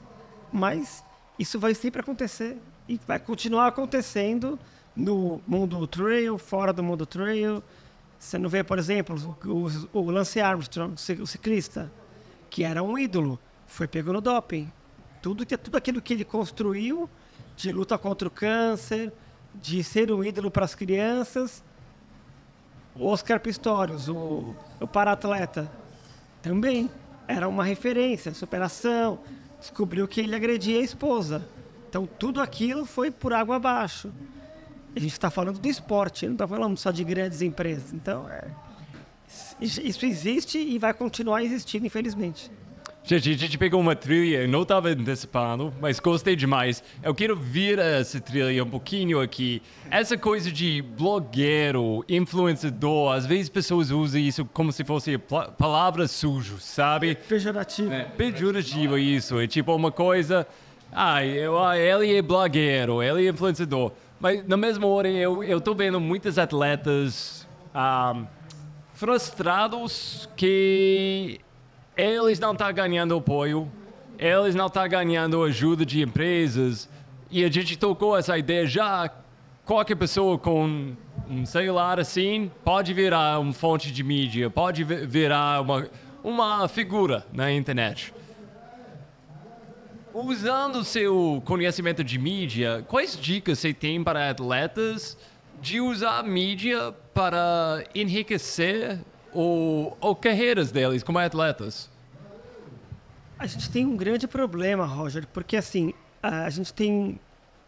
Mas 0.52 1.02
isso 1.38 1.58
vai 1.58 1.74
sempre 1.74 2.00
acontecer 2.00 2.58
e 2.88 3.00
vai 3.06 3.18
continuar 3.18 3.68
acontecendo 3.68 4.58
no 4.94 5.40
mundo 5.46 5.86
trail, 5.86 6.36
fora 6.36 6.72
do 6.72 6.82
mundo 6.82 7.06
trail. 7.06 7.62
Você 8.18 8.36
não 8.36 8.50
vê, 8.50 8.62
por 8.62 8.78
exemplo, 8.78 9.38
o, 9.44 9.98
o 9.98 10.10
Lance 10.10 10.40
Armstrong, 10.40 10.94
o 11.20 11.26
ciclista, 11.26 11.90
que 12.50 12.64
era 12.64 12.82
um 12.82 12.98
ídolo, 12.98 13.38
foi 13.66 13.88
pego 13.88 14.12
no 14.12 14.20
doping. 14.20 14.70
Tudo, 15.22 15.44
que, 15.44 15.56
tudo 15.56 15.76
aquilo 15.76 16.00
que 16.00 16.14
ele 16.14 16.24
construiu 16.24 17.08
de 17.56 17.72
luta 17.72 17.98
contra 17.98 18.26
o 18.26 18.30
câncer, 18.30 19.12
de 19.54 19.82
ser 19.84 20.10
um 20.10 20.24
ídolo 20.24 20.50
para 20.50 20.64
as 20.64 20.74
crianças. 20.74 21.62
Oscar 22.98 23.40
Pistorius, 23.40 24.08
o, 24.08 24.54
o 24.80 24.86
para-atleta, 24.86 25.70
também 26.42 26.90
era 27.28 27.48
uma 27.48 27.64
referência, 27.64 28.32
superação. 28.34 29.20
Descobriu 29.58 30.08
que 30.08 30.20
ele 30.20 30.34
agredia 30.34 30.80
a 30.80 30.82
esposa. 30.82 31.46
Então, 31.88 32.06
tudo 32.06 32.40
aquilo 32.40 32.86
foi 32.86 33.10
por 33.10 33.32
água 33.32 33.56
abaixo. 33.56 34.10
A 34.94 34.98
gente 34.98 35.12
está 35.12 35.30
falando 35.30 35.58
do 35.58 35.68
esporte, 35.68 36.26
não 36.26 36.32
está 36.32 36.48
falando 36.48 36.76
só 36.78 36.90
de 36.90 37.04
grandes 37.04 37.42
empresas. 37.42 37.92
Então, 37.92 38.28
é, 38.28 38.48
isso 39.60 40.04
existe 40.04 40.58
e 40.58 40.78
vai 40.78 40.94
continuar 40.94 41.42
existindo, 41.42 41.86
infelizmente. 41.86 42.50
Gente, 43.02 43.30
a 43.30 43.36
gente 43.36 43.58
pegou 43.58 43.80
uma 43.80 43.96
trilha, 43.96 44.46
não 44.46 44.62
estava 44.62 44.90
antecipando, 44.90 45.72
mas 45.80 45.98
gostei 45.98 46.36
demais. 46.36 46.82
Eu 47.02 47.14
quero 47.14 47.34
vir 47.34 47.78
essa 47.78 48.20
trilha 48.20 48.62
um 48.62 48.68
pouquinho 48.68 49.20
aqui. 49.20 49.62
Essa 49.90 50.18
coisa 50.18 50.52
de 50.52 50.82
blogueiro, 50.82 52.04
influenciador, 52.08 53.14
às 53.14 53.26
vezes 53.26 53.48
pessoas 53.48 53.90
usam 53.90 54.20
isso 54.20 54.44
como 54.52 54.70
se 54.70 54.84
fosse 54.84 55.18
palavra 55.18 56.06
sujo, 56.06 56.58
sabe? 56.60 57.16
Pejorativo. 57.28 57.92
É, 57.92 58.04
pejorativo 58.04 58.98
isso. 58.98 59.40
É 59.40 59.46
tipo 59.46 59.74
uma 59.74 59.90
coisa. 59.90 60.46
Ah, 60.92 61.24
eu, 61.24 61.56
ele 61.72 62.16
é 62.16 62.22
blogueiro, 62.22 63.02
ele 63.02 63.26
é 63.26 63.30
influenciador. 63.30 63.92
Mas 64.20 64.46
na 64.46 64.56
mesma 64.56 64.86
hora 64.86 65.08
eu 65.08 65.42
eu 65.42 65.60
tô 65.60 65.74
vendo 65.74 65.98
muitos 65.98 66.38
atletas 66.38 67.48
um, 67.74 68.26
frustrados 68.92 70.28
que 70.36 71.40
eles 72.00 72.38
não 72.38 72.52
estão 72.52 72.66
tá 72.66 72.72
ganhando 72.72 73.14
apoio, 73.16 73.70
eles 74.18 74.54
não 74.54 74.66
estão 74.66 74.82
tá 74.82 74.88
ganhando 74.88 75.42
ajuda 75.42 75.84
de 75.84 76.02
empresas 76.02 76.88
e 77.30 77.44
a 77.44 77.50
gente 77.50 77.76
tocou 77.76 78.16
essa 78.16 78.36
ideia 78.38 78.66
já 78.66 79.10
qualquer 79.64 79.96
pessoa 79.96 80.38
com 80.38 80.94
um 81.28 81.46
celular 81.46 82.00
assim 82.00 82.50
pode 82.64 82.94
virar 82.94 83.38
uma 83.38 83.52
fonte 83.52 83.92
de 83.92 84.02
mídia, 84.02 84.48
pode 84.48 84.82
virar 84.82 85.60
uma 85.60 85.88
uma 86.22 86.68
figura 86.68 87.26
na 87.32 87.52
internet. 87.52 88.12
Usando 90.12 90.84
seu 90.84 91.42
conhecimento 91.44 92.02
de 92.02 92.18
mídia, 92.18 92.84
quais 92.88 93.18
dicas 93.18 93.58
você 93.58 93.72
tem 93.72 94.02
para 94.02 94.30
atletas 94.30 95.16
de 95.60 95.80
usar 95.80 96.18
a 96.18 96.22
mídia 96.22 96.92
para 97.14 97.84
enriquecer 97.94 98.98
o, 99.32 99.96
o 100.00 100.14
carreiras 100.14 100.72
deles 100.72 101.02
como 101.02 101.18
atletas? 101.18 101.89
A 103.40 103.46
gente 103.46 103.70
tem 103.70 103.86
um 103.86 103.96
grande 103.96 104.28
problema, 104.28 104.84
Roger, 104.84 105.26
porque 105.26 105.56
assim, 105.56 105.92
a 106.22 106.48
gente 106.50 106.72
tem 106.72 107.18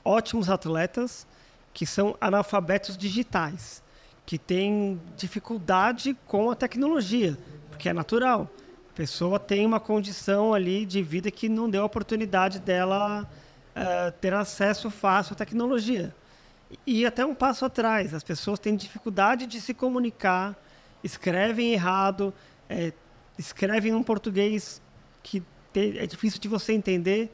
ótimos 0.05 0.51
atletas 0.51 1.27
que 1.73 1.87
são 1.87 2.15
analfabetos 2.21 2.97
digitais, 2.97 3.83
que 4.27 4.39
têm 4.39 5.01
dificuldade 5.17 6.15
com 6.27 6.51
a 6.51 6.55
tecnologia, 6.55 7.39
porque 7.71 7.89
é 7.89 7.93
natural 7.93 8.49
a 8.93 8.95
pessoa 8.95 9.39
tem 9.41 9.65
uma 9.65 9.81
condição 9.81 10.53
ali 10.53 10.85
de 10.85 11.03
vida 11.03 11.31
que 11.31 11.49
não 11.49 11.69
deu 11.69 11.83
a 11.83 11.87
oportunidade 11.87 12.59
dela 12.59 13.23
uh, 13.23 14.13
ter 14.21 14.35
acesso 14.35 14.91
fácil 14.91 15.33
à 15.33 15.37
tecnologia. 15.37 16.15
E 16.87 17.07
até 17.07 17.25
um 17.25 17.35
passo 17.35 17.65
atrás, 17.65 18.13
as 18.13 18.23
pessoas 18.23 18.59
têm 18.59 18.77
dificuldade 18.77 19.47
de 19.47 19.63
se 19.63 19.73
comunicar, 19.73 20.55
escrevem 21.03 21.73
errado, 21.73 22.35
é, 22.69 22.93
escrevem 23.39 23.95
um 23.95 24.03
português 24.03 24.83
que 25.23 25.43
é 25.81 26.07
difícil 26.07 26.41
de 26.41 26.49
você 26.49 26.73
entender. 26.73 27.31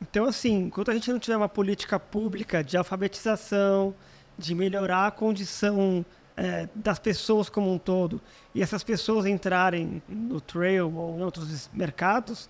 Então, 0.00 0.24
assim, 0.24 0.64
enquanto 0.64 0.90
a 0.90 0.94
gente 0.94 1.10
não 1.12 1.18
tiver 1.18 1.36
uma 1.36 1.48
política 1.48 2.00
pública 2.00 2.64
de 2.64 2.76
alfabetização, 2.76 3.94
de 4.38 4.54
melhorar 4.54 5.06
a 5.06 5.10
condição 5.10 6.04
é, 6.36 6.68
das 6.74 6.98
pessoas 6.98 7.50
como 7.50 7.70
um 7.72 7.78
todo 7.78 8.20
e 8.54 8.62
essas 8.62 8.82
pessoas 8.82 9.26
entrarem 9.26 10.02
no 10.08 10.40
trail 10.40 10.90
ou 10.96 11.18
em 11.18 11.22
outros 11.22 11.68
mercados, 11.72 12.48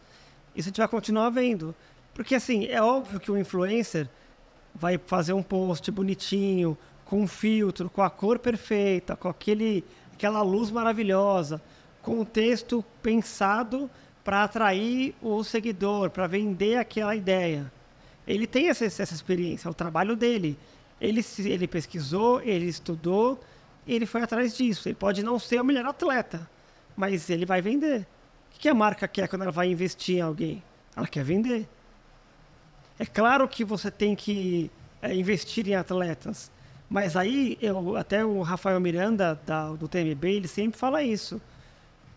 isso 0.54 0.68
a 0.68 0.70
gente 0.70 0.78
vai 0.78 0.88
continuar 0.88 1.30
vendo. 1.30 1.74
Porque, 2.14 2.34
assim, 2.34 2.66
é 2.66 2.80
óbvio 2.80 3.18
que 3.18 3.30
o 3.30 3.38
influencer 3.38 4.08
vai 4.74 4.98
fazer 4.98 5.32
um 5.32 5.42
post 5.42 5.90
bonitinho, 5.90 6.78
com 7.04 7.22
um 7.22 7.26
filtro, 7.26 7.90
com 7.90 8.02
a 8.02 8.08
cor 8.08 8.38
perfeita, 8.38 9.16
com 9.16 9.28
aquele, 9.28 9.84
aquela 10.12 10.42
luz 10.42 10.70
maravilhosa, 10.70 11.60
com 12.00 12.20
um 12.20 12.24
texto 12.24 12.84
pensado 13.02 13.90
para 14.30 14.44
atrair 14.44 15.12
o 15.20 15.42
seguidor, 15.42 16.08
para 16.08 16.28
vender 16.28 16.76
aquela 16.76 17.16
ideia. 17.16 17.68
Ele 18.24 18.46
tem 18.46 18.68
essa, 18.68 18.84
essa 18.84 19.12
experiência, 19.12 19.66
é 19.66 19.70
o 19.72 19.74
trabalho 19.74 20.14
dele. 20.14 20.56
Ele, 21.00 21.20
ele 21.38 21.66
pesquisou, 21.66 22.40
ele 22.40 22.66
estudou, 22.66 23.40
ele 23.88 24.06
foi 24.06 24.22
atrás 24.22 24.56
disso. 24.56 24.88
Ele 24.88 24.94
pode 24.94 25.24
não 25.24 25.36
ser 25.36 25.60
o 25.60 25.64
melhor 25.64 25.84
atleta, 25.84 26.48
mas 26.96 27.28
ele 27.28 27.44
vai 27.44 27.60
vender. 27.60 28.06
O 28.54 28.60
que 28.60 28.68
a 28.68 28.74
marca 28.74 29.08
quer 29.08 29.26
quando 29.26 29.42
ela 29.42 29.50
vai 29.50 29.68
investir 29.68 30.18
em 30.18 30.20
alguém? 30.20 30.62
Ela 30.94 31.08
quer 31.08 31.24
vender. 31.24 31.68
É 33.00 33.06
claro 33.06 33.48
que 33.48 33.64
você 33.64 33.90
tem 33.90 34.14
que 34.14 34.70
é, 35.02 35.12
investir 35.12 35.66
em 35.66 35.74
atletas, 35.74 36.52
mas 36.88 37.16
aí 37.16 37.58
eu, 37.60 37.96
até 37.96 38.24
o 38.24 38.42
Rafael 38.42 38.78
Miranda 38.78 39.40
da, 39.44 39.70
do 39.72 39.88
TMB 39.88 40.24
ele 40.24 40.46
sempre 40.46 40.78
fala 40.78 41.02
isso. 41.02 41.42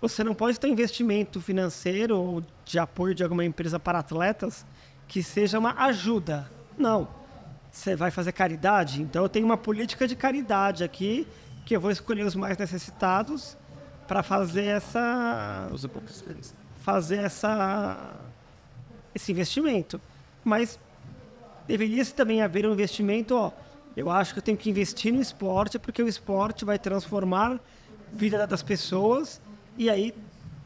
Você 0.03 0.21
não 0.21 0.35
pode 0.35 0.59
ter 0.59 0.67
investimento 0.67 1.39
financeiro 1.39 2.19
ou 2.19 2.43
de 2.65 2.77
apoio 2.77 3.15
de 3.15 3.23
alguma 3.23 3.45
empresa 3.45 3.79
para 3.79 3.99
atletas 3.99 4.65
que 5.07 5.23
seja 5.23 5.57
uma 5.57 5.81
ajuda. 5.85 6.51
Não. 6.77 7.07
Você 7.71 7.95
vai 7.95 8.11
fazer 8.11 8.33
caridade? 8.33 9.01
Então 9.01 9.23
eu 9.23 9.29
tenho 9.29 9.45
uma 9.45 9.55
política 9.55 10.05
de 10.05 10.13
caridade 10.13 10.83
aqui 10.83 11.25
que 11.65 11.73
eu 11.73 11.79
vou 11.79 11.89
escolher 11.89 12.25
os 12.25 12.35
mais 12.35 12.57
necessitados 12.57 13.55
para 14.05 14.21
fazer 14.21 14.65
essa 14.65 15.71
fazer 16.81 17.19
essa 17.19 18.13
esse 19.15 19.31
investimento. 19.31 20.01
Mas 20.43 20.77
deveria 21.65 22.05
também 22.07 22.41
haver 22.41 22.67
um 22.67 22.73
investimento, 22.73 23.37
ó, 23.37 23.53
eu 23.95 24.11
acho 24.11 24.33
que 24.33 24.39
eu 24.39 24.43
tenho 24.43 24.57
que 24.57 24.69
investir 24.69 25.13
no 25.13 25.21
esporte 25.21 25.79
porque 25.79 26.03
o 26.03 26.09
esporte 26.09 26.65
vai 26.65 26.77
transformar 26.77 27.53
a 27.53 27.59
vida 28.11 28.45
das 28.45 28.61
pessoas 28.61 29.41
e 29.77 29.89
aí 29.89 30.13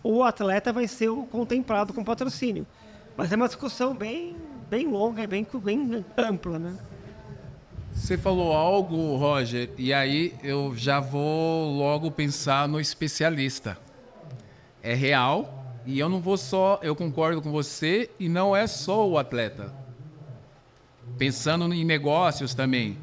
o 0.03 0.23
atleta 0.23 0.71
vai 0.71 0.87
ser 0.87 1.09
o 1.09 1.23
contemplado 1.23 1.93
com 1.93 2.03
patrocínio. 2.03 2.65
Mas 3.15 3.31
é 3.31 3.35
uma 3.35 3.47
discussão 3.47 3.95
bem, 3.95 4.35
bem 4.69 4.87
longa, 4.87 5.25
bem, 5.25 5.45
bem 5.63 6.05
ampla, 6.17 6.59
né? 6.59 6.77
Você 7.93 8.17
falou 8.17 8.53
algo, 8.53 9.15
Roger, 9.15 9.71
e 9.77 9.91
aí 9.91 10.35
eu 10.43 10.73
já 10.77 10.99
vou 10.99 11.71
logo 11.71 12.11
pensar 12.11 12.67
no 12.67 12.79
especialista. 12.79 13.77
É 14.83 14.93
real 14.93 15.75
e 15.85 15.97
eu 15.99 16.07
não 16.07 16.21
vou 16.21 16.37
só, 16.37 16.79
eu 16.83 16.95
concordo 16.95 17.41
com 17.41 17.51
você 17.51 18.09
e 18.19 18.29
não 18.29 18.55
é 18.55 18.67
só 18.67 19.07
o 19.07 19.17
atleta. 19.17 19.73
Pensando 21.17 21.73
em 21.73 21.83
negócios 21.83 22.53
também, 22.53 22.97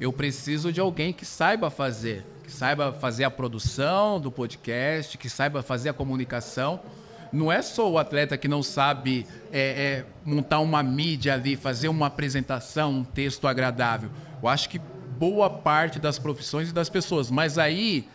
eu 0.00 0.12
preciso 0.12 0.72
de 0.72 0.80
alguém 0.80 1.12
que 1.12 1.24
saiba 1.24 1.70
fazer, 1.70 2.26
saiba 2.52 2.92
fazer 2.92 3.24
a 3.24 3.30
produção 3.30 4.20
do 4.20 4.30
podcast, 4.30 5.16
que 5.18 5.28
saiba 5.28 5.62
fazer 5.62 5.88
a 5.88 5.92
comunicação 5.92 6.80
não 7.32 7.50
é 7.50 7.62
só 7.62 7.90
o 7.90 7.98
atleta 7.98 8.36
que 8.36 8.46
não 8.46 8.62
sabe 8.62 9.26
é, 9.50 9.60
é, 9.60 10.06
montar 10.24 10.60
uma 10.60 10.82
mídia 10.82 11.32
ali, 11.32 11.56
fazer 11.56 11.88
uma 11.88 12.06
apresentação, 12.06 12.92
um 12.92 13.04
texto 13.04 13.48
agradável. 13.48 14.10
Eu 14.42 14.48
acho 14.48 14.68
que 14.68 14.78
boa 15.18 15.48
parte 15.48 15.98
das 15.98 16.18
profissões 16.18 16.68
e 16.68 16.72
das 16.72 16.90
pessoas. 16.90 17.30
Mas 17.30 17.56
aí, 17.56 18.06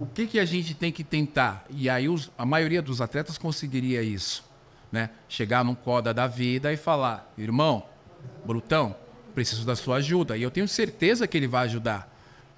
o 0.00 0.06
que, 0.06 0.26
que 0.26 0.38
a 0.38 0.46
gente 0.46 0.72
tem 0.72 0.90
que 0.90 1.04
tentar? 1.04 1.66
E 1.68 1.90
aí 1.90 2.08
os, 2.08 2.30
a 2.38 2.46
maioria 2.46 2.80
dos 2.80 3.02
atletas 3.02 3.36
conseguiria 3.36 4.02
isso. 4.02 4.42
Né? 4.90 5.10
Chegar 5.28 5.62
num 5.62 5.74
coda 5.74 6.14
da 6.14 6.26
vida 6.26 6.72
e 6.72 6.76
falar, 6.76 7.30
irmão, 7.36 7.84
Brutão, 8.46 8.96
preciso 9.34 9.66
da 9.66 9.76
sua 9.76 9.96
ajuda. 9.96 10.38
E 10.38 10.42
eu 10.42 10.50
tenho 10.50 10.66
certeza 10.66 11.26
que 11.26 11.36
ele 11.36 11.48
vai 11.48 11.64
ajudar. 11.64 12.13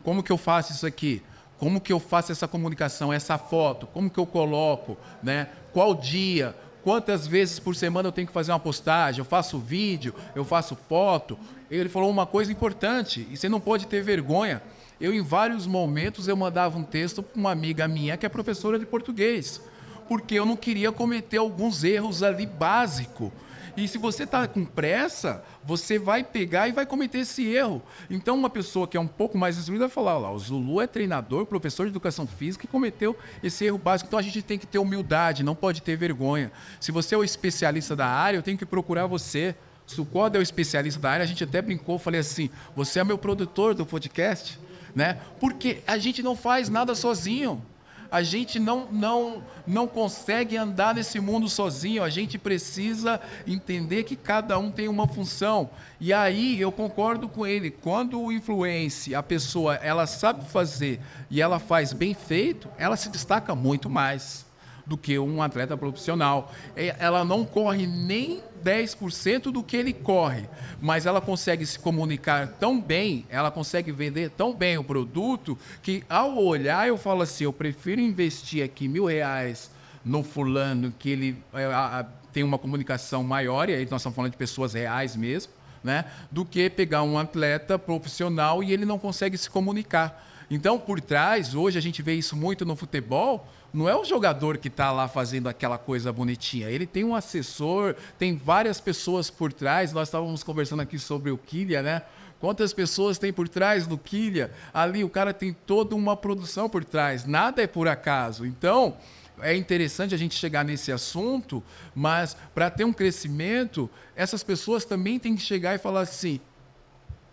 Como 0.07 0.22
que 0.22 0.30
eu 0.30 0.38
faço 0.38 0.70
isso 0.70 0.86
aqui? 0.86 1.20
Como 1.59 1.80
que 1.80 1.92
eu 1.92 1.98
faço 1.98 2.30
essa 2.30 2.46
comunicação, 2.46 3.12
essa 3.12 3.36
foto? 3.36 3.88
Como 3.88 4.09
que 4.09 4.20
eu 4.20 4.24
coloco, 4.24 4.96
né? 5.20 5.48
Qual 5.72 5.96
dia? 5.96 6.54
Quantas 6.84 7.26
vezes 7.26 7.59
por 7.59 7.74
semana 7.74 8.07
eu 8.07 8.12
tenho 8.12 8.28
que 8.28 8.32
fazer 8.32 8.52
uma 8.52 8.61
postagem? 8.61 9.18
Eu 9.18 9.24
faço 9.24 9.59
vídeo, 9.59 10.14
eu 10.32 10.44
faço 10.44 10.78
foto. 10.88 11.36
Ele 11.68 11.88
falou 11.88 12.09
uma 12.09 12.24
coisa 12.24 12.52
importante, 12.52 13.26
e 13.28 13.36
você 13.36 13.48
não 13.48 13.59
pode 13.59 13.88
ter 13.88 14.00
vergonha. 14.00 14.62
Eu, 15.00 15.12
em 15.12 15.22
vários 15.22 15.66
momentos, 15.66 16.28
eu 16.28 16.36
mandava 16.36 16.78
um 16.78 16.84
texto 16.84 17.20
para 17.20 17.40
uma 17.40 17.50
amiga 17.50 17.88
minha 17.88 18.16
que 18.16 18.24
é 18.24 18.28
professora 18.28 18.78
de 18.78 18.86
português, 18.86 19.61
porque 20.09 20.36
eu 20.36 20.46
não 20.46 20.57
queria 20.57 20.92
cometer 20.92 21.38
alguns 21.38 21.82
erros 21.82 22.22
ali 22.22 22.46
básicos 22.46 23.32
e 23.76 23.86
se 23.86 23.98
você 23.98 24.22
está 24.22 24.48
com 24.48 24.64
pressa, 24.64 25.44
você 25.62 25.98
vai 25.98 26.24
pegar 26.24 26.66
e 26.66 26.72
vai 26.72 26.86
cometer 26.86 27.18
esse 27.18 27.46
erro. 27.46 27.82
Então, 28.08 28.34
uma 28.34 28.48
pessoa 28.48 28.88
que 28.88 28.96
é 28.96 29.00
um 29.00 29.06
pouco 29.06 29.36
mais 29.36 29.58
instruída 29.58 29.86
vai 29.86 29.94
falar: 29.94 30.16
lá, 30.18 30.32
o 30.32 30.38
Zulu 30.38 30.80
é 30.80 30.86
treinador, 30.86 31.44
professor 31.44 31.84
de 31.84 31.90
educação 31.90 32.26
física 32.26 32.64
e 32.64 32.68
cometeu 32.68 33.16
esse 33.42 33.64
erro 33.64 33.76
básico. 33.76 34.08
Então, 34.08 34.18
a 34.18 34.22
gente 34.22 34.40
tem 34.40 34.58
que 34.58 34.66
ter 34.66 34.78
humildade, 34.78 35.42
não 35.42 35.54
pode 35.54 35.82
ter 35.82 35.96
vergonha. 35.96 36.50
Se 36.80 36.90
você 36.90 37.14
é 37.14 37.18
o 37.18 37.24
especialista 37.24 37.94
da 37.94 38.06
área, 38.06 38.38
eu 38.38 38.42
tenho 38.42 38.56
que 38.56 38.66
procurar 38.66 39.06
você. 39.06 39.54
Se 39.86 40.00
o 40.00 40.08
é 40.34 40.38
o 40.38 40.42
especialista 40.42 40.98
da 40.98 41.10
área, 41.10 41.22
a 41.22 41.26
gente 41.26 41.44
até 41.44 41.60
brincou, 41.60 41.98
falei 41.98 42.20
assim: 42.20 42.50
você 42.74 42.98
é 42.98 43.04
meu 43.04 43.18
produtor 43.18 43.74
do 43.74 43.84
podcast, 43.84 44.58
né? 44.94 45.20
Porque 45.38 45.82
a 45.86 45.98
gente 45.98 46.22
não 46.22 46.34
faz 46.34 46.68
nada 46.68 46.94
sozinho 46.94 47.62
a 48.11 48.22
gente 48.22 48.59
não, 48.59 48.88
não, 48.90 49.42
não 49.66 49.86
consegue 49.86 50.57
andar 50.57 50.94
nesse 50.94 51.20
mundo 51.20 51.48
sozinho, 51.48 52.02
a 52.02 52.09
gente 52.09 52.38
precisa 52.38 53.20
entender 53.46 54.04
que 54.04 54.16
cada 54.16 54.59
um 54.59 54.70
tem 54.70 54.88
uma 54.88 55.07
função. 55.07 55.68
E 56.00 56.12
aí 56.12 56.61
eu 56.61 56.70
concordo 56.70 57.28
com 57.28 57.46
ele, 57.46 57.70
quando 57.70 58.20
o 58.20 58.32
influence, 58.32 59.14
a 59.14 59.22
pessoa, 59.22 59.74
ela 59.76 60.07
sabe 60.07 60.44
fazer 60.44 61.00
e 61.30 61.42
ela 61.42 61.59
faz 61.59 61.92
bem 61.92 62.14
feito, 62.14 62.68
ela 62.78 62.96
se 62.96 63.09
destaca 63.09 63.54
muito 63.54 63.90
mais 63.90 64.45
do 64.87 64.97
que 64.97 65.18
um 65.18 65.43
atleta 65.43 65.76
profissional. 65.76 66.53
É, 66.76 66.95
ela 66.99 67.24
não 67.24 67.45
corre 67.45 67.87
nem 67.87 68.41
10% 68.64 69.53
do 69.53 69.62
que 69.62 69.76
ele 69.76 69.93
corre, 69.93 70.49
mas 70.80 71.07
ela 71.07 71.20
consegue 71.20 71.66
se 71.66 71.78
comunicar 71.78 72.49
tão 72.59 72.80
bem, 72.80 73.26
ela 73.28 73.51
consegue 73.51 73.93
vender 73.93 74.30
tão 74.30 74.55
bem 74.55 74.78
o 74.78 74.84
produto, 74.84 75.59
que 75.82 76.05
ao 76.09 76.39
olhar 76.39 76.89
eu 76.89 76.97
falo 76.97 77.22
assim: 77.22 77.45
eu 77.45 77.53
prefiro 77.53 78.01
investir 78.01 78.64
aqui 78.64 78.89
mil 78.89 79.05
reais 79.05 79.70
no 80.05 80.22
fulano, 80.22 80.93
que 80.99 81.11
ele 81.11 81.37
é, 81.53 81.64
a, 81.64 82.01
a, 82.01 82.05
tem 82.32 82.45
uma 82.45 82.59
comunicação 82.59 83.24
maior, 83.24 83.68
e 83.68 83.74
aí 83.74 83.89
nós 83.91 84.01
estamos 84.01 84.14
falando 84.14 84.30
de 84.30 84.37
pessoas 84.37 84.74
reais 84.74 85.16
mesmo, 85.16 85.53
né, 85.82 86.05
do 86.30 86.45
que 86.45 86.68
pegar 86.68 87.03
um 87.03 87.18
atleta 87.18 87.78
profissional 87.78 88.62
e 88.62 88.72
ele 88.72 88.84
não 88.84 88.99
consegue 88.99 89.39
se 89.39 89.49
comunicar. 89.49 90.24
Então, 90.51 90.78
por 90.78 91.01
trás, 91.01 91.55
hoje 91.55 91.76
a 91.76 91.80
gente 91.80 92.03
vê 92.03 92.14
isso 92.14 92.37
muito 92.37 92.64
no 92.64 92.76
futebol, 92.76 93.49
não 93.76 93.86
é 93.86 93.94
o 93.94 94.06
jogador 94.06 94.56
que 94.56 94.68
está 94.68 94.90
lá 94.90 95.06
fazendo 95.06 95.50
aquela 95.50 95.76
coisa 95.76 96.10
bonitinha. 96.10 96.70
Ele 96.70 96.86
tem 96.86 97.04
um 97.04 97.14
assessor, 97.14 97.94
tem 98.18 98.34
várias 98.34 98.80
pessoas 98.80 99.28
por 99.28 99.52
trás. 99.52 99.92
Nós 99.92 100.08
estávamos 100.08 100.42
conversando 100.42 100.80
aqui 100.80 100.98
sobre 100.98 101.30
o 101.30 101.36
Quilha, 101.36 101.82
né? 101.82 102.00
Quantas 102.40 102.72
pessoas 102.72 103.18
tem 103.18 103.30
por 103.34 103.46
trás 103.46 103.86
do 103.86 103.98
Quilha? 103.98 104.50
Ali 104.72 105.04
o 105.04 105.10
cara 105.10 105.34
tem 105.34 105.52
toda 105.52 105.94
uma 105.94 106.16
produção 106.16 106.70
por 106.70 106.86
trás. 106.86 107.26
Nada 107.26 107.62
é 107.62 107.66
por 107.66 107.86
acaso. 107.86 108.46
Então, 108.46 108.96
é 109.40 109.54
interessante 109.54 110.14
a 110.14 110.18
gente 110.18 110.34
chegar 110.34 110.64
nesse 110.64 110.90
assunto, 110.90 111.62
mas 111.94 112.34
para 112.54 112.70
ter 112.70 112.84
um 112.84 112.94
crescimento, 112.94 113.90
essas 114.14 114.42
pessoas 114.42 114.86
também 114.86 115.18
têm 115.18 115.36
que 115.36 115.42
chegar 115.42 115.74
e 115.74 115.78
falar 115.78 116.00
assim: 116.00 116.40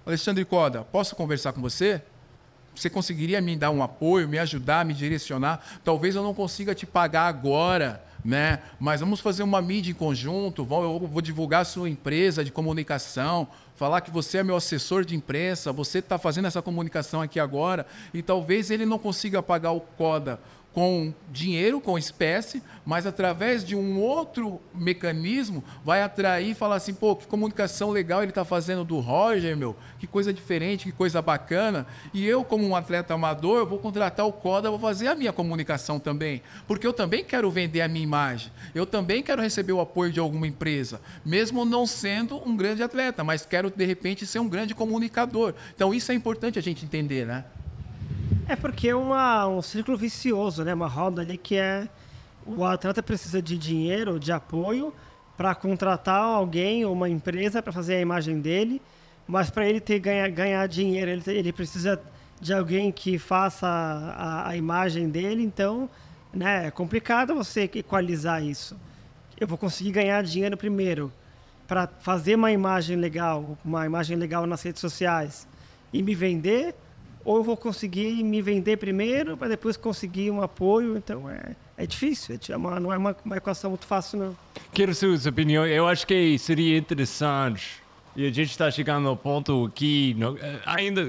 Alexandre 0.05 0.43
Coda, 0.43 0.83
posso 0.83 1.15
conversar 1.15 1.53
com 1.53 1.61
você? 1.61 2.01
Você 2.75 2.89
conseguiria 2.89 3.39
me 3.41 3.55
dar 3.55 3.71
um 3.71 3.83
apoio, 3.83 4.27
me 4.27 4.39
ajudar, 4.39 4.85
me 4.85 4.93
direcionar? 4.93 5.63
Talvez 5.83 6.15
eu 6.15 6.23
não 6.23 6.33
consiga 6.33 6.73
te 6.73 6.85
pagar 6.85 7.27
agora, 7.27 8.03
né? 8.23 8.59
Mas 8.79 9.01
vamos 9.01 9.19
fazer 9.19 9.43
uma 9.43 9.61
mídia 9.61 9.91
em 9.91 9.95
conjunto. 9.95 10.67
Eu 10.69 11.07
vou 11.07 11.21
divulgar 11.21 11.61
a 11.61 11.65
sua 11.65 11.89
empresa 11.89 12.43
de 12.43 12.51
comunicação, 12.51 13.47
falar 13.75 14.01
que 14.01 14.11
você 14.11 14.39
é 14.39 14.43
meu 14.43 14.55
assessor 14.55 15.03
de 15.03 15.15
imprensa, 15.15 15.71
você 15.71 15.99
está 15.99 16.17
fazendo 16.17 16.47
essa 16.47 16.61
comunicação 16.61 17.21
aqui 17.21 17.39
agora, 17.39 17.85
e 18.13 18.21
talvez 18.21 18.71
ele 18.71 18.85
não 18.85 18.97
consiga 18.97 19.43
pagar 19.43 19.71
o 19.71 19.81
CODA 19.81 20.39
com 20.73 21.13
dinheiro, 21.31 21.79
com 21.79 21.97
espécie, 21.97 22.63
mas 22.83 23.05
através 23.05 23.63
de 23.63 23.75
um 23.75 23.99
outro 23.99 24.59
mecanismo 24.73 25.63
vai 25.85 26.01
atrair 26.01 26.51
e 26.51 26.55
falar 26.55 26.75
assim, 26.75 26.93
pô, 26.93 27.15
que 27.15 27.27
comunicação 27.27 27.91
legal 27.91 28.21
ele 28.21 28.31
está 28.31 28.43
fazendo 28.43 28.83
do 28.83 28.99
Roger, 28.99 29.55
meu, 29.55 29.75
que 29.99 30.07
coisa 30.07 30.33
diferente, 30.33 30.85
que 30.85 30.91
coisa 30.91 31.21
bacana. 31.21 31.85
E 32.11 32.25
eu, 32.25 32.43
como 32.43 32.67
um 32.67 32.75
atleta 32.75 33.13
amador, 33.13 33.67
vou 33.67 33.77
contratar 33.77 34.25
o 34.25 34.33
Coda, 34.33 34.69
vou 34.71 34.79
fazer 34.79 35.07
a 35.07 35.15
minha 35.15 35.31
comunicação 35.31 35.99
também, 35.99 36.41
porque 36.67 36.87
eu 36.87 36.93
também 36.93 37.23
quero 37.23 37.49
vender 37.51 37.81
a 37.81 37.87
minha 37.87 38.03
imagem, 38.03 38.51
eu 38.73 38.85
também 38.85 39.21
quero 39.21 39.41
receber 39.41 39.73
o 39.73 39.79
apoio 39.79 40.11
de 40.11 40.19
alguma 40.19 40.47
empresa, 40.47 40.99
mesmo 41.23 41.65
não 41.65 41.85
sendo 41.85 42.41
um 42.47 42.57
grande 42.57 42.81
atleta, 42.81 43.23
mas 43.23 43.45
quero 43.45 43.69
de 43.69 43.85
repente 43.85 44.25
ser 44.25 44.39
um 44.39 44.49
grande 44.49 44.73
comunicador. 44.73 45.53
Então 45.75 45.93
isso 45.93 46.11
é 46.11 46.15
importante 46.15 46.57
a 46.57 46.61
gente 46.61 46.83
entender, 46.83 47.27
né? 47.27 47.45
É 48.47 48.55
porque 48.55 48.89
é 48.89 48.95
uma, 48.95 49.47
um 49.47 49.61
círculo 49.61 49.97
vicioso, 49.97 50.63
né? 50.63 50.73
Uma 50.73 50.87
roda 50.87 51.21
ali 51.21 51.37
que 51.37 51.55
é 51.55 51.87
o 52.45 52.65
atleta 52.65 53.01
precisa 53.01 53.41
de 53.41 53.57
dinheiro, 53.57 54.19
de 54.19 54.31
apoio 54.31 54.93
para 55.37 55.55
contratar 55.55 56.21
alguém 56.21 56.85
ou 56.85 56.93
uma 56.93 57.09
empresa 57.09 57.61
para 57.61 57.71
fazer 57.71 57.95
a 57.95 58.01
imagem 58.01 58.39
dele, 58.39 58.81
mas 59.27 59.49
para 59.49 59.67
ele 59.67 59.79
ter 59.79 59.99
ganhar, 59.99 60.29
ganhar 60.29 60.67
dinheiro, 60.67 61.09
ele, 61.09 61.23
ele 61.27 61.53
precisa 61.53 62.01
de 62.39 62.53
alguém 62.53 62.91
que 62.91 63.17
faça 63.17 63.67
a, 63.67 64.49
a, 64.49 64.57
imagem 64.57 65.09
dele, 65.09 65.41
então 65.41 65.89
né, 66.33 66.67
é 66.67 66.71
complicado 66.71 67.33
você 67.33 67.69
equalizar 67.75 68.43
isso. 68.43 68.77
Eu 69.39 69.47
vou 69.47 69.57
conseguir 69.57 69.91
ganhar 69.91 70.21
dinheiro 70.23 70.57
primeiro 70.57 71.11
para 71.67 71.87
fazer 71.87 72.35
uma 72.35 72.51
imagem 72.51 72.97
legal, 72.97 73.57
uma 73.63 73.85
imagem 73.85 74.17
legal 74.17 74.45
nas 74.45 74.61
redes 74.61 74.81
sociais 74.81 75.47
e 75.91 76.03
me 76.03 76.13
vender, 76.13 76.75
ou 77.25 77.37
eu 77.37 77.43
vou 77.43 77.57
conseguir 77.57 78.23
me 78.23 78.41
vender 78.41 78.77
primeiro 78.77 79.37
para 79.37 79.49
depois 79.49 79.77
conseguir 79.77 80.31
um 80.31 80.41
apoio. 80.41 80.97
Então 80.97 81.29
é, 81.29 81.55
é 81.77 81.85
difícil, 81.85 82.37
é 82.49 82.57
uma, 82.57 82.79
não 82.79 82.91
é 82.91 82.97
uma, 82.97 83.15
uma 83.23 83.37
equação 83.37 83.71
muito 83.71 83.85
fácil, 83.85 84.19
não. 84.19 84.37
Quero 84.71 84.93
suas 84.93 85.25
opiniões. 85.25 85.71
Eu 85.71 85.87
acho 85.87 86.05
que 86.05 86.37
seria 86.37 86.77
interessante. 86.77 87.83
E 88.15 88.27
a 88.27 88.31
gente 88.31 88.51
está 88.51 88.69
chegando 88.69 89.07
ao 89.07 89.17
ponto 89.17 89.71
que, 89.73 90.15
eh, 90.39 90.59
ainda 90.67 91.03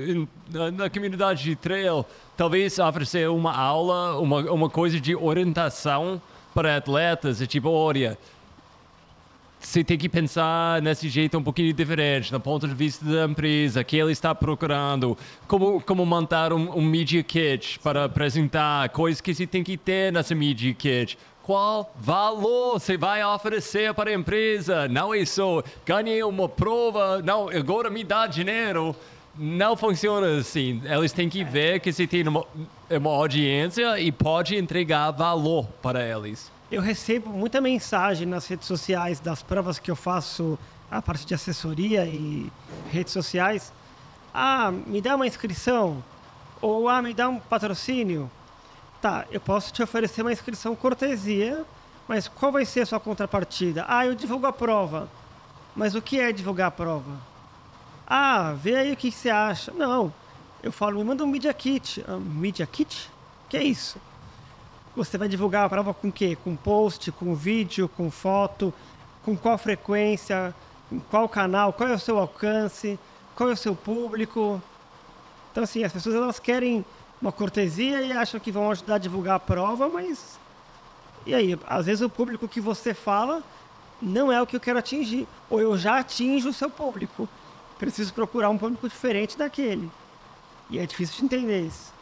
na, 0.51 0.71
na, 0.71 0.91
comunidade 0.91 1.43
de 1.43 1.55
trail, 1.55 2.05
talvez 2.35 2.79
oferecer 2.79 3.29
uma 3.29 3.55
aula, 3.55 4.19
uma, 4.19 4.51
uma 4.51 4.71
coisa 4.71 4.99
de 4.99 5.15
orientação 5.15 6.21
para 6.55 6.77
atletas. 6.77 7.43
É 7.43 7.47
tipo, 7.47 7.69
olha, 7.69 8.17
você 9.67 9.83
tem 9.83 9.97
que 9.97 10.09
pensar 10.09 10.81
nesse 10.83 11.09
jeito 11.09 11.39
um 11.39 11.43
pouquinho 11.43 11.73
diferente, 11.73 12.31
do 12.31 12.39
ponto 12.39 12.69
de 12.69 12.75
vista 12.75 13.05
da 13.05 13.25
empresa, 13.25 13.83
que 13.83 13.97
ele 13.97 14.13
está 14.13 14.35
procurando, 14.35 15.17
como, 15.49 15.81
como 15.81 16.05
montar 16.05 16.53
um, 16.53 16.79
um 16.79 16.83
media 16.83 17.23
kit 17.23 17.79
para 17.81 18.05
apresentar, 18.05 18.89
coisas 18.91 19.21
que 19.21 19.35
você 19.35 19.47
tem 19.47 19.63
que 19.65 19.77
ter 19.77 20.13
nessa 20.13 20.35
media 20.35 20.73
kit. 20.75 21.19
Qual 21.43 21.93
valor 21.99 22.81
você 22.81 22.97
vai 22.97 23.23
oferecer 23.25 23.93
para 23.93 24.11
a 24.11 24.15
empresa? 24.15 24.89
Não 24.89 25.15
é 25.15 25.25
só 25.25 25.63
ganhei 25.85 26.23
uma 26.23 26.49
prova, 26.49 27.21
não, 27.23 27.49
agora 27.49 27.91
me 27.91 28.03
dá 28.03 28.27
dinheiro. 28.27 28.95
Não 29.37 29.77
funciona 29.77 30.39
assim. 30.39 30.81
Eles 30.85 31.13
têm 31.13 31.29
que 31.29 31.43
ver 31.43 31.81
que 31.81 31.93
você 31.93 32.07
tem 32.07 32.27
uma, 32.27 32.47
uma 32.89 33.11
audiência 33.11 33.99
e 33.99 34.13
pode 34.13 34.57
entregar 34.57 35.11
valor 35.11 35.67
para 35.83 36.03
eles 36.03 36.54
eu 36.75 36.83
recebo 36.83 37.31
muita 37.31 37.61
mensagem 37.61 38.27
nas 38.27 38.47
redes 38.49 38.67
sociais 38.67 39.21
das 39.21 39.43
provas 39.43 39.79
que 39.79 39.91
eu 39.91 39.95
faço 39.95 40.59
a 40.91 41.01
parte 41.01 41.25
de 41.25 41.33
assessoria 41.33 42.05
e 42.05 42.51
redes 42.91 43.13
sociais. 43.13 43.73
Ah, 44.33 44.73
me 44.73 45.01
dá 45.01 45.15
uma 45.15 45.27
inscrição 45.27 46.03
ou 46.61 46.89
ah, 46.89 47.01
me 47.01 47.15
dá 47.15 47.29
um 47.29 47.39
patrocínio. 47.39 48.29
Tá, 49.01 49.25
eu 49.31 49.41
posso 49.41 49.73
te 49.73 49.83
oferecer 49.83 50.23
uma 50.23 50.33
inscrição 50.33 50.75
cortesia, 50.75 51.65
mas 52.09 52.27
qual 52.27 52.51
vai 52.51 52.65
ser 52.65 52.81
a 52.81 52.87
sua 52.87 52.99
contrapartida? 52.99 53.85
Ah, 53.87 54.05
eu 54.05 54.15
divulgo 54.15 54.47
a 54.47 54.53
prova. 54.53 55.09
Mas 55.77 55.95
o 55.95 56.03
que 56.03 56.19
é 56.19 56.33
divulgar 56.33 56.69
a 56.69 56.73
prova? 56.73 57.21
Ah, 58.07 58.55
vê 58.57 58.77
aí 58.77 58.93
o 58.93 58.97
que 58.97 59.13
você 59.13 59.31
acha. 59.31 59.73
Não, 59.73 60.13
eu 60.63 60.73
falo, 60.73 60.99
me 60.99 61.05
manda 61.05 61.23
um 61.23 61.29
Media 61.29 61.55
Kit. 61.55 62.05
Um 62.09 62.19
Media 62.19 62.67
Kit? 62.67 63.11
que 63.49 63.57
é 63.57 63.63
isso? 63.63 63.99
Você 64.97 65.19
vai 65.19 65.29
divulgar 65.29 65.67
a 65.67 65.69
prova 65.69 65.93
com 65.93 66.09
o 66.09 66.13
quê? 66.13 66.37
Com 66.43 66.55
post, 66.55 67.11
com 67.13 67.35
vídeo, 67.35 67.89
com 67.89 68.11
foto, 68.11 68.73
com 69.25 69.37
qual 69.37 69.59
frequência, 69.59 70.55
em 70.93 70.99
qual 70.99 71.29
canal, 71.29 71.73
qual 71.73 71.89
é 71.89 71.95
o 71.95 71.99
seu 71.99 72.19
alcance, 72.19 72.99
qual 73.35 73.51
é 73.51 73.53
o 73.53 73.57
seu 73.57 73.75
público. 73.75 74.63
Então, 75.51 75.65
assim, 75.65 75.83
as 75.83 75.93
pessoas 75.93 76.15
elas 76.15 76.39
querem 76.39 76.85
uma 77.21 77.33
cortesia 77.33 78.03
e 78.03 78.13
acham 78.13 78.39
que 78.39 78.53
vão 78.53 78.71
ajudar 78.71 78.97
a 78.97 78.99
divulgar 78.99 79.37
a 79.37 79.41
prova, 79.41 79.89
mas. 79.89 80.39
E 81.27 81.35
aí? 81.35 81.59
Às 81.67 81.87
vezes 81.87 82.03
o 82.03 82.09
público 82.11 82.47
que 82.47 82.61
você 82.61 82.93
fala 82.93 83.43
não 84.01 84.31
é 84.31 84.43
o 84.43 84.47
que 84.47 84.55
eu 84.55 84.61
quero 84.61 84.79
atingir. 84.79 85.27
Ou 85.49 85.61
eu 85.61 85.79
já 85.79 85.99
atinjo 85.99 86.51
o 86.51 86.53
seu 86.53 86.69
público. 86.69 87.29
Preciso 87.79 88.13
procurar 88.13 88.51
um 88.51 88.59
público 88.59 88.89
diferente 88.89 89.39
daquele. 89.39 89.91
E 90.69 90.79
é 90.79 90.87
difícil 90.87 91.17
de 91.17 91.25
entender 91.25 91.63
isso. 91.63 91.94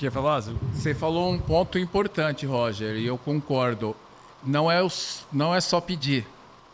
Quer 0.00 0.10
falar? 0.10 0.40
Você 0.40 0.94
falou 0.94 1.30
um 1.30 1.38
ponto 1.38 1.78
importante, 1.78 2.46
Roger, 2.46 2.96
e 2.96 3.04
eu 3.04 3.18
concordo. 3.18 3.94
Não 4.42 4.72
é, 4.72 4.82
os, 4.82 5.26
não 5.30 5.54
é 5.54 5.60
só 5.60 5.78
pedir. 5.78 6.26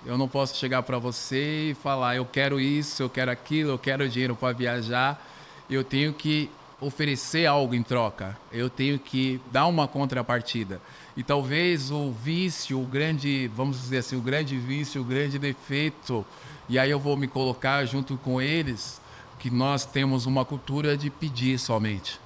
Eu 0.07 0.17
não 0.17 0.29
posso 0.29 0.57
chegar 0.57 0.85
para 0.85 0.97
você 1.01 1.71
e 1.71 1.75
falar, 1.75 2.15
eu 2.15 2.25
quero 2.25 2.61
isso, 2.61 3.03
eu 3.03 3.11
quero 3.11 3.29
aquilo, 3.29 3.71
eu 3.71 3.79
quero 3.81 4.09
dinheiro 4.09 4.37
para 4.37 4.57
viajar. 4.57 5.21
Eu 5.69 5.83
tenho 5.83 6.13
que 6.13 6.49
oferecer 6.81 7.47
algo 7.47 7.75
em 7.75 7.83
troca. 7.83 8.39
Eu 8.53 8.71
tenho 8.71 8.97
que 8.97 9.41
dar 9.51 9.67
uma 9.67 9.89
contrapartida. 9.89 10.81
E 11.17 11.25
talvez 11.25 11.91
o 11.91 12.13
vício, 12.13 12.81
o 12.81 12.87
grande, 12.87 13.51
vamos 13.57 13.81
dizer 13.81 13.99
assim, 13.99 14.15
o 14.15 14.21
grande 14.21 14.57
vício, 14.57 15.01
o 15.01 15.05
grande 15.05 15.37
defeito, 15.37 16.25
e 16.69 16.79
aí 16.79 16.93
eu 16.93 17.01
vou 17.01 17.17
me 17.17 17.27
colocar 17.27 17.85
junto 17.87 18.17
com 18.19 18.41
eles, 18.41 19.01
que 19.41 19.51
nós 19.51 19.85
temos 19.85 20.27
uma 20.27 20.45
cultura 20.45 20.97
de 20.97 21.11
pedir 21.11 21.59
somente 21.59 22.25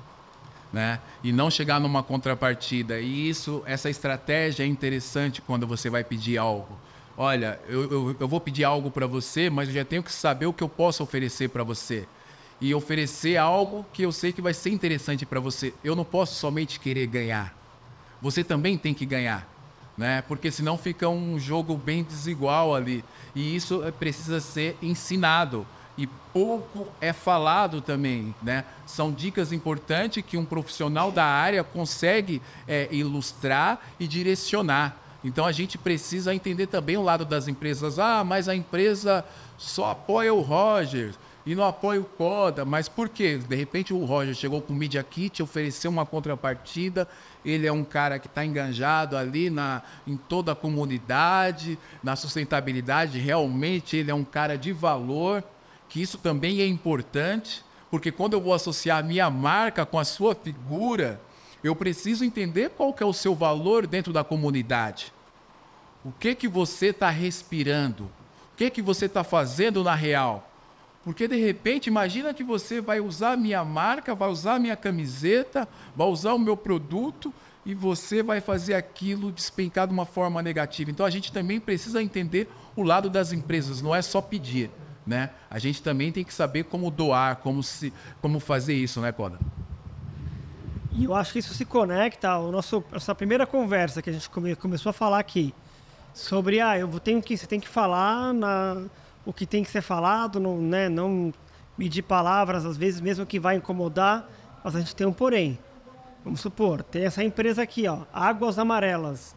né? 0.72 1.00
E 1.22 1.32
não 1.32 1.50
chegar 1.50 1.80
numa 1.80 2.02
contrapartida. 2.02 3.00
E 3.00 3.28
isso, 3.28 3.62
essa 3.66 3.90
estratégia 3.90 4.62
é 4.64 4.66
interessante 4.66 5.42
quando 5.42 5.66
você 5.66 5.90
vai 5.90 6.04
pedir 6.04 6.38
algo. 6.38 6.78
Olha, 7.16 7.60
eu, 7.68 7.90
eu, 7.90 8.16
eu 8.20 8.28
vou 8.28 8.40
pedir 8.40 8.64
algo 8.64 8.90
para 8.90 9.06
você, 9.06 9.50
mas 9.50 9.68
eu 9.68 9.74
já 9.74 9.84
tenho 9.84 10.02
que 10.02 10.12
saber 10.12 10.46
o 10.46 10.52
que 10.52 10.62
eu 10.62 10.68
posso 10.68 11.02
oferecer 11.02 11.48
para 11.48 11.62
você. 11.62 12.06
E 12.60 12.74
oferecer 12.74 13.36
algo 13.36 13.84
que 13.92 14.02
eu 14.02 14.12
sei 14.12 14.32
que 14.32 14.40
vai 14.40 14.54
ser 14.54 14.70
interessante 14.70 15.26
para 15.26 15.40
você. 15.40 15.74
Eu 15.82 15.96
não 15.96 16.04
posso 16.04 16.34
somente 16.34 16.78
querer 16.78 17.06
ganhar. 17.06 17.54
Você 18.22 18.44
também 18.44 18.76
tem 18.76 18.92
que 18.92 19.06
ganhar, 19.06 19.48
né? 19.96 20.22
Porque 20.22 20.50
senão 20.50 20.76
fica 20.76 21.08
um 21.08 21.38
jogo 21.38 21.74
bem 21.76 22.02
desigual 22.02 22.74
ali. 22.74 23.02
E 23.34 23.56
isso 23.56 23.82
é, 23.82 23.90
precisa 23.90 24.40
ser 24.40 24.76
ensinado 24.82 25.66
e 25.96 26.06
pouco 26.32 26.86
é 27.00 27.12
falado 27.12 27.80
também, 27.80 28.34
né? 28.42 28.64
São 28.86 29.12
dicas 29.12 29.52
importantes 29.52 30.24
que 30.26 30.36
um 30.36 30.44
profissional 30.44 31.10
da 31.12 31.24
área 31.24 31.62
consegue 31.62 32.40
é, 32.66 32.88
ilustrar 32.90 33.80
e 33.98 34.06
direcionar. 34.06 34.96
Então 35.22 35.44
a 35.44 35.52
gente 35.52 35.76
precisa 35.76 36.34
entender 36.34 36.66
também 36.66 36.96
o 36.96 37.02
lado 37.02 37.24
das 37.24 37.48
empresas. 37.48 37.98
Ah, 37.98 38.24
mas 38.24 38.48
a 38.48 38.54
empresa 38.54 39.24
só 39.58 39.90
apoia 39.90 40.32
o 40.32 40.40
Roger 40.40 41.12
e 41.44 41.54
não 41.54 41.64
apoia 41.64 42.00
o 42.00 42.04
Coda. 42.04 42.64
Mas 42.64 42.88
por 42.88 43.08
quê? 43.08 43.36
De 43.36 43.56
repente 43.56 43.92
o 43.92 44.04
Roger 44.04 44.34
chegou 44.34 44.62
com 44.62 44.72
o 44.72 44.76
Media 44.76 45.02
Kit, 45.02 45.42
ofereceu 45.42 45.90
uma 45.90 46.06
contrapartida. 46.06 47.06
Ele 47.44 47.66
é 47.66 47.72
um 47.72 47.84
cara 47.84 48.18
que 48.18 48.26
está 48.26 48.44
enganjado 48.44 49.16
ali 49.16 49.50
na, 49.50 49.82
em 50.06 50.16
toda 50.16 50.52
a 50.52 50.56
comunidade, 50.56 51.78
na 52.02 52.16
sustentabilidade. 52.16 53.18
Realmente 53.18 53.96
ele 53.96 54.10
é 54.10 54.14
um 54.14 54.24
cara 54.24 54.56
de 54.56 54.72
valor 54.72 55.44
que 55.90 56.00
isso 56.00 56.18
também 56.18 56.60
é 56.60 56.66
importante, 56.66 57.64
porque 57.90 58.12
quando 58.12 58.34
eu 58.34 58.40
vou 58.40 58.54
associar 58.54 58.98
a 58.98 59.02
minha 59.02 59.28
marca 59.28 59.84
com 59.84 59.98
a 59.98 60.04
sua 60.04 60.36
figura, 60.36 61.20
eu 61.64 61.74
preciso 61.74 62.24
entender 62.24 62.70
qual 62.70 62.94
que 62.94 63.02
é 63.02 63.06
o 63.06 63.12
seu 63.12 63.34
valor 63.34 63.88
dentro 63.88 64.12
da 64.12 64.22
comunidade. 64.22 65.12
O 66.04 66.12
que 66.12 66.36
que 66.36 66.46
você 66.46 66.86
está 66.86 67.10
respirando? 67.10 68.04
O 68.04 68.56
que 68.56 68.70
que 68.70 68.80
você 68.80 69.06
está 69.06 69.24
fazendo 69.24 69.82
na 69.82 69.96
real? 69.96 70.48
Porque 71.02 71.26
de 71.26 71.36
repente, 71.36 71.88
imagina 71.88 72.32
que 72.32 72.44
você 72.44 72.80
vai 72.80 73.00
usar 73.00 73.32
a 73.32 73.36
minha 73.36 73.64
marca, 73.64 74.14
vai 74.14 74.30
usar 74.30 74.54
a 74.54 74.58
minha 74.60 74.76
camiseta, 74.76 75.68
vai 75.96 76.06
usar 76.06 76.34
o 76.34 76.38
meu 76.38 76.56
produto 76.56 77.34
e 77.66 77.74
você 77.74 78.22
vai 78.22 78.40
fazer 78.40 78.74
aquilo 78.74 79.32
despencar 79.32 79.88
de 79.88 79.92
uma 79.92 80.06
forma 80.06 80.40
negativa. 80.40 80.88
Então 80.88 81.04
a 81.04 81.10
gente 81.10 81.32
também 81.32 81.58
precisa 81.58 82.00
entender 82.00 82.48
o 82.76 82.84
lado 82.84 83.10
das 83.10 83.32
empresas, 83.32 83.82
não 83.82 83.92
é 83.92 84.00
só 84.00 84.20
pedir 84.20 84.70
né? 85.10 85.30
A 85.50 85.58
gente 85.58 85.82
também 85.82 86.12
tem 86.12 86.24
que 86.24 86.32
saber 86.32 86.64
como 86.64 86.88
doar, 86.88 87.36
como, 87.36 87.62
se, 87.62 87.92
como 88.22 88.38
fazer 88.38 88.74
isso, 88.74 89.00
né, 89.00 89.10
Coda? 89.10 89.38
E 90.92 91.04
eu 91.04 91.14
acho 91.14 91.32
que 91.32 91.40
isso 91.40 91.52
se 91.52 91.64
conecta 91.64 92.28
ao 92.28 92.50
nosso 92.52 92.82
nossa 92.92 93.14
primeira 93.14 93.46
conversa 93.46 94.00
que 94.00 94.08
a 94.08 94.12
gente 94.12 94.30
come, 94.30 94.54
começou 94.54 94.90
a 94.90 94.92
falar 94.92 95.18
aqui 95.18 95.52
sobre 96.14 96.60
ah, 96.60 96.78
eu 96.78 96.88
tenho 97.00 97.20
que 97.20 97.36
você 97.36 97.46
tem 97.46 97.60
que 97.60 97.68
falar 97.68 98.32
na 98.32 98.84
o 99.24 99.32
que 99.32 99.46
tem 99.46 99.62
que 99.62 99.70
ser 99.70 99.82
falado, 99.82 100.40
não, 100.40 100.58
né, 100.58 100.88
não 100.88 101.32
medir 101.76 102.02
palavras 102.02 102.64
às 102.64 102.76
vezes 102.76 103.00
mesmo 103.00 103.26
que 103.26 103.38
vai 103.38 103.56
incomodar, 103.56 104.28
mas 104.62 104.76
a 104.76 104.80
gente 104.80 104.94
tem 104.94 105.06
um 105.06 105.12
porém. 105.12 105.58
Vamos 106.24 106.40
supor, 106.40 106.82
tem 106.82 107.04
essa 107.04 107.24
empresa 107.24 107.62
aqui, 107.62 107.88
ó, 107.88 108.02
Águas 108.12 108.58
Amarelas, 108.58 109.34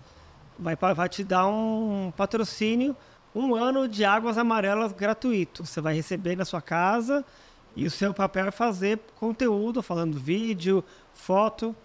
vai 0.60 0.76
vai 0.76 1.10
te 1.10 1.24
dar 1.24 1.48
um 1.48 2.12
patrocínio 2.16 2.96
um 3.36 3.56
ano 3.56 3.88
de 3.88 4.06
águas 4.06 4.38
amarelas 4.38 4.92
gratuito. 4.92 5.66
Você 5.66 5.82
vai 5.82 5.96
receber 5.96 6.36
na 6.36 6.46
sua 6.46 6.62
casa 6.62 7.26
e 7.76 7.86
o 7.86 7.92
seu 7.92 8.14
papel 8.14 8.48
é 8.48 8.52
fazer 8.52 9.00
conteúdo, 9.20 9.82
falando 9.82 10.20
vídeo, 10.20 10.84
foto. 11.14 11.76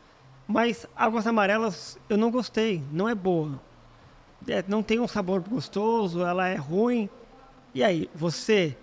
Mas 0.46 0.86
águas 0.94 1.26
amarelas 1.26 1.98
eu 2.08 2.16
não 2.16 2.30
gostei, 2.30 2.82
não 2.92 3.08
é 3.08 3.14
boa. 3.14 3.60
É, 4.46 4.64
não 4.66 4.82
tem 4.82 5.00
um 5.00 5.08
sabor 5.08 5.40
gostoso, 5.40 6.22
ela 6.22 6.48
é 6.48 6.56
ruim. 6.56 7.08
E 7.74 7.82
aí, 7.82 8.08
você 8.14 8.76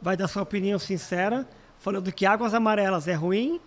vai 0.00 0.16
dar 0.16 0.28
sua 0.28 0.42
opinião 0.42 0.78
sincera, 0.78 1.48
falando 1.78 2.12
que 2.12 2.26
águas 2.26 2.52
amarelas 2.52 3.06
é 3.06 3.14
ruim, 3.14 3.60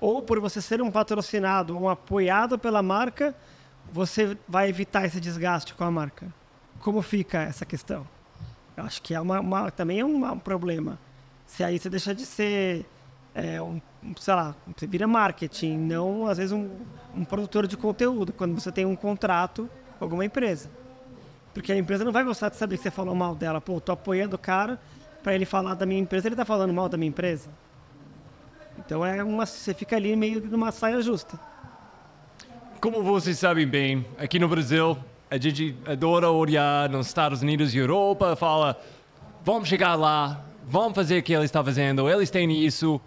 ou 0.00 0.22
por 0.22 0.40
você 0.40 0.60
ser 0.60 0.80
um 0.80 0.90
patrocinado, 0.90 1.76
um 1.76 1.88
apoiado 1.88 2.58
pela 2.58 2.82
marca, 2.82 3.34
você 3.92 4.36
vai 4.48 4.68
evitar 4.68 5.04
esse 5.04 5.20
desgaste 5.20 5.74
com 5.74 5.84
a 5.84 5.90
marca? 5.90 6.32
Como 6.84 7.00
fica 7.00 7.40
essa 7.40 7.64
questão? 7.64 8.06
Eu 8.76 8.84
acho 8.84 9.00
que 9.00 9.14
é 9.14 9.20
uma, 9.20 9.40
uma 9.40 9.70
também 9.70 10.00
é 10.00 10.04
um, 10.04 10.30
um, 10.30 10.38
problema. 10.38 10.98
Se 11.46 11.64
aí 11.64 11.78
você 11.78 11.88
deixa 11.88 12.14
de 12.14 12.26
ser, 12.26 12.84
é, 13.34 13.60
um, 13.62 13.80
sei 14.20 14.34
lá, 14.34 14.54
você 14.76 14.86
vira 14.86 15.06
marketing, 15.06 15.78
não 15.78 16.26
às 16.26 16.36
vezes 16.36 16.52
um, 16.52 16.68
um 17.16 17.24
produtor 17.24 17.66
de 17.66 17.74
conteúdo, 17.74 18.34
quando 18.34 18.54
você 18.54 18.70
tem 18.70 18.84
um 18.84 18.94
contrato 18.94 19.68
com 19.98 20.04
alguma 20.04 20.26
empresa. 20.26 20.70
Porque 21.54 21.72
a 21.72 21.76
empresa 21.76 22.04
não 22.04 22.12
vai 22.12 22.22
gostar 22.22 22.50
de 22.50 22.56
saber 22.56 22.76
que 22.76 22.82
você 22.82 22.90
falou 22.90 23.14
mal 23.14 23.34
dela. 23.34 23.62
Pô, 23.62 23.80
tô 23.80 23.92
apoiando 23.92 24.36
o 24.36 24.38
cara, 24.38 24.78
para 25.22 25.34
ele 25.34 25.46
falar 25.46 25.72
da 25.74 25.86
minha 25.86 26.02
empresa, 26.02 26.28
ele 26.28 26.34
está 26.34 26.44
falando 26.44 26.74
mal 26.74 26.90
da 26.90 26.98
minha 26.98 27.08
empresa. 27.08 27.48
Então 28.78 29.06
é 29.06 29.24
uma, 29.24 29.46
você 29.46 29.72
fica 29.72 29.96
ali 29.96 30.14
meio 30.14 30.38
numa 30.42 30.70
saia 30.70 31.00
justa. 31.00 31.40
Como 32.78 33.02
vocês 33.02 33.38
sabem 33.38 33.66
bem, 33.66 34.04
aqui 34.18 34.38
no 34.38 34.48
Brasil, 34.48 34.98
a 35.30 35.38
gente 35.38 35.76
adora 35.86 36.30
olhar 36.30 36.88
nos 36.88 37.06
Estados 37.06 37.42
Unidos 37.42 37.74
e 37.74 37.78
Europa, 37.78 38.36
fala, 38.36 38.80
vamos 39.44 39.68
chegar 39.68 39.94
lá, 39.94 40.44
vamos 40.66 40.94
fazer 40.94 41.18
o 41.18 41.22
que 41.22 41.32
eles 41.32 41.46
estão 41.46 41.64
fazendo, 41.64 42.08
eles 42.08 42.30
têm 42.30 42.64
isso. 42.64 43.00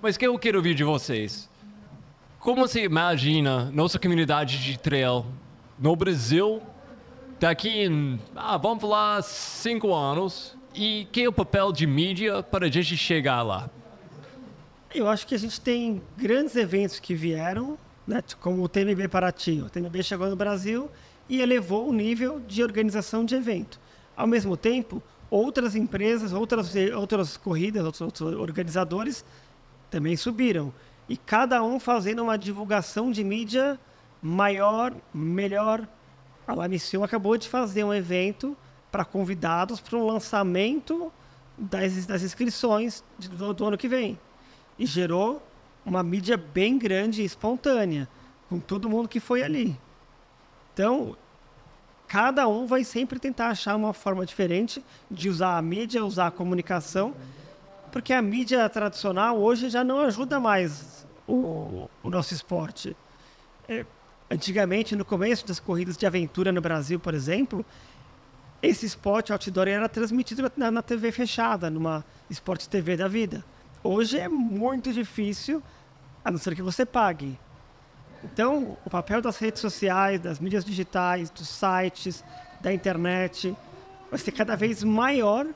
Mas 0.00 0.16
o 0.16 0.18
que 0.18 0.26
eu 0.26 0.38
quero 0.38 0.58
ouvir 0.58 0.74
de 0.74 0.84
vocês? 0.84 1.48
Como 2.38 2.66
você 2.66 2.84
imagina 2.84 3.70
nossa 3.72 3.98
comunidade 3.98 4.62
de 4.62 4.78
trail 4.78 5.26
no 5.78 5.96
Brasil 5.96 6.62
daqui 7.40 7.68
em, 7.68 8.20
ah, 8.34 8.56
vamos 8.56 8.80
falar, 8.80 9.22
cinco 9.22 9.92
anos 9.92 10.56
e 10.74 11.08
que 11.10 11.22
é 11.22 11.28
o 11.28 11.32
papel 11.32 11.72
de 11.72 11.86
mídia 11.86 12.42
para 12.42 12.66
a 12.66 12.70
gente 12.70 12.96
chegar 12.96 13.42
lá? 13.42 13.68
Eu 14.94 15.08
acho 15.08 15.26
que 15.26 15.34
a 15.34 15.38
gente 15.38 15.60
tem 15.60 16.00
grandes 16.16 16.56
eventos 16.56 16.98
que 17.00 17.14
vieram, 17.14 17.76
né, 18.06 18.22
como 18.40 18.62
o 18.62 18.68
TMB 18.68 19.08
Paraty. 19.08 19.60
O 19.60 19.68
TMB 19.68 20.02
chegou 20.02 20.28
no 20.28 20.36
Brasil 20.36 20.88
e 21.28 21.40
elevou 21.40 21.88
o 21.88 21.92
nível 21.92 22.40
de 22.40 22.62
organização 22.62 23.24
de 23.24 23.34
evento. 23.34 23.80
Ao 24.16 24.26
mesmo 24.26 24.56
tempo, 24.56 25.02
outras 25.30 25.74
empresas, 25.74 26.32
outras, 26.32 26.72
outras 26.96 27.36
corridas, 27.36 27.84
outros, 27.84 28.00
outros 28.00 28.34
organizadores 28.34 29.24
também 29.90 30.16
subiram. 30.16 30.72
E 31.08 31.16
cada 31.16 31.62
um 31.62 31.78
fazendo 31.78 32.22
uma 32.22 32.36
divulgação 32.36 33.10
de 33.10 33.22
mídia 33.22 33.78
maior, 34.22 34.94
melhor. 35.12 35.86
A 36.46 36.54
Lamissil 36.54 37.04
acabou 37.04 37.36
de 37.36 37.48
fazer 37.48 37.84
um 37.84 37.94
evento 37.94 38.56
para 38.90 39.04
convidados 39.04 39.80
para 39.80 39.96
o 39.96 40.06
lançamento 40.06 41.12
das, 41.56 42.06
das 42.06 42.22
inscrições 42.22 43.04
do, 43.18 43.52
do 43.52 43.64
ano 43.64 43.78
que 43.78 43.88
vem. 43.88 44.18
E 44.78 44.86
gerou 44.86 45.42
uma 45.84 46.02
mídia 46.02 46.36
bem 46.36 46.78
grande 46.78 47.22
e 47.22 47.24
espontânea, 47.24 48.08
com 48.48 48.58
todo 48.58 48.88
mundo 48.88 49.08
que 49.08 49.20
foi 49.20 49.42
ali. 49.42 49.78
Então, 50.76 51.16
cada 52.06 52.46
um 52.46 52.66
vai 52.66 52.84
sempre 52.84 53.18
tentar 53.18 53.48
achar 53.48 53.74
uma 53.74 53.94
forma 53.94 54.26
diferente 54.26 54.84
de 55.10 55.30
usar 55.30 55.56
a 55.56 55.62
mídia, 55.62 56.04
usar 56.04 56.26
a 56.26 56.30
comunicação, 56.30 57.14
porque 57.90 58.12
a 58.12 58.20
mídia 58.20 58.68
tradicional 58.68 59.38
hoje 59.38 59.70
já 59.70 59.82
não 59.82 60.00
ajuda 60.00 60.38
mais 60.38 61.06
o, 61.26 61.88
o 62.02 62.10
nosso 62.10 62.34
esporte. 62.34 62.94
É, 63.66 63.86
antigamente, 64.30 64.94
no 64.94 65.02
começo 65.02 65.46
das 65.46 65.58
corridas 65.58 65.96
de 65.96 66.04
aventura 66.04 66.52
no 66.52 66.60
Brasil, 66.60 67.00
por 67.00 67.14
exemplo, 67.14 67.64
esse 68.62 68.84
esporte 68.84 69.32
outdoor 69.32 69.68
era 69.68 69.88
transmitido 69.88 70.52
na, 70.58 70.70
na 70.70 70.82
TV 70.82 71.10
fechada, 71.10 71.70
numa 71.70 72.04
Esporte 72.28 72.68
TV 72.68 72.98
da 72.98 73.08
vida. 73.08 73.42
Hoje 73.82 74.18
é 74.18 74.28
muito 74.28 74.92
difícil, 74.92 75.62
a 76.22 76.30
não 76.30 76.36
ser 76.36 76.54
que 76.54 76.60
você 76.60 76.84
pague. 76.84 77.38
Então, 78.24 78.76
o 78.84 78.90
papel 78.90 79.20
das 79.20 79.38
redes 79.38 79.60
sociais, 79.60 80.20
das 80.20 80.40
mídias 80.40 80.64
digitais, 80.64 81.30
dos 81.30 81.48
sites, 81.48 82.24
da 82.60 82.72
internet, 82.72 83.56
vai 84.10 84.18
ser 84.18 84.32
cada 84.32 84.56
vez 84.56 84.82
maior 84.82 85.46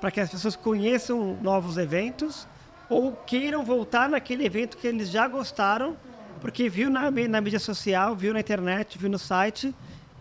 para 0.00 0.10
que 0.10 0.20
as 0.20 0.30
pessoas 0.30 0.56
conheçam 0.56 1.38
novos 1.42 1.78
eventos 1.78 2.46
ou 2.88 3.12
queiram 3.12 3.64
voltar 3.64 4.08
naquele 4.08 4.44
evento 4.44 4.76
que 4.76 4.86
eles 4.86 5.10
já 5.10 5.26
gostaram, 5.26 5.96
porque 6.40 6.68
viu 6.68 6.88
na, 6.90 7.10
na 7.10 7.40
mídia 7.40 7.58
social, 7.58 8.14
viu 8.14 8.32
na 8.32 8.40
internet, 8.40 8.98
viu 8.98 9.10
no 9.10 9.18
site, 9.18 9.74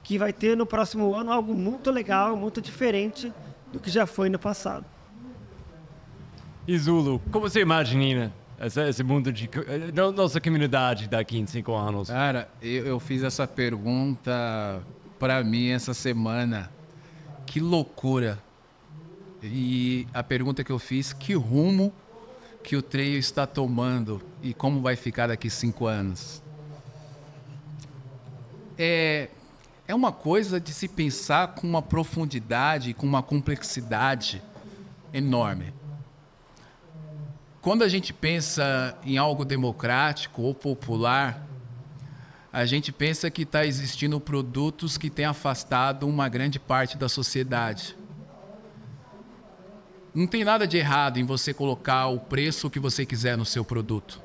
que 0.04 0.18
vai 0.18 0.32
ter 0.32 0.56
no 0.56 0.66
próximo 0.66 1.14
ano 1.16 1.32
algo 1.32 1.54
muito 1.54 1.92
legal, 1.92 2.36
muito 2.36 2.62
diferente 2.62 3.32
do 3.72 3.80
que 3.80 3.90
já 3.90 4.06
foi 4.06 4.30
no 4.30 4.40
passado. 4.40 4.86
Zulu, 6.78 7.22
como 7.32 7.48
você 7.48 7.62
imagina 7.62 8.34
esse, 8.60 9.04
mundo 9.04 9.32
de 9.32 9.50
nossa 10.16 10.40
comunidade 10.40 11.08
daqui 11.08 11.38
em 11.38 11.46
cinco 11.46 11.74
anos? 11.74 12.10
Cara, 12.10 12.50
eu, 12.62 12.86
eu 12.86 13.00
fiz 13.00 13.24
essa 13.24 13.48
pergunta 13.48 14.82
para 15.20 15.44
mim 15.44 15.70
essa 15.70 15.94
semana. 15.94 16.72
Que 17.46 17.60
loucura! 17.60 18.40
E 19.44 20.08
a 20.14 20.24
pergunta 20.24 20.64
que 20.64 20.72
eu 20.72 20.80
fiz, 20.80 21.14
que 21.14 21.34
rumo 21.34 21.94
que 22.64 22.76
o 22.76 22.82
treino 22.82 23.18
está 23.18 23.46
tomando 23.46 24.22
e 24.42 24.54
como 24.54 24.82
vai 24.82 24.96
ficar 24.96 25.28
daqui 25.28 25.50
cinco 25.50 25.86
anos? 25.86 26.42
É, 28.78 29.30
é 29.88 29.94
uma 29.94 30.12
coisa 30.12 30.60
de 30.60 30.74
se 30.74 30.88
pensar 30.88 31.50
com 31.50 31.68
uma 31.68 31.82
profundidade, 31.82 32.94
com 32.94 33.06
uma 33.06 33.22
complexidade 33.22 34.42
enorme. 35.14 35.74
Quando 37.66 37.84
a 37.84 37.90
gente 37.90 38.14
pensa 38.14 38.96
em 39.04 39.18
algo 39.18 39.44
democrático 39.44 40.44
ou 40.44 40.54
popular, 40.54 41.44
a 42.54 42.64
gente 42.64 42.92
pensa 42.92 43.32
que 43.32 43.42
está 43.42 43.66
existindo 43.66 44.20
produtos 44.20 45.00
que 45.00 45.10
têm 45.10 45.26
afastado 45.26 46.08
uma 46.08 46.30
grande 46.30 46.60
parte 46.60 46.96
da 46.96 47.10
sociedade. 47.10 47.98
Não 50.14 50.28
tem 50.28 50.44
nada 50.44 50.68
de 50.68 50.78
errado 50.78 51.18
em 51.18 51.24
você 51.24 51.56
colocar 51.56 52.06
o 52.06 52.20
preço 52.20 52.70
que 52.70 52.80
você 52.80 53.04
quiser 53.04 53.36
no 53.36 53.46
seu 53.46 53.66
produto. 53.66 54.22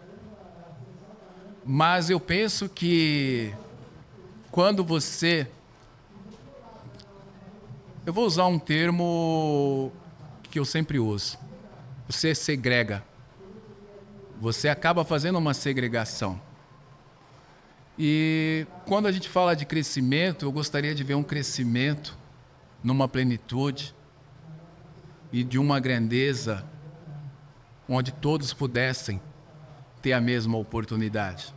Mas 1.64 2.10
eu 2.10 2.20
penso 2.20 2.68
que 2.68 3.54
quando 4.50 4.84
você. 4.84 5.48
Eu 8.04 8.12
vou 8.12 8.26
usar 8.26 8.44
um 8.44 8.58
termo 8.58 9.90
que 10.42 10.58
eu 10.58 10.66
sempre 10.66 10.98
uso. 10.98 11.38
Você 12.06 12.34
segrega 12.34 13.08
você 14.40 14.68
acaba 14.70 15.04
fazendo 15.04 15.38
uma 15.38 15.52
segregação. 15.52 16.40
E 17.98 18.66
quando 18.86 19.06
a 19.06 19.12
gente 19.12 19.28
fala 19.28 19.54
de 19.54 19.66
crescimento, 19.66 20.46
eu 20.46 20.50
gostaria 20.50 20.94
de 20.94 21.04
ver 21.04 21.14
um 21.14 21.22
crescimento 21.22 22.18
numa 22.82 23.06
plenitude 23.06 23.94
e 25.30 25.44
de 25.44 25.58
uma 25.58 25.78
grandeza 25.78 26.64
onde 27.86 28.10
todos 28.10 28.54
pudessem 28.54 29.20
ter 30.00 30.14
a 30.14 30.20
mesma 30.20 30.56
oportunidade. 30.56 31.54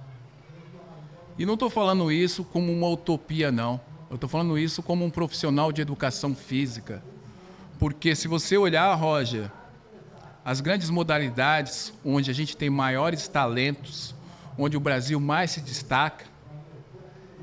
E 1.37 1.45
não 1.45 1.53
estou 1.53 1.69
falando 1.69 2.11
isso 2.11 2.43
como 2.43 2.71
uma 2.71 2.89
utopia, 2.89 3.49
não. 3.49 3.79
Eu 4.09 4.15
estou 4.15 4.29
falando 4.29 4.57
isso 4.57 4.83
como 4.83 5.05
um 5.05 5.09
profissional 5.09 5.71
de 5.71 5.81
educação 5.81 6.35
física. 6.35 7.01
Porque 7.79 8.13
se 8.13 8.27
você 8.27 8.57
olhar, 8.57 8.93
Roger, 8.95 9.49
as 10.45 10.59
grandes 10.59 10.89
modalidades 10.89 11.93
onde 12.03 12.29
a 12.29 12.33
gente 12.33 12.57
tem 12.57 12.69
maiores 12.69 13.27
talentos, 13.27 14.13
onde 14.57 14.75
o 14.75 14.79
Brasil 14.79 15.19
mais 15.19 15.51
se 15.51 15.61
destaca, 15.61 16.25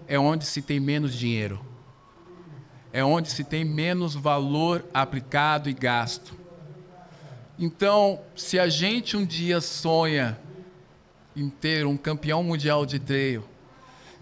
é 0.07 0.19
onde 0.19 0.45
se 0.45 0.61
tem 0.61 0.79
menos 0.79 1.15
dinheiro. 1.15 1.65
É 2.93 3.05
onde 3.05 3.31
se 3.31 3.45
tem 3.45 3.65
menos 3.65 4.15
valor 4.15 4.85
aplicado 4.93 5.71
e 5.71 5.73
gasto. 5.73 6.37
Então, 7.59 8.21
se 8.35 8.59
a 8.59 8.69
gente 8.69 9.17
um 9.17 9.25
dia 9.25 9.61
sonha 9.61 10.39
em 11.37 11.49
ter 11.49 11.87
um 11.87 11.97
campeão 11.97 12.43
mundial 12.43 12.85
de 12.85 12.99
trail, 12.99 13.45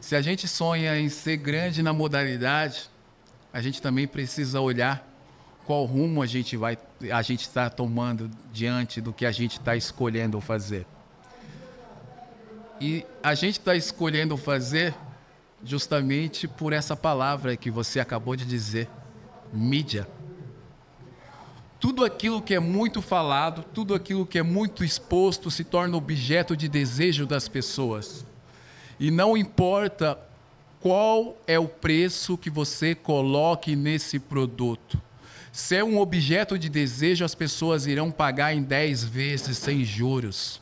se 0.01 0.14
a 0.14 0.20
gente 0.20 0.47
sonha 0.47 0.99
em 0.99 1.09
ser 1.09 1.39
grande 1.39 1.83
na 1.83 1.93
modalidade, 1.93 2.91
a 3.53 3.61
gente 3.61 3.81
também 3.81 4.07
precisa 4.07 4.61
olhar 4.61 5.05
qual 5.66 5.85
rumo 5.85 6.22
a 6.22 6.26
gente 6.26 6.57
vai 6.57 6.76
a 7.13 7.23
gente 7.23 7.43
está 7.43 7.71
tomando 7.71 8.31
diante 8.53 9.01
do 9.01 9.13
que 9.13 9.25
a 9.25 9.31
gente 9.31 9.59
está 9.59 9.77
escolhendo 9.77 10.41
fazer. 10.41 10.87
E 12.81 13.05
a 13.23 13.35
gente 13.35 13.59
está 13.59 13.75
escolhendo 13.75 14.37
fazer 14.37 14.95
justamente 15.65 16.47
por 16.47 16.73
essa 16.73 16.97
palavra 16.97 17.57
que 17.57 17.71
você 17.71 18.01
acabou 18.01 18.37
de 18.37 18.45
dizer, 18.45 18.89
mídia. 19.53 20.09
Tudo 21.81 22.05
aquilo 22.05 22.43
que 22.43 22.55
é 22.55 22.61
muito 22.61 23.01
falado, 23.01 23.65
tudo 23.73 23.95
aquilo 23.95 24.27
que 24.27 24.39
é 24.39 24.43
muito 24.43 24.85
exposto 24.85 25.51
se 25.51 25.63
torna 25.63 25.97
objeto 25.97 26.57
de 26.57 26.69
desejo 26.69 27.25
das 27.27 27.49
pessoas. 27.49 28.27
E 28.99 29.11
não 29.11 29.37
importa 29.37 30.19
qual 30.81 31.37
é 31.47 31.59
o 31.59 31.69
preço 31.69 32.37
que 32.37 32.51
você 32.51 32.95
coloque 32.95 33.77
nesse 33.77 34.19
produto. 34.19 35.01
Se 35.53 35.77
é 35.77 35.85
um 35.85 35.99
objeto 35.99 36.59
de 36.59 36.69
desejo, 36.69 37.25
as 37.25 37.35
pessoas 37.35 37.87
irão 37.87 38.11
pagar 38.11 38.55
em 38.55 38.63
10 38.63 39.05
vezes 39.05 39.59
sem 39.59 39.85
juros. 39.85 40.61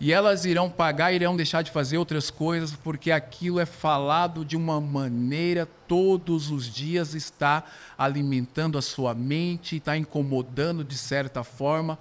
E 0.00 0.12
elas 0.12 0.44
irão 0.44 0.68
pagar 0.68 1.12
irão 1.12 1.36
deixar 1.36 1.62
de 1.62 1.70
fazer 1.70 1.96
outras 1.98 2.30
coisas, 2.30 2.72
porque 2.72 3.10
aquilo 3.10 3.60
é 3.60 3.64
falado 3.64 4.44
de 4.44 4.56
uma 4.56 4.80
maneira, 4.80 5.66
todos 5.86 6.50
os 6.50 6.66
dias 6.66 7.14
está 7.14 7.62
alimentando 7.96 8.76
a 8.76 8.82
sua 8.82 9.14
mente, 9.14 9.76
está 9.76 9.96
incomodando 9.96 10.84
de 10.84 10.98
certa 10.98 11.44
forma, 11.44 11.98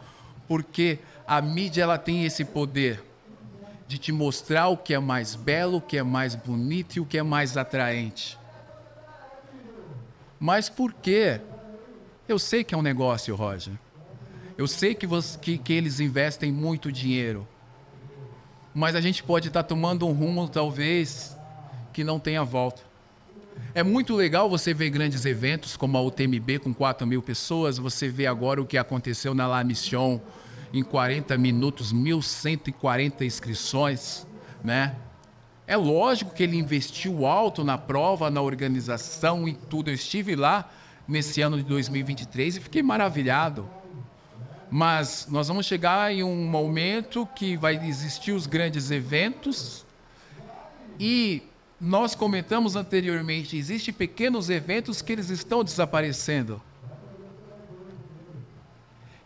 porque 0.47 0.99
a 1.27 1.41
mídia 1.41 1.83
ela 1.83 1.97
tem 1.97 2.25
esse 2.25 2.43
poder 2.43 3.03
de 3.87 3.97
te 3.97 4.11
mostrar 4.11 4.69
o 4.69 4.77
que 4.77 4.93
é 4.93 4.99
mais 4.99 5.35
belo, 5.35 5.77
o 5.77 5.81
que 5.81 5.97
é 5.97 6.03
mais 6.03 6.35
bonito 6.35 6.95
e 6.95 6.99
o 6.99 7.05
que 7.05 7.17
é 7.17 7.23
mais 7.23 7.55
atraente. 7.55 8.37
Mas 10.39 10.67
por 10.67 10.91
quê? 10.91 11.39
Eu 12.27 12.39
sei 12.39 12.63
que 12.63 12.73
é 12.73 12.77
um 12.77 12.81
negócio, 12.81 13.35
Roger. 13.35 13.73
Eu 14.57 14.67
sei 14.67 14.95
que, 14.95 15.05
você, 15.05 15.37
que, 15.37 15.57
que 15.57 15.73
eles 15.73 15.99
investem 15.99 16.51
muito 16.51 16.91
dinheiro. 16.91 17.45
Mas 18.73 18.95
a 18.95 19.01
gente 19.01 19.21
pode 19.21 19.49
estar 19.49 19.63
tá 19.63 19.67
tomando 19.67 20.07
um 20.07 20.13
rumo, 20.13 20.47
talvez, 20.47 21.35
que 21.91 22.03
não 22.03 22.19
tenha 22.19 22.43
volta. 22.43 22.81
É 23.75 23.83
muito 23.83 24.15
legal 24.15 24.49
você 24.49 24.73
ver 24.73 24.89
grandes 24.89 25.25
eventos 25.25 25.75
como 25.75 25.97
a 25.97 26.01
UTMB 26.01 26.59
com 26.59 26.73
4 26.73 27.05
mil 27.05 27.21
pessoas. 27.21 27.77
Você 27.77 28.07
vê 28.07 28.25
agora 28.25 28.61
o 28.61 28.65
que 28.65 28.77
aconteceu 28.77 29.33
na 29.33 29.45
La 29.45 29.63
Mission 29.63 30.19
em 30.71 30.81
40 30.81 31.37
minutos, 31.37 31.93
1.140 31.93 33.21
inscrições, 33.21 34.25
né? 34.63 34.95
É 35.67 35.77
lógico 35.77 36.33
que 36.33 36.43
ele 36.43 36.57
investiu 36.57 37.25
alto 37.25 37.63
na 37.63 37.77
prova, 37.77 38.29
na 38.29 38.41
organização 38.41 39.47
e 39.47 39.53
tudo. 39.53 39.89
Eu 39.89 39.93
estive 39.93 40.35
lá 40.35 40.69
nesse 41.07 41.41
ano 41.41 41.57
de 41.57 41.63
2023 41.63 42.57
e 42.57 42.59
fiquei 42.59 42.81
maravilhado. 42.81 43.69
Mas 44.69 45.27
nós 45.29 45.47
vamos 45.47 45.65
chegar 45.65 46.11
em 46.11 46.23
um 46.23 46.47
momento 46.47 47.27
que 47.35 47.55
vai 47.55 47.75
existir 47.85 48.31
os 48.31 48.47
grandes 48.47 48.89
eventos 48.89 49.85
e 50.99 51.43
nós 51.79 52.15
comentamos 52.15 52.75
anteriormente, 52.75 53.57
existem 53.57 53.93
pequenos 53.93 54.49
eventos 54.49 55.01
que 55.01 55.11
eles 55.11 55.29
estão 55.29 55.63
desaparecendo. 55.63 56.61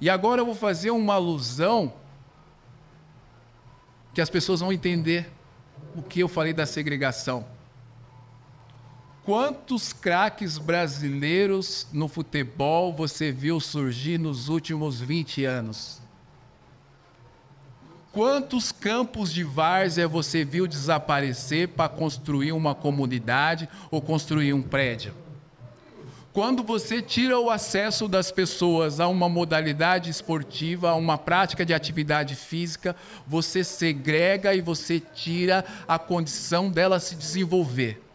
E 0.01 0.09
agora 0.09 0.41
eu 0.41 0.45
vou 0.45 0.55
fazer 0.55 0.91
uma 0.91 1.13
alusão 1.13 1.93
que 4.13 4.21
as 4.21 4.30
pessoas 4.30 4.59
vão 4.59 4.73
entender 4.73 5.30
o 5.95 6.01
que 6.01 6.19
eu 6.19 6.28
falei 6.28 6.53
da 6.53 6.65
segregação. 6.65 7.45
Quantos 9.28 9.91
craques 9.91 10.57
brasileiros 10.57 11.86
no 11.91 12.07
futebol 12.07 12.93
você 12.93 13.30
viu 13.30 13.59
surgir 13.59 14.17
nos 14.17 14.47
últimos 14.47 15.01
20 15.01 15.43
anos? 15.43 15.99
Quantos 18.13 18.71
campos 18.71 19.34
de 19.34 19.43
várzea 19.43 20.07
você 20.07 20.45
viu 20.45 20.65
desaparecer 20.65 21.67
para 21.67 21.89
construir 21.89 22.53
uma 22.53 22.73
comunidade 22.73 23.67
ou 23.91 24.01
construir 24.01 24.53
um 24.53 24.61
prédio? 24.61 25.13
Quando 26.32 26.63
você 26.63 27.01
tira 27.01 27.38
o 27.38 27.49
acesso 27.49 28.07
das 28.07 28.32
pessoas 28.32 29.01
a 29.01 29.09
uma 29.09 29.28
modalidade 29.28 30.09
esportiva, 30.09 30.91
a 30.91 30.95
uma 30.95 31.17
prática 31.17 31.65
de 31.65 31.73
atividade 31.73 32.34
física, 32.34 32.95
você 33.28 33.61
segrega 33.61 34.55
e 34.55 34.61
você 34.61 35.01
tira 35.01 35.65
a 35.86 35.99
condição 35.99 36.71
dela 36.71 36.97
se 36.97 37.13
desenvolver. 37.13 38.06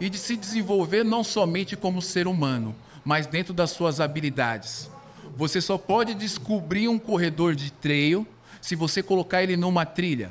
E 0.00 0.08
de 0.08 0.18
se 0.18 0.36
desenvolver 0.36 1.04
não 1.04 1.24
somente 1.24 1.76
como 1.76 2.00
ser 2.00 2.26
humano, 2.26 2.74
mas 3.04 3.26
dentro 3.26 3.52
das 3.52 3.70
suas 3.70 4.00
habilidades. 4.00 4.90
Você 5.36 5.60
só 5.60 5.78
pode 5.78 6.14
descobrir 6.14 6.88
um 6.88 6.98
corredor 6.98 7.54
de 7.54 7.72
treino 7.72 8.26
se 8.60 8.74
você 8.74 9.02
colocar 9.02 9.42
ele 9.42 9.56
numa 9.56 9.86
trilha. 9.86 10.30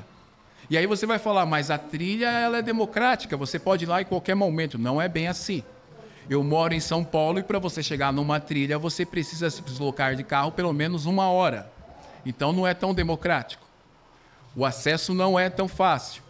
E 0.70 0.78
aí 0.78 0.86
você 0.86 1.05
vai 1.05 1.18
falar, 1.18 1.45
mas 1.45 1.72
a 1.72 1.78
trilha 1.78 2.30
ela 2.30 2.57
é 2.57 2.61
democrática, 2.61 3.38
você 3.38 3.57
pode 3.57 3.86
ir 3.86 3.88
lá 3.88 4.01
em 4.01 4.05
qualquer 4.05 4.36
momento. 4.36 4.78
Não 4.78 5.01
é 5.01 5.07
bem 5.07 5.28
assim. 5.28 5.63
Eu 6.30 6.43
moro 6.43 6.74
em 6.74 6.80
São 6.80 7.05
Paulo 7.05 7.39
e 7.39 7.43
para 7.43 7.57
você 7.57 7.82
chegar 7.82 8.11
numa 8.11 8.38
trilha, 8.39 8.78
você 8.78 9.05
precisa 9.05 9.49
se 9.49 9.61
deslocar 9.61 10.13
de 10.13 10.24
carro 10.24 10.51
pelo 10.51 10.74
menos 10.74 11.05
uma 11.05 11.30
hora. 11.30 11.72
Então 12.26 12.51
não 12.51 12.68
é 12.68 12.74
tão 12.74 12.93
democrático. 12.93 13.65
O 14.53 14.65
acesso 14.65 15.13
não 15.13 15.39
é 15.39 15.49
tão 15.49 15.70
fácil. 15.70 16.22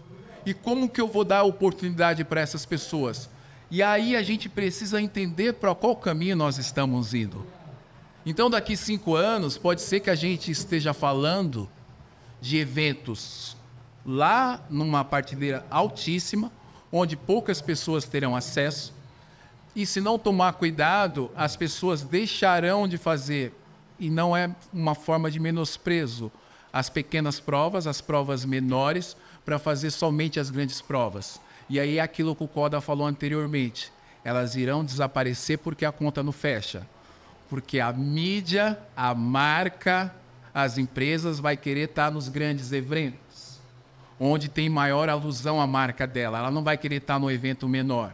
E 0.48 0.54
como 0.54 0.88
que 0.88 1.02
eu 1.02 1.10
vou 1.10 1.26
dar 1.26 1.44
oportunidade 1.44 2.24
para 2.24 2.40
essas 2.40 2.66
pessoas? 2.66 3.30
E 3.70 3.84
aí 3.84 4.16
a 4.16 4.24
gente 4.24 4.48
precisa 4.48 5.02
entender 5.02 5.56
para 5.56 5.76
qual 5.76 5.94
caminho 5.94 6.38
nós 6.38 6.58
estamos 6.58 7.14
indo. 7.14 7.46
Então, 8.26 8.50
daqui 8.50 8.78
cinco 8.78 9.14
anos, 9.14 9.58
pode 9.58 9.82
ser 9.82 10.00
que 10.00 10.10
a 10.10 10.16
gente 10.16 10.50
esteja 10.50 10.94
falando 10.94 11.70
de 12.40 12.56
eventos 12.56 13.58
lá 14.06 14.62
numa 14.70 15.04
partilheira 15.04 15.66
altíssima, 15.70 16.50
onde 16.94 17.18
poucas 17.18 17.62
pessoas 17.62 18.06
terão 18.06 18.34
acesso, 18.34 18.94
e 19.76 19.86
se 19.86 20.00
não 20.00 20.18
tomar 20.18 20.54
cuidado, 20.54 21.30
as 21.36 21.58
pessoas 21.58 22.04
deixarão 22.04 22.88
de 22.88 22.98
fazer. 22.98 23.54
E 24.00 24.10
não 24.10 24.36
é 24.36 24.50
uma 24.72 24.96
forma 24.96 25.30
de 25.30 25.42
menosprezo 25.42 26.32
as 26.72 26.90
pequenas 26.90 27.40
provas, 27.40 27.88
as 27.88 28.02
provas 28.02 28.46
menores, 28.46 29.18
para 29.48 29.58
fazer 29.58 29.92
somente 29.92 30.42
as 30.42 30.50
grandes 30.50 30.82
provas. 30.82 31.40
E 31.70 31.80
aí 31.80 32.00
é 32.00 32.02
aquilo 32.02 32.36
que 32.36 32.44
o 32.44 32.50
Coda 32.50 32.82
falou 32.82 33.08
anteriormente. 33.08 33.94
Elas 34.22 34.58
irão 34.58 34.84
desaparecer 34.84 35.58
porque 35.60 35.86
a 35.86 35.92
conta 35.92 36.22
não 36.22 36.34
fecha. 36.34 36.86
Porque 37.50 37.80
a 37.80 37.94
mídia, 37.94 38.78
a 38.94 39.16
marca, 39.16 40.14
as 40.54 40.78
empresas 40.78 41.40
vai 41.40 41.56
querer 41.56 41.88
estar 41.88 42.12
nos 42.12 42.28
grandes 42.28 42.74
eventos, 42.74 43.62
onde 44.20 44.50
tem 44.50 44.68
maior 44.68 45.08
alusão 45.08 45.62
à 45.62 45.66
marca 45.66 46.06
dela. 46.06 46.40
Ela 46.40 46.52
não 46.52 46.62
vai 46.62 46.78
querer 46.78 46.98
estar 46.98 47.18
no 47.18 47.32
evento 47.32 47.70
menor. 47.70 48.14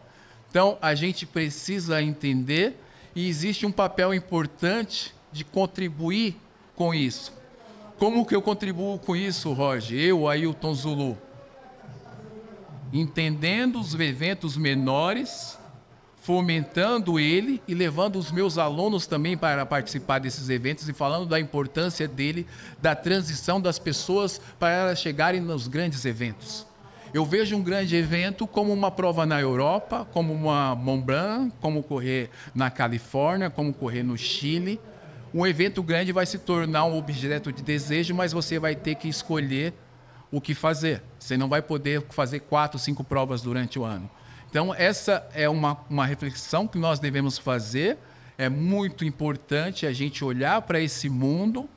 Então, 0.51 0.77
a 0.79 0.93
gente 0.93 1.25
precisa 1.25 1.99
entender 1.99 2.79
e 3.15 3.27
existe 3.27 3.65
um 3.65 3.71
papel 3.71 4.13
importante 4.13 5.15
de 5.31 5.43
contribuir 5.43 6.35
com 6.75 6.93
isso. 6.93 7.33
Como 8.03 8.25
que 8.25 8.35
eu 8.35 8.41
contribuo 8.41 8.99
com 8.99 9.15
isso, 9.15 9.53
Roger? 9.53 9.97
Eu, 9.97 10.27
Ailton 10.27 10.73
Zulu. 10.73 11.17
Entendendo 12.91 13.79
os 13.79 13.97
eventos 13.97 14.57
menores, 14.57 15.57
fomentando 16.21 17.17
ele 17.17 17.63
e 17.65 17.73
levando 17.73 18.17
os 18.17 18.29
meus 18.29 18.57
alunos 18.57 19.07
também 19.07 19.37
para 19.37 19.65
participar 19.65 20.19
desses 20.19 20.49
eventos 20.49 20.89
e 20.89 20.91
falando 20.91 21.25
da 21.25 21.39
importância 21.39 22.05
dele, 22.05 22.45
da 22.81 22.93
transição 22.93 23.61
das 23.61 23.79
pessoas 23.79 24.37
para 24.59 24.93
chegarem 24.97 25.39
nos 25.39 25.69
grandes 25.69 26.03
eventos. 26.03 26.67
Eu 27.13 27.23
vejo 27.23 27.55
um 27.55 27.63
grande 27.63 27.95
evento 27.95 28.45
como 28.45 28.73
uma 28.73 28.91
prova 28.91 29.25
na 29.25 29.39
Europa, 29.39 30.05
como 30.11 30.33
uma 30.33 30.75
Mont 30.75 31.05
Blanc, 31.05 31.53
como 31.61 31.81
correr 31.81 32.29
na 32.53 32.69
Califórnia, 32.69 33.49
como 33.49 33.73
correr 33.73 34.03
no 34.03 34.17
Chile. 34.17 34.77
Um 35.33 35.47
evento 35.47 35.81
grande 35.81 36.11
vai 36.11 36.25
se 36.25 36.37
tornar 36.37 36.85
um 36.85 36.95
objeto 36.95 37.51
de 37.51 37.63
desejo, 37.63 38.13
mas 38.13 38.31
você 38.31 38.59
vai 38.59 38.75
ter 38.75 38.95
que 38.95 39.07
escolher 39.07 39.73
o 40.31 40.39
que 40.39 40.53
fazer. 40.53 41.01
Você 41.17 41.35
não 41.35 41.49
vai 41.49 41.61
poder 41.61 42.05
fazer 42.09 42.41
quatro, 42.41 42.77
cinco 42.77 43.03
provas 43.03 43.41
durante 43.41 43.79
o 43.79 43.83
ano. 43.83 44.09
Então, 44.49 44.73
essa 44.75 45.27
é 45.33 45.49
uma, 45.49 45.79
uma 45.89 46.05
reflexão 46.05 46.67
que 46.67 46.77
nós 46.77 46.99
devemos 46.99 47.39
fazer. 47.39 47.97
É 48.37 48.47
muito 48.47 49.03
importante 49.03 49.87
a 49.87 49.91
gente 49.91 50.23
olhar 50.23 50.61
para 50.61 50.79
esse 50.79 51.09
mundo, 51.09 51.67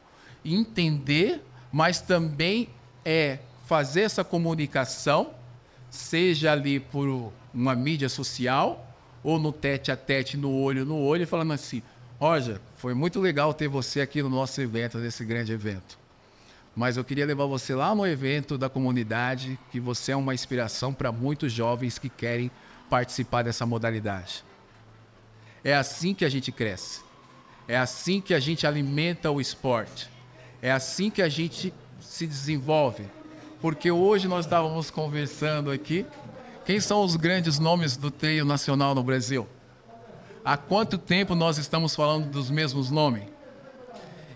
entender, 0.45 1.43
mas 1.73 2.01
também 2.01 2.69
é 3.05 3.39
fazer 3.65 4.03
essa 4.03 4.23
comunicação, 4.23 5.31
seja 5.89 6.53
ali 6.53 6.79
por 6.79 7.33
uma 7.55 7.75
mídia 7.75 8.09
social 8.09 8.87
ou 9.25 9.39
no 9.39 9.53
tete 9.53 9.91
a 9.91 9.97
tete, 9.97 10.37
no 10.37 10.53
olho 10.53 10.85
no 10.85 10.99
olho, 10.99 11.27
falando 11.27 11.53
assim: 11.53 11.83
Roger, 12.19 12.61
foi 12.77 12.95
muito 12.95 13.21
legal 13.21 13.53
ter 13.53 13.69
você 13.69 14.01
aqui 14.01 14.23
no 14.23 14.31
nosso 14.31 14.61
evento, 14.61 14.99
nesse 14.99 15.25
grande 15.25 15.53
evento. 15.53 15.99
Mas 16.75 16.97
eu 16.97 17.05
queria 17.05 17.27
levar 17.27 17.47
você 17.47 17.75
lá 17.75 17.95
no 17.95 18.07
evento 18.07 18.59
da 18.59 18.69
comunidade, 18.69 19.59
que 19.71 19.81
você 19.81 20.13
é 20.13 20.17
uma 20.17 20.35
inspiração 20.35 20.93
para 20.93 21.11
muitos 21.11 21.53
jovens 21.53 21.99
que 21.99 22.09
querem 22.09 22.51
participar 22.89 23.43
dessa 23.43 23.65
modalidade. 23.67 24.45
É 25.65 25.75
assim 25.75 26.15
que 26.15 26.25
a 26.25 26.29
gente 26.29 26.53
cresce. 26.53 27.01
É 27.67 27.77
assim 27.77 28.21
que 28.21 28.35
a 28.35 28.39
gente 28.39 28.67
alimenta 28.67 29.31
o 29.31 29.41
esporte. 29.41 30.09
É 30.63 30.71
assim 30.71 31.11
que 31.11 31.23
a 31.23 31.29
gente 31.29 31.73
se 32.01 32.27
desenvolve 32.27 33.05
porque 33.61 33.91
hoje 33.91 34.29
nós 34.29 34.45
estávamos 34.45 34.91
conversando 34.91 35.71
aqui. 35.71 36.07
Quem 36.65 36.81
são 36.81 37.03
os 37.03 37.17
grandes 37.17 37.59
nomes 37.59 37.97
do 37.97 38.11
treino 38.11 38.45
nacional 38.45 38.95
no 38.95 39.03
Brasil? 39.03 39.47
Há 40.47 40.57
quanto 40.57 40.97
tempo 40.97 41.35
nós 41.35 41.59
estamos 41.59 41.97
falando 41.97 42.31
dos 42.31 42.49
mesmos 42.51 42.89
nomes? 42.89 43.25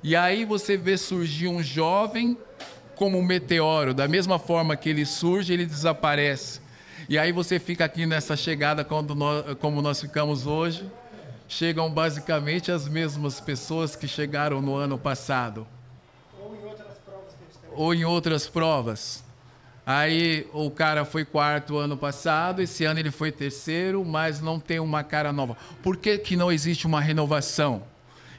E 0.02 0.16
aí 0.16 0.44
você 0.44 0.76
vê 0.76 0.98
surgir 0.98 1.46
um 1.46 1.62
jovem 1.62 2.36
como 2.96 3.16
um 3.16 3.22
meteoro, 3.22 3.94
da 3.94 4.08
mesma 4.08 4.36
forma 4.36 4.76
que 4.76 4.88
ele 4.88 5.06
surge, 5.06 5.52
ele 5.52 5.64
desaparece. 5.64 6.60
E 7.08 7.16
aí 7.16 7.30
você 7.30 7.60
fica 7.60 7.84
aqui 7.84 8.06
nessa 8.06 8.36
chegada 8.36 8.84
nós, 9.14 9.54
como 9.60 9.80
nós 9.80 10.00
ficamos 10.00 10.48
hoje, 10.48 10.84
chegam 11.46 11.88
basicamente 11.88 12.72
as 12.72 12.88
mesmas 12.88 13.38
pessoas 13.40 13.94
que 13.94 14.08
chegaram 14.08 14.60
no 14.60 14.74
ano 14.74 14.98
passado 14.98 15.64
ou 17.72 17.94
em 17.94 18.04
outras 18.04 18.48
provas. 18.48 19.22
Aí 19.90 20.46
o 20.52 20.70
cara 20.70 21.04
foi 21.04 21.24
quarto 21.24 21.76
ano 21.76 21.96
passado, 21.96 22.62
esse 22.62 22.84
ano 22.84 23.00
ele 23.00 23.10
foi 23.10 23.32
terceiro, 23.32 24.04
mas 24.04 24.40
não 24.40 24.60
tem 24.60 24.78
uma 24.78 25.02
cara 25.02 25.32
nova. 25.32 25.56
Por 25.82 25.96
que, 25.96 26.16
que 26.16 26.36
não 26.36 26.52
existe 26.52 26.86
uma 26.86 27.00
renovação? 27.00 27.82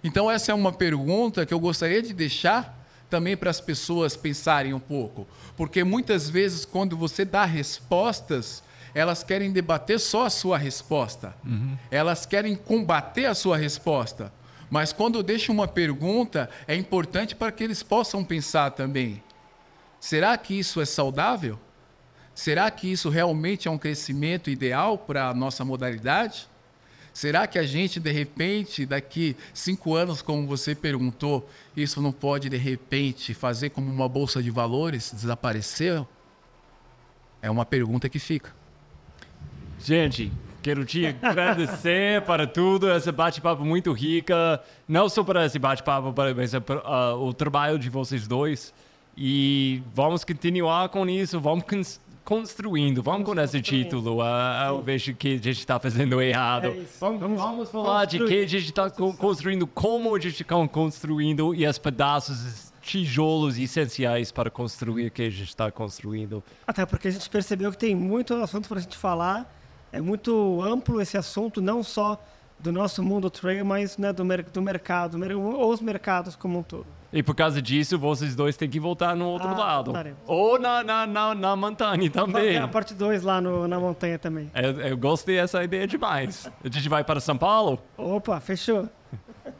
Então, 0.01 0.31
essa 0.31 0.53
é 0.53 0.55
uma 0.55 0.71
pergunta 0.71 1.45
que 1.45 1.53
eu 1.53 1.59
gostaria 1.59 2.01
de 2.01 2.13
deixar 2.13 2.87
também 3.09 3.35
para 3.35 3.49
as 3.49 3.59
pessoas 3.59 4.15
pensarem 4.15 4.73
um 4.73 4.79
pouco. 4.79 5.27
Porque 5.57 5.83
muitas 5.83 6.29
vezes, 6.29 6.63
quando 6.63 6.95
você 6.95 7.25
dá 7.25 7.43
respostas, 7.43 8.63
elas 8.95 9.21
querem 9.21 9.51
debater 9.51 9.99
só 9.99 10.27
a 10.27 10.29
sua 10.29 10.57
resposta. 10.57 11.35
Uhum. 11.45 11.77
Elas 11.91 12.25
querem 12.25 12.55
combater 12.55 13.25
a 13.25 13.35
sua 13.35 13.57
resposta. 13.57 14.31
Mas 14.69 14.93
quando 14.93 15.19
eu 15.19 15.23
deixo 15.23 15.51
uma 15.51 15.67
pergunta, 15.67 16.49
é 16.65 16.77
importante 16.77 17.35
para 17.35 17.51
que 17.51 17.61
eles 17.61 17.83
possam 17.83 18.23
pensar 18.23 18.71
também. 18.71 19.21
Será 20.01 20.35
que 20.35 20.57
isso 20.57 20.81
é 20.81 20.85
saudável? 20.85 21.59
Será 22.33 22.71
que 22.71 22.91
isso 22.91 23.07
realmente 23.07 23.67
é 23.67 23.71
um 23.71 23.77
crescimento 23.77 24.49
ideal 24.49 24.97
para 24.97 25.29
a 25.29 25.33
nossa 25.33 25.63
modalidade? 25.63 26.49
Será 27.13 27.45
que 27.45 27.59
a 27.59 27.63
gente, 27.63 27.99
de 27.99 28.11
repente, 28.11 28.83
daqui 28.83 29.37
cinco 29.53 29.93
anos, 29.93 30.23
como 30.23 30.47
você 30.47 30.73
perguntou, 30.73 31.47
isso 31.77 32.01
não 32.01 32.11
pode, 32.11 32.49
de 32.49 32.57
repente, 32.57 33.35
fazer 33.35 33.69
como 33.69 33.91
uma 33.91 34.09
bolsa 34.09 34.41
de 34.41 34.49
valores 34.49 35.11
desaparecer? 35.13 36.03
É 37.39 37.51
uma 37.51 37.65
pergunta 37.65 38.09
que 38.09 38.17
fica. 38.17 38.55
Gente, 39.77 40.33
quero 40.63 40.83
te 40.83 41.05
agradecer 41.21 42.21
para 42.25 42.47
tudo, 42.47 42.91
esse 42.91 43.11
bate-papo 43.11 43.63
muito 43.63 43.93
rica, 43.93 44.59
não 44.87 45.07
só 45.07 45.23
para 45.23 45.45
esse 45.45 45.59
bate-papo, 45.59 46.11
mas 46.35 46.53
para 46.57 47.13
uh, 47.13 47.23
o 47.23 47.33
trabalho 47.35 47.77
de 47.77 47.89
vocês 47.89 48.27
dois. 48.27 48.73
E 49.17 49.83
vamos 49.93 50.23
continuar 50.23 50.89
com 50.89 51.05
isso, 51.07 51.39
vamos 51.39 51.65
construindo, 52.23 53.03
vamos 53.03 53.25
com 53.25 53.39
esse 53.39 53.61
título. 53.61 54.21
Uh, 54.21 54.67
eu 54.67 54.81
vejo 54.81 55.13
que 55.15 55.29
a 55.29 55.37
gente 55.37 55.59
está 55.59 55.79
fazendo 55.79 56.21
errado. 56.21 56.67
É 56.67 56.85
vamos, 56.99 57.39
vamos, 57.39 57.69
falar 57.69 58.05
de 58.05 58.19
que 58.25 58.43
a 58.43 58.47
gente 58.47 58.69
está 58.69 58.89
construindo, 58.89 59.67
como 59.67 60.15
a 60.15 60.19
gente 60.19 60.41
está 60.41 60.67
construindo 60.67 61.53
e 61.53 61.67
os 61.67 61.77
pedaços 61.77 62.71
tijolos 62.81 63.57
essenciais 63.57 64.31
para 64.31 64.49
construir 64.49 65.07
o 65.07 65.11
que 65.11 65.21
a 65.23 65.29
gente 65.29 65.43
está 65.43 65.71
construindo. 65.71 66.43
Até 66.65 66.85
porque 66.85 67.07
a 67.07 67.11
gente 67.11 67.29
percebeu 67.29 67.71
que 67.71 67.77
tem 67.77 67.95
muito 67.95 68.33
assunto 68.35 68.67
para 68.67 68.79
a 68.79 68.81
gente 68.81 68.97
falar. 68.97 69.53
É 69.91 69.99
muito 69.99 70.61
amplo 70.63 71.01
esse 71.01 71.17
assunto, 71.17 71.61
não 71.61 71.83
só 71.83 72.19
do 72.57 72.71
nosso 72.71 73.03
mundo 73.03 73.29
trail, 73.29 73.65
mas 73.65 73.97
né, 73.97 74.13
do, 74.13 74.23
mer 74.23 74.43
do 74.43 74.61
mercado, 74.61 75.17
ou 75.37 75.71
os 75.71 75.81
mercados 75.81 76.35
como 76.35 76.59
um 76.59 76.63
todo. 76.63 76.87
E 77.13 77.21
por 77.21 77.35
causa 77.35 77.61
disso, 77.61 77.99
vocês 77.99 78.35
dois 78.35 78.55
têm 78.55 78.69
que 78.69 78.79
voltar 78.79 79.15
no 79.15 79.27
outro 79.27 79.49
ah, 79.49 79.57
lado. 79.57 79.93
Ou 80.25 80.57
na, 80.57 80.81
na, 80.81 81.05
na, 81.05 81.35
na, 81.35 81.55
montanha 81.57 82.09
também. 82.09 82.57
A 82.57 82.67
parte 82.67 82.93
2 82.93 83.23
lá 83.23 83.41
no, 83.41 83.67
na 83.67 83.79
montanha 83.79 84.17
também. 84.17 84.49
Eu, 84.55 84.79
eu 84.79 84.97
gostei 84.97 85.35
dessa 85.35 85.61
ideia 85.61 85.85
demais. 85.85 86.49
A 86.63 86.69
gente 86.69 86.87
vai 86.87 87.03
para 87.03 87.19
São 87.19 87.37
Paulo? 87.37 87.79
Opa, 87.97 88.39
fechou. 88.39 88.87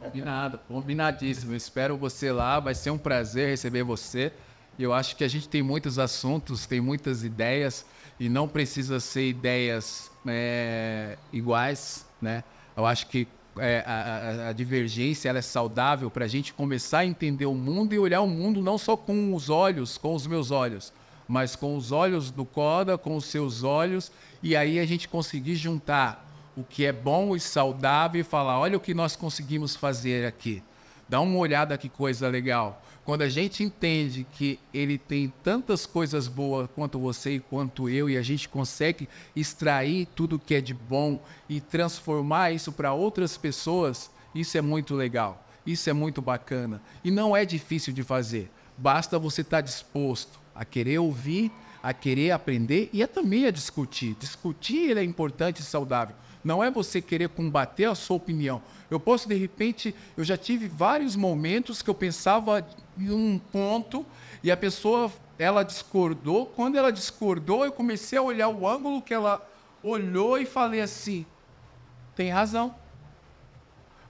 Combinado, 0.00 0.58
combinadíssimo. 0.66 1.54
espero 1.54 1.96
você 1.96 2.32
lá, 2.32 2.58
vai 2.58 2.74
ser 2.74 2.90
um 2.90 2.98
prazer 2.98 3.50
receber 3.50 3.82
você. 3.82 4.32
Eu 4.78 4.94
acho 4.94 5.14
que 5.14 5.22
a 5.22 5.28
gente 5.28 5.48
tem 5.48 5.62
muitos 5.62 5.98
assuntos, 5.98 6.64
tem 6.64 6.80
muitas 6.80 7.22
ideias 7.22 7.84
e 8.18 8.28
não 8.28 8.48
precisa 8.48 8.98
ser 8.98 9.28
ideias 9.28 10.10
é, 10.26 11.18
iguais, 11.32 12.06
né? 12.20 12.42
Eu 12.74 12.86
acho 12.86 13.06
que 13.08 13.28
é, 13.58 13.84
a, 13.86 14.48
a, 14.48 14.52
divergência 14.52 15.28
ela 15.28 15.38
é 15.38 15.42
saudável 15.42 16.10
para 16.10 16.24
a 16.24 16.28
gente 16.28 16.54
começar 16.54 17.00
a 17.00 17.06
entender 17.06 17.46
o 17.46 17.54
mundo 17.54 17.94
e 17.94 17.98
olhar 17.98 18.22
o 18.22 18.26
mundo 18.26 18.62
não 18.62 18.78
só 18.78 18.96
com 18.96 19.34
os 19.34 19.50
olhos, 19.50 19.98
com 19.98 20.14
os 20.14 20.26
meus 20.26 20.50
olhos, 20.50 20.92
mas 21.28 21.54
com 21.54 21.76
os 21.76 21.92
olhos 21.92 22.30
do 22.30 22.44
Coda, 22.44 22.96
com 22.96 23.16
os 23.16 23.26
seus 23.26 23.62
olhos, 23.62 24.10
e 24.42 24.56
aí 24.56 24.78
a 24.78 24.86
gente 24.86 25.08
conseguir 25.08 25.54
juntar 25.56 26.28
o 26.56 26.62
que 26.62 26.84
é 26.84 26.92
bom 26.92 27.34
e 27.34 27.40
saudável 27.40 28.20
e 28.20 28.24
falar: 28.24 28.58
olha 28.58 28.76
o 28.76 28.80
que 28.80 28.94
nós 28.94 29.16
conseguimos 29.16 29.76
fazer 29.76 30.26
aqui. 30.26 30.62
Dá 31.08 31.20
uma 31.20 31.38
olhada 31.38 31.76
que 31.76 31.88
coisa 31.88 32.28
legal. 32.28 32.82
Quando 33.04 33.22
a 33.22 33.28
gente 33.28 33.64
entende 33.64 34.24
que 34.32 34.60
ele 34.72 34.96
tem 34.96 35.32
tantas 35.42 35.86
coisas 35.86 36.28
boas 36.28 36.68
quanto 36.72 37.00
você 37.00 37.34
e 37.34 37.40
quanto 37.40 37.88
eu, 37.88 38.08
e 38.08 38.16
a 38.16 38.22
gente 38.22 38.48
consegue 38.48 39.08
extrair 39.34 40.06
tudo 40.14 40.38
que 40.38 40.54
é 40.54 40.60
de 40.60 40.72
bom 40.72 41.20
e 41.48 41.60
transformar 41.60 42.52
isso 42.52 42.70
para 42.70 42.92
outras 42.92 43.36
pessoas, 43.36 44.08
isso 44.32 44.56
é 44.56 44.60
muito 44.60 44.94
legal. 44.94 45.44
Isso 45.66 45.90
é 45.90 45.92
muito 45.92 46.22
bacana. 46.22 46.80
E 47.04 47.10
não 47.10 47.36
é 47.36 47.44
difícil 47.44 47.92
de 47.92 48.02
fazer. 48.02 48.50
Basta 48.76 49.18
você 49.18 49.42
estar 49.42 49.58
tá 49.58 49.60
disposto 49.60 50.40
a 50.54 50.64
querer 50.64 50.98
ouvir, 50.98 51.50
a 51.82 51.92
querer 51.92 52.30
aprender 52.30 52.88
e 52.92 53.02
a 53.02 53.08
também 53.08 53.46
a 53.46 53.50
discutir. 53.50 54.14
Discutir 54.18 54.96
é 54.96 55.02
importante 55.02 55.60
e 55.60 55.64
saudável. 55.64 56.14
Não 56.42 56.62
é 56.62 56.70
você 56.70 57.00
querer 57.00 57.28
combater 57.28 57.84
a 57.84 57.94
sua 57.94 58.16
opinião. 58.16 58.62
Eu 58.92 59.00
posso, 59.00 59.26
de 59.26 59.34
repente, 59.34 59.94
eu 60.18 60.22
já 60.22 60.36
tive 60.36 60.68
vários 60.68 61.16
momentos 61.16 61.80
que 61.80 61.88
eu 61.88 61.94
pensava 61.94 62.62
em 62.98 63.10
um 63.10 63.38
ponto 63.38 64.04
e 64.42 64.50
a 64.50 64.56
pessoa, 64.56 65.10
ela 65.38 65.62
discordou. 65.62 66.44
Quando 66.44 66.76
ela 66.76 66.92
discordou, 66.92 67.64
eu 67.64 67.72
comecei 67.72 68.18
a 68.18 68.22
olhar 68.22 68.48
o 68.50 68.68
ângulo 68.68 69.00
que 69.00 69.14
ela 69.14 69.40
olhou 69.82 70.36
e 70.38 70.44
falei 70.44 70.82
assim: 70.82 71.24
tem 72.14 72.28
razão. 72.28 72.74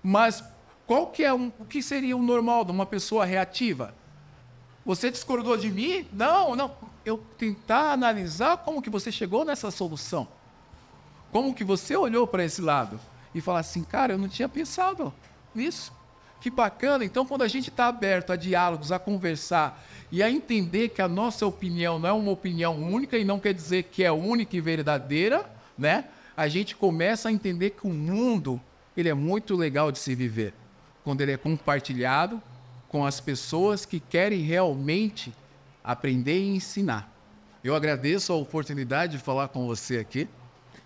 Mas 0.02 0.42
qual 0.84 1.06
que 1.06 1.22
é 1.22 1.32
um, 1.32 1.52
o 1.60 1.64
que 1.64 1.80
seria 1.80 2.16
o 2.16 2.22
normal 2.22 2.64
de 2.64 2.72
uma 2.72 2.84
pessoa 2.84 3.24
reativa? 3.24 3.94
Você 4.84 5.12
discordou 5.12 5.56
de 5.56 5.70
mim? 5.70 6.08
Não, 6.12 6.56
não. 6.56 6.72
Eu 7.04 7.24
tentar 7.38 7.92
analisar 7.92 8.56
como 8.56 8.82
que 8.82 8.90
você 8.90 9.12
chegou 9.12 9.44
nessa 9.44 9.70
solução. 9.70 10.26
Como 11.30 11.54
que 11.54 11.62
você 11.62 11.94
olhou 11.94 12.26
para 12.26 12.44
esse 12.44 12.60
lado 12.60 12.98
e 13.34 13.40
falar 13.40 13.60
assim, 13.60 13.82
cara, 13.82 14.14
eu 14.14 14.18
não 14.18 14.28
tinha 14.28 14.48
pensado 14.48 15.12
nisso. 15.54 15.92
Que 16.40 16.50
bacana. 16.50 17.04
Então, 17.04 17.24
quando 17.24 17.42
a 17.42 17.48
gente 17.48 17.70
está 17.70 17.86
aberto 17.86 18.32
a 18.32 18.36
diálogos, 18.36 18.90
a 18.90 18.98
conversar 18.98 19.80
e 20.10 20.22
a 20.22 20.30
entender 20.30 20.88
que 20.88 21.00
a 21.00 21.06
nossa 21.06 21.46
opinião 21.46 22.00
não 22.00 22.08
é 22.08 22.12
uma 22.12 22.32
opinião 22.32 22.76
única 22.76 23.16
e 23.16 23.24
não 23.24 23.38
quer 23.38 23.54
dizer 23.54 23.84
que 23.84 24.02
é 24.02 24.10
única 24.10 24.56
e 24.56 24.60
verdadeira, 24.60 25.48
né? 25.78 26.06
A 26.36 26.48
gente 26.48 26.74
começa 26.74 27.28
a 27.28 27.32
entender 27.32 27.70
que 27.70 27.86
o 27.86 27.90
mundo 27.90 28.60
ele 28.96 29.08
é 29.08 29.14
muito 29.14 29.54
legal 29.54 29.92
de 29.92 29.98
se 29.98 30.14
viver 30.14 30.52
quando 31.04 31.20
ele 31.20 31.32
é 31.32 31.36
compartilhado 31.36 32.42
com 32.88 33.06
as 33.06 33.20
pessoas 33.20 33.86
que 33.86 34.00
querem 34.00 34.40
realmente 34.40 35.32
aprender 35.82 36.38
e 36.38 36.56
ensinar. 36.56 37.10
Eu 37.62 37.74
agradeço 37.74 38.32
a 38.32 38.36
oportunidade 38.36 39.16
de 39.16 39.22
falar 39.22 39.48
com 39.48 39.66
você 39.66 39.98
aqui 39.98 40.28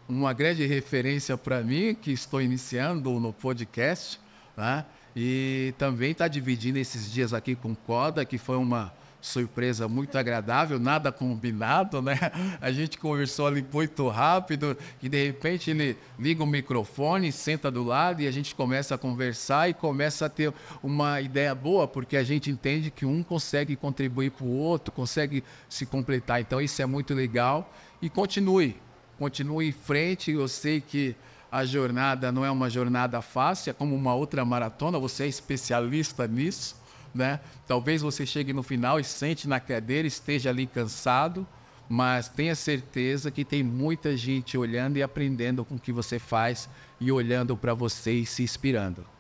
uma 0.09 0.33
grande 0.33 0.65
referência 0.67 1.37
para 1.37 1.63
mim, 1.63 1.95
que 1.95 2.13
estou 2.13 2.41
iniciando 2.41 3.19
no 3.19 3.33
podcast, 3.33 4.21
né? 4.57 4.85
e 5.15 5.73
também 5.79 6.11
está 6.11 6.29
dividindo 6.29 6.79
esses 6.79 7.11
dias 7.11 7.33
aqui 7.33 7.55
com 7.55 7.75
Coda, 7.75 8.25
que 8.25 8.37
foi 8.37 8.59
uma 8.59 8.93
surpresa 9.19 9.89
muito 9.89 10.17
agradável, 10.17 10.79
nada 10.79 11.11
combinado, 11.11 12.01
né? 12.01 12.19
A 12.61 12.71
gente 12.71 12.99
conversou 12.99 13.47
ali 13.47 13.65
muito 13.73 14.07
rápido 14.09 14.77
e 15.03 15.09
de 15.09 15.27
repente 15.27 15.71
ele 15.71 15.97
liga 16.19 16.45
o 16.45 16.47
microfone, 16.47 17.33
senta 17.33 17.71
do 17.71 17.83
lado 17.83 18.23
e 18.23 18.29
a 18.29 18.31
gente 18.31 18.55
começa 18.55 18.95
a 18.95 18.99
conversar 18.99 19.69
e 19.69 19.75
começa 19.75 20.27
a 20.27 20.29
ter 20.29 20.53
uma 20.83 21.21
ideia 21.21 21.55
boa, 21.55 21.89
porque 21.89 22.17
a 22.17 22.23
gente 22.23 22.51
entende 22.51 22.91
que 22.91 23.05
um 23.05 23.23
consegue 23.23 23.75
contribuir 23.75 24.31
para 24.31 24.47
o 24.47 24.57
outro, 24.57 24.93
consegue 24.93 25.43
se 25.69 25.87
completar. 25.87 26.41
Então 26.41 26.61
isso 26.61 26.81
é 26.81 26.87
muito 26.87 27.15
legal 27.15 27.73
e 28.01 28.09
continue, 28.09 28.77
continue 29.19 29.69
em 29.69 29.73
frente. 29.73 30.31
Eu 30.31 30.49
sei 30.49 30.81
que 30.81 31.15
a 31.51 31.65
jornada 31.65 32.31
não 32.31 32.45
é 32.45 32.51
uma 32.51 32.69
jornada 32.69 33.23
fácil, 33.23 33.71
é 33.71 33.73
como 33.73 33.95
uma 33.95 34.15
outra 34.15 34.45
maratona, 34.45 34.99
você 34.99 35.25
é 35.25 35.27
especialista 35.27 36.27
nisso, 36.27 36.77
né? 37.15 37.41
Talvez 37.67 38.03
você 38.03 38.27
chegue 38.27 38.53
no 38.53 38.63
final 38.63 39.01
e 39.01 39.05
sente 39.05 39.49
na 39.49 39.59
cadeira, 39.59 40.07
esteja 40.07 40.51
ali 40.51 40.67
cansado, 40.67 41.47
mas 41.89 42.29
tenha 42.29 42.55
certeza 42.55 43.31
que 43.31 43.45
tem 43.45 43.63
muita 43.63 44.17
gente 44.17 44.59
olhando 44.59 44.97
e 44.97 45.03
aprendendo 45.03 45.65
com 45.65 45.77
o 45.77 45.79
que 45.79 45.93
você 45.93 46.19
faz 46.19 46.69
e 47.01 47.13
olhando 47.13 47.57
para 47.57 47.75
você 47.75 48.13
e 48.13 48.27
se 48.27 48.43
inspirando. 48.43 49.16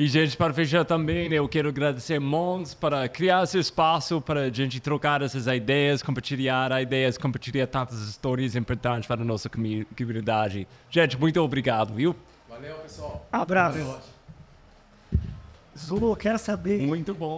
E, 0.00 0.06
gente, 0.06 0.36
para 0.36 0.54
fechar 0.54 0.84
também, 0.84 1.26
eu 1.32 1.48
quero 1.48 1.70
agradecer 1.70 2.20
Mons 2.20 2.72
para 2.72 3.08
criar 3.08 3.42
esse 3.42 3.58
espaço 3.58 4.20
para 4.20 4.42
a 4.42 4.48
gente 4.48 4.78
trocar 4.78 5.22
essas 5.22 5.48
ideias, 5.48 6.04
compartilhar 6.04 6.70
ideias, 6.80 7.18
compartilhar 7.18 7.66
tantas 7.66 7.98
histórias 8.02 8.54
importantes 8.54 9.08
para 9.08 9.20
a 9.20 9.24
nossa 9.24 9.50
comunidade. 9.50 10.68
Gente, 10.88 11.18
muito 11.18 11.40
obrigado, 11.40 11.94
viu? 11.94 12.14
Valeu, 12.48 12.76
pessoal. 12.76 13.26
Abraço. 13.32 13.78
Valeu. 13.78 13.98
Zulu, 15.76 16.14
quero 16.14 16.38
saber. 16.38 16.80
Muito 16.80 17.12
bom. 17.12 17.26